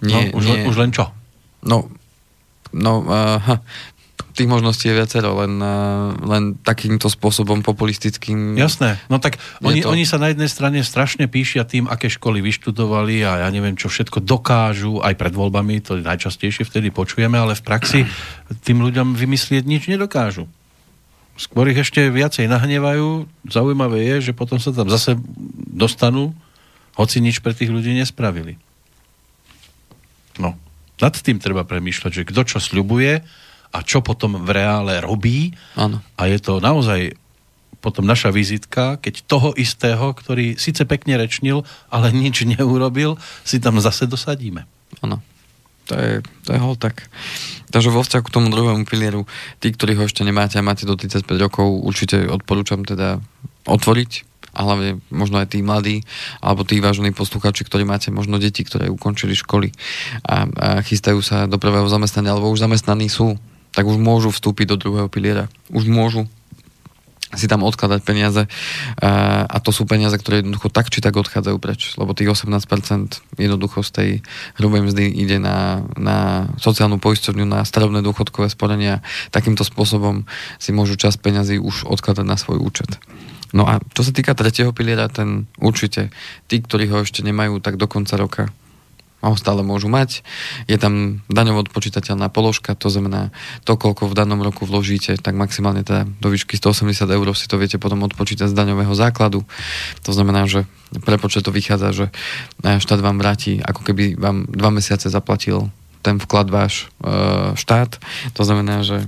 Nie, 0.00 0.32
no, 0.32 0.40
už, 0.40 0.42
nie. 0.44 0.52
Len, 0.62 0.68
už 0.68 0.76
len 0.78 0.90
čo? 0.94 1.10
No, 1.62 1.90
no 2.72 2.92
uh, 3.04 3.60
tých 4.38 4.46
možností 4.46 4.86
je 4.86 4.94
viacero, 4.94 5.34
len, 5.42 5.58
eh, 5.58 5.68
len 6.22 6.54
takýmto 6.62 7.10
spôsobom 7.10 7.66
populistickým. 7.66 8.54
Jasné, 8.54 9.02
no 9.10 9.18
tak 9.18 9.42
oni, 9.58 9.82
to... 9.82 9.90
oni 9.90 10.06
sa 10.06 10.22
na 10.22 10.30
jednej 10.30 10.46
strane 10.46 10.78
strašne 10.86 11.26
píšia 11.26 11.66
tým, 11.66 11.90
aké 11.90 12.06
školy 12.06 12.38
vyštudovali 12.38 13.26
a 13.26 13.42
ja 13.42 13.48
neviem, 13.50 13.74
čo 13.74 13.90
všetko 13.90 14.22
dokážu, 14.22 15.02
aj 15.02 15.18
pred 15.18 15.34
voľbami, 15.34 15.82
to 15.82 15.98
najčastejšie 15.98 16.62
vtedy 16.62 16.94
počujeme, 16.94 17.34
ale 17.34 17.58
v 17.58 17.62
praxi 17.66 18.00
tým 18.62 18.78
ľuďom 18.86 19.18
vymyslieť 19.18 19.66
nič 19.66 19.90
nedokážu. 19.90 20.46
Skôr 21.38 21.70
ich 21.70 21.78
ešte 21.78 22.02
viacej 22.10 22.50
nahnevajú. 22.50 23.30
Zaujímavé 23.46 24.02
je, 24.02 24.30
že 24.30 24.32
potom 24.34 24.58
sa 24.58 24.74
tam 24.74 24.90
zase 24.90 25.14
dostanú, 25.70 26.34
hoci 26.98 27.22
nič 27.22 27.38
pre 27.38 27.54
tých 27.54 27.70
ľudí 27.70 27.94
nespravili. 27.94 28.58
No, 30.42 30.58
nad 30.98 31.14
tým 31.14 31.38
treba 31.38 31.62
premýšľať, 31.62 32.10
že 32.10 32.26
kto 32.26 32.42
čo 32.42 32.58
sľubuje, 32.58 33.22
a 33.68 33.78
čo 33.84 34.00
potom 34.00 34.40
v 34.40 34.50
reále 34.50 35.00
robí. 35.04 35.52
Ano. 35.76 36.00
A 36.16 36.28
je 36.28 36.38
to 36.40 36.60
naozaj 36.60 37.16
potom 37.78 38.02
naša 38.02 38.34
vizitka, 38.34 38.98
keď 38.98 39.22
toho 39.28 39.54
istého, 39.54 40.10
ktorý 40.10 40.58
síce 40.58 40.82
pekne 40.82 41.14
rečnil, 41.14 41.62
ale 41.92 42.10
nič 42.10 42.42
neurobil, 42.42 43.14
si 43.46 43.62
tam 43.62 43.78
zase 43.78 44.10
dosadíme. 44.10 44.66
Áno. 44.98 45.22
To 45.86 45.94
je, 45.94 46.20
to 46.44 46.48
je 46.52 46.58
hol 46.58 46.74
tak. 46.74 47.06
Takže 47.68 47.92
vo 47.92 48.00
vzťahu 48.00 48.22
k 48.24 48.34
tomu 48.34 48.48
druhému 48.48 48.84
pilieru, 48.88 49.28
tí, 49.60 49.72
ktorí 49.72 49.96
ho 49.98 50.06
ešte 50.08 50.24
nemáte 50.24 50.56
a 50.56 50.64
máte 50.64 50.88
do 50.88 50.96
35 50.96 51.24
rokov, 51.38 51.66
určite 51.84 52.28
odporúčam 52.28 52.82
teda 52.84 53.20
otvoriť 53.68 54.28
a 54.56 54.64
hlavne 54.64 54.98
možno 55.12 55.38
aj 55.38 55.54
tí 55.54 55.60
mladí, 55.60 56.02
alebo 56.40 56.64
tí 56.64 56.80
vážení 56.80 57.12
poslucháči, 57.12 57.62
ktorí 57.68 57.84
máte 57.84 58.08
možno 58.08 58.40
deti, 58.40 58.64
ktoré 58.64 58.88
ukončili 58.88 59.36
školy 59.36 59.70
a, 60.24 60.48
a 60.48 60.68
chystajú 60.82 61.20
sa 61.20 61.44
do 61.44 61.60
prvého 61.60 61.86
zamestnania, 61.86 62.34
alebo 62.34 62.50
už 62.50 62.64
zamestnaní 62.64 63.06
sú 63.12 63.36
tak 63.76 63.84
už 63.84 64.00
môžu 64.00 64.32
vstúpiť 64.32 64.74
do 64.74 64.76
druhého 64.80 65.06
piliera. 65.12 65.46
Už 65.70 65.86
môžu 65.86 66.26
si 67.36 67.44
tam 67.44 67.60
odkladať 67.60 68.00
peniaze 68.00 68.48
a 69.02 69.56
to 69.60 69.68
sú 69.68 69.84
peniaze, 69.84 70.16
ktoré 70.16 70.40
jednoducho 70.40 70.72
tak 70.72 70.88
či 70.88 71.04
tak 71.04 71.12
odchádzajú 71.20 71.56
preč, 71.60 71.92
lebo 72.00 72.16
tých 72.16 72.32
18% 72.32 72.56
jednoducho 73.36 73.84
z 73.84 73.90
tej 73.92 74.10
hrubej 74.56 74.88
mzdy 74.88 75.04
ide 75.12 75.36
na, 75.36 75.84
na 76.00 76.48
sociálnu 76.56 76.96
poisťovňu, 76.96 77.44
na 77.44 77.68
starobné 77.68 78.00
dôchodkové 78.00 78.48
sporenia. 78.48 79.04
Takýmto 79.28 79.60
spôsobom 79.60 80.24
si 80.56 80.72
môžu 80.72 80.96
čas 80.96 81.20
peniazy 81.20 81.60
už 81.60 81.84
odkladať 81.84 82.24
na 82.24 82.40
svoj 82.40 82.64
účet. 82.64 82.96
No 83.52 83.64
a 83.64 83.80
čo 83.96 84.04
sa 84.04 84.12
týka 84.12 84.36
tretieho 84.36 84.72
piliera, 84.76 85.08
ten 85.08 85.48
určite 85.56 86.12
tí, 86.48 86.60
ktorí 86.60 86.88
ho 86.92 87.04
ešte 87.04 87.24
nemajú, 87.24 87.60
tak 87.60 87.80
do 87.80 87.88
konca 87.88 88.16
roka 88.20 88.52
ho 89.18 89.34
stále 89.34 89.66
môžu 89.66 89.90
mať. 89.90 90.22
Je 90.70 90.78
tam 90.78 91.24
daňovo 91.26 91.66
odpočítateľná 91.66 92.30
položka, 92.30 92.78
to 92.78 92.86
znamená 92.86 93.34
to, 93.66 93.74
koľko 93.74 94.06
v 94.06 94.14
danom 94.14 94.38
roku 94.46 94.62
vložíte, 94.62 95.18
tak 95.18 95.34
maximálne 95.34 95.82
teda 95.82 96.06
do 96.22 96.28
výšky 96.30 96.54
180 96.54 97.02
eur 97.10 97.26
si 97.34 97.50
to 97.50 97.58
viete 97.58 97.82
potom 97.82 98.06
odpočítať 98.06 98.46
z 98.46 98.54
daňového 98.54 98.94
základu. 98.94 99.42
To 100.06 100.10
znamená, 100.14 100.46
že 100.46 100.70
prepočet 101.02 101.42
to 101.42 101.50
vychádza, 101.50 101.88
že 101.90 102.06
e, 102.62 102.78
štát 102.78 103.02
vám 103.02 103.18
vráti, 103.18 103.58
ako 103.58 103.82
keby 103.82 104.14
vám 104.14 104.46
dva 104.54 104.70
mesiace 104.70 105.10
zaplatil 105.10 105.66
ten 106.06 106.22
vklad 106.22 106.46
váš 106.46 106.86
e, 107.02 107.58
štát. 107.58 107.98
To 108.38 108.42
znamená, 108.46 108.86
že 108.86 109.02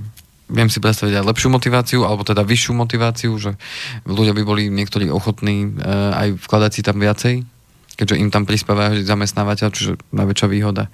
viem 0.51 0.67
si 0.67 0.83
predstaviť 0.83 1.23
aj 1.23 1.27
lepšiu 1.31 1.47
motiváciu, 1.47 2.03
alebo 2.03 2.27
teda 2.27 2.43
vyššiu 2.43 2.75
motiváciu, 2.75 3.31
že 3.39 3.55
ľudia 4.03 4.35
by 4.35 4.43
boli 4.43 4.67
niektorí 4.67 5.07
ochotní 5.07 5.71
e, 5.71 5.87
aj 6.11 6.27
vkladať 6.43 6.71
si 6.75 6.81
tam 6.83 6.99
viacej, 6.99 7.47
keďže 7.95 8.19
im 8.19 8.29
tam 8.31 8.47
prispieva 8.47 8.95
zamestnávateľ, 8.97 9.67
čiže 9.71 9.99
najväčšia 10.15 10.47
výhoda 10.47 10.87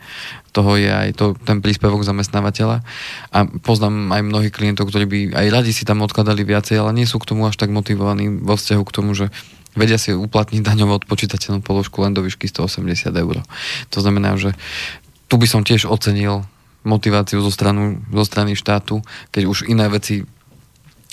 toho 0.58 0.74
je 0.74 0.90
aj 0.90 1.10
to, 1.14 1.26
ten 1.46 1.62
príspevok 1.62 2.02
zamestnávateľa. 2.02 2.82
A 3.30 3.40
poznám 3.62 4.10
aj 4.10 4.22
mnohých 4.26 4.54
klientov, 4.54 4.90
ktorí 4.90 5.06
by 5.06 5.20
aj 5.38 5.48
radi 5.54 5.70
si 5.70 5.86
tam 5.86 6.02
odkladali 6.02 6.42
viacej, 6.42 6.82
ale 6.82 6.98
nie 6.98 7.06
sú 7.06 7.22
k 7.22 7.30
tomu 7.30 7.46
až 7.46 7.62
tak 7.62 7.70
motivovaní 7.70 8.26
vo 8.42 8.58
vzťahu 8.58 8.84
k 8.84 8.96
tomu, 8.96 9.14
že 9.14 9.30
vedia 9.78 10.02
si 10.02 10.18
uplatniť 10.18 10.66
daňovo 10.66 10.98
odpočítateľnú 11.06 11.62
položku 11.62 12.02
len 12.02 12.18
do 12.18 12.26
výšky 12.26 12.50
180 12.50 13.14
eur. 13.14 13.46
To 13.94 14.00
znamená, 14.02 14.34
že 14.42 14.58
tu 15.30 15.38
by 15.38 15.46
som 15.46 15.62
tiež 15.62 15.86
ocenil 15.86 16.50
motiváciu 16.82 17.38
zo, 17.44 17.54
stranu, 17.54 18.02
zo 18.10 18.24
strany 18.26 18.58
štátu, 18.58 19.06
keď 19.30 19.44
už 19.46 19.70
iné 19.70 19.86
veci 19.92 20.26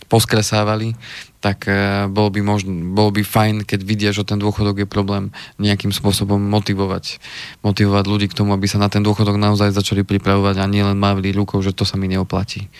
poskresávali, 0.08 0.96
tak 1.44 1.68
uh, 1.68 2.08
bolo 2.08 2.32
by, 2.32 2.40
možno, 2.40 2.72
bolo 2.96 3.12
by 3.12 3.20
fajn, 3.20 3.68
keď 3.68 3.80
vidia, 3.84 4.10
že 4.16 4.24
ten 4.24 4.40
dôchodok 4.40 4.80
je 4.80 4.88
problém, 4.88 5.28
nejakým 5.60 5.92
spôsobom 5.92 6.40
motivovať, 6.40 7.20
motivovať 7.60 8.04
ľudí 8.08 8.32
k 8.32 8.38
tomu, 8.40 8.56
aby 8.56 8.64
sa 8.64 8.80
na 8.80 8.88
ten 8.88 9.04
dôchodok 9.04 9.36
naozaj 9.36 9.76
začali 9.76 10.08
pripravovať 10.08 10.56
a 10.56 10.64
nielen 10.64 10.96
mávli 10.96 11.36
rukou, 11.36 11.60
že 11.60 11.76
to 11.76 11.84
sa 11.84 12.00
mi 12.00 12.08
neoplatí. 12.08 12.72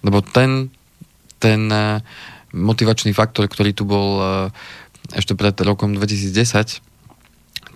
Lebo 0.00 0.24
ten, 0.24 0.72
ten 1.36 1.68
uh, 1.68 2.00
motivačný 2.56 3.12
faktor, 3.12 3.52
ktorý 3.52 3.76
tu 3.76 3.84
bol 3.84 4.08
uh, 4.16 4.48
ešte 5.12 5.36
pred 5.36 5.52
rokom 5.60 5.92
2010, 5.92 6.80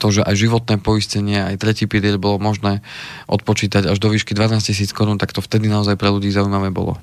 to, 0.00 0.06
že 0.08 0.24
aj 0.24 0.40
životné 0.40 0.80
poistenie, 0.80 1.44
aj 1.44 1.60
tretí 1.60 1.84
pilier 1.84 2.16
bolo 2.16 2.40
možné 2.40 2.80
odpočítať 3.28 3.92
až 3.92 4.00
do 4.00 4.08
výšky 4.08 4.32
12 4.32 4.72
tisíc 4.72 4.96
korún, 4.96 5.20
tak 5.20 5.36
to 5.36 5.44
vtedy 5.44 5.68
naozaj 5.68 6.00
pre 6.00 6.08
ľudí 6.08 6.32
zaujímavé 6.32 6.72
bolo 6.72 6.96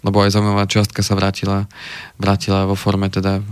lebo 0.00 0.24
aj 0.24 0.32
zaujímavá 0.32 0.64
čiastka 0.64 1.04
sa 1.04 1.16
vrátila, 1.16 1.68
vrátila 2.16 2.64
vo 2.68 2.76
forme 2.76 3.12
teda 3.12 3.40
e, 3.40 3.42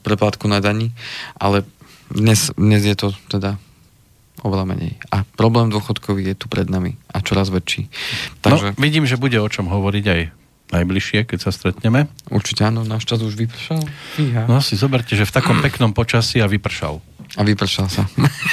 preplatku 0.00 0.48
na 0.48 0.60
daní, 0.60 0.92
ale 1.36 1.64
dnes, 2.12 2.52
dnes 2.56 2.84
je 2.84 2.96
to 2.96 3.12
teda 3.28 3.56
oveľa 4.44 4.64
menej. 4.68 4.92
A 5.08 5.24
problém 5.40 5.72
dôchodkový 5.72 6.32
je 6.32 6.36
tu 6.36 6.46
pred 6.52 6.68
nami 6.68 7.00
a 7.08 7.24
čoraz 7.24 7.48
väčší. 7.48 7.88
Takže... 8.44 8.76
No, 8.76 8.80
vidím, 8.80 9.08
že 9.08 9.16
bude 9.16 9.40
o 9.40 9.48
čom 9.48 9.72
hovoriť 9.72 10.04
aj 10.04 10.43
najbližšie, 10.80 11.28
keď 11.28 11.38
sa 11.38 11.50
stretneme. 11.54 12.10
Určite 12.28 12.66
áno, 12.66 12.82
náš 12.82 13.06
čas 13.06 13.22
už 13.22 13.38
vypršal. 13.38 13.80
Fíha. 14.18 14.50
No 14.50 14.58
si 14.58 14.74
zoberte, 14.74 15.14
že 15.14 15.28
v 15.28 15.32
takom 15.34 15.62
peknom 15.62 15.94
počasí 15.94 16.42
a 16.42 16.50
vypršal. 16.50 16.98
A 17.34 17.42
vypršal 17.42 17.86
sa. 17.90 18.06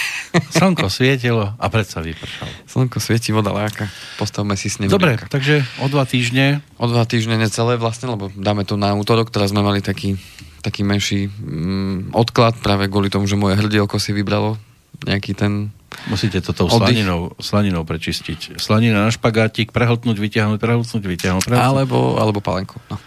Slnko 0.58 0.90
svietilo 0.90 1.54
a 1.54 1.66
predsa 1.68 2.02
vypršal. 2.02 2.48
Slnko 2.66 2.98
svieti, 2.98 3.36
voda 3.36 3.54
láka. 3.54 3.92
Postavme 4.18 4.56
si 4.58 4.72
s 4.72 4.80
ním. 4.80 4.90
Dobre, 4.90 5.20
takže 5.30 5.62
o 5.84 5.92
dva 5.92 6.08
týždne. 6.08 6.66
O 6.82 6.88
dva 6.88 7.06
týždne 7.06 7.38
necelé 7.38 7.78
vlastne, 7.78 8.10
lebo 8.10 8.32
dáme 8.34 8.66
to 8.66 8.80
na 8.80 8.96
útorok. 8.96 9.30
Teraz 9.30 9.54
sme 9.54 9.62
mali 9.62 9.84
taký, 9.84 10.18
taký 10.66 10.82
menší 10.82 11.30
mm, 11.30 12.16
odklad 12.16 12.58
práve 12.64 12.90
kvôli 12.90 13.12
tomu, 13.12 13.28
že 13.30 13.38
moje 13.38 13.60
hrdielko 13.60 14.00
si 14.02 14.16
vybralo 14.16 14.58
nejaký 15.06 15.36
ten 15.38 15.76
Musíte 16.10 16.42
to 16.42 16.56
tou 16.56 16.66
slaninou, 16.66 17.38
slaninou 17.38 17.86
prečistiť. 17.86 18.58
Slanina 18.58 19.06
na 19.06 19.12
špagátik, 19.14 19.70
prehltnúť, 19.70 20.18
vyťahnuť, 20.18 20.58
prehltnúť, 20.58 21.04
vyťahnuť. 21.06 21.44
prehltnúť. 21.46 21.70
Alebo, 21.70 22.18
alebo 22.18 22.40
palenku. 22.42 22.82
No. 22.90 22.98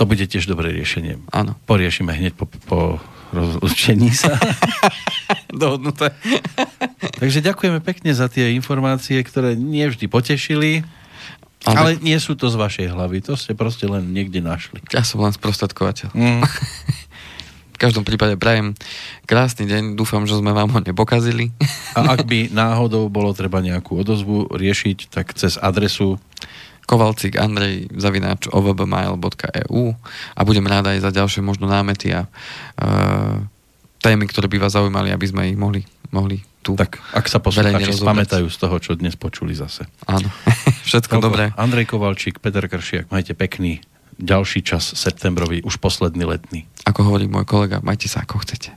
To 0.00 0.08
bude 0.08 0.24
tiež 0.26 0.50
dobré 0.50 0.74
riešenie. 0.74 1.22
Áno. 1.30 1.54
Poriešime 1.68 2.10
hneď 2.16 2.34
po, 2.34 2.50
po 2.66 2.78
rozlučení 3.32 4.10
sa. 4.10 4.36
Dohodnuté. 5.52 6.12
Takže 7.20 7.44
ďakujeme 7.44 7.80
pekne 7.80 8.12
za 8.12 8.28
tie 8.28 8.52
informácie, 8.56 9.20
ktoré 9.24 9.56
nie 9.56 9.88
vždy 9.88 10.06
potešili. 10.06 10.84
Ale, 11.62 11.78
ale 11.78 11.90
nie 12.02 12.18
sú 12.18 12.34
to 12.34 12.50
z 12.50 12.58
vašej 12.58 12.90
hlavy, 12.90 13.22
to 13.22 13.38
ste 13.38 13.54
proste 13.54 13.86
len 13.86 14.10
niekde 14.10 14.42
našli. 14.42 14.82
Ja 14.90 15.06
som 15.06 15.22
len 15.22 15.30
sprostredkovateľ. 15.30 16.10
Mm. 16.10 16.42
každom 17.82 18.06
prípade 18.06 18.38
prajem 18.38 18.78
krásny 19.26 19.66
deň, 19.66 19.98
dúfam, 19.98 20.22
že 20.22 20.38
sme 20.38 20.54
vám 20.54 20.70
ho 20.70 20.78
nepokazili. 20.78 21.50
A 21.98 22.14
ak 22.14 22.30
by 22.30 22.54
náhodou 22.54 23.10
bolo 23.10 23.34
treba 23.34 23.58
nejakú 23.58 23.98
odozvu 23.98 24.46
riešiť, 24.54 25.10
tak 25.10 25.34
cez 25.34 25.58
adresu 25.58 26.22
Kovalcik 26.86 27.34
Andrej 27.42 27.90
zavináč 27.98 28.46
ovbmail.eu 28.54 29.82
a 30.38 30.40
budem 30.46 30.66
rád 30.66 30.94
aj 30.94 30.98
za 31.02 31.10
ďalšie 31.10 31.42
možno 31.42 31.66
námety 31.66 32.14
a 32.14 32.26
uh, 32.26 33.42
témy, 33.98 34.30
ktoré 34.30 34.46
by 34.46 34.62
vás 34.62 34.78
zaujímali, 34.78 35.10
aby 35.10 35.26
sme 35.26 35.50
ich 35.50 35.58
mohli, 35.58 35.82
mohli 36.14 36.42
tu 36.62 36.78
Tak 36.78 37.02
ak 37.18 37.26
sa 37.26 37.42
poslucháči 37.42 37.98
spamätajú 37.98 38.46
z 38.46 38.56
toho, 38.58 38.76
čo 38.78 38.94
dnes 38.94 39.18
počuli 39.18 39.54
zase. 39.58 39.90
Áno, 40.06 40.30
všetko 40.88 41.18
Toľko. 41.18 41.26
dobré. 41.26 41.44
Andrej 41.58 41.90
Kovalčík, 41.90 42.38
Peter 42.38 42.62
Kršiak, 42.66 43.10
majte 43.10 43.34
pekný 43.34 43.82
ďalší 44.18 44.62
čas 44.66 44.92
septembrový, 44.96 45.62
už 45.64 45.76
posledný 45.78 46.24
letný. 46.28 46.66
Ako 46.84 47.04
hovorí 47.08 47.30
môj 47.30 47.46
kolega, 47.46 47.80
majte 47.84 48.08
sa 48.10 48.26
ako 48.26 48.38
chcete. 48.42 48.74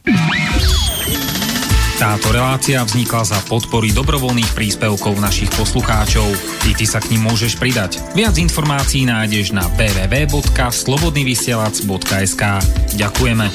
Táto 1.95 2.27
relácia 2.35 2.83
vznikla 2.83 3.23
za 3.23 3.39
podpory 3.47 3.95
dobrovoľných 3.95 4.51
príspevkov 4.51 5.15
našich 5.15 5.47
poslucháčov. 5.55 6.27
I 6.67 6.75
ty 6.75 6.83
sa 6.83 6.99
k 6.99 7.15
ním 7.15 7.31
môžeš 7.31 7.55
pridať. 7.55 8.03
Viac 8.11 8.35
informácií 8.35 9.07
nájdeš 9.07 9.55
na 9.55 9.63
www.slobodnyvysielac.sk 9.79 12.43
Ďakujeme. 12.99 13.47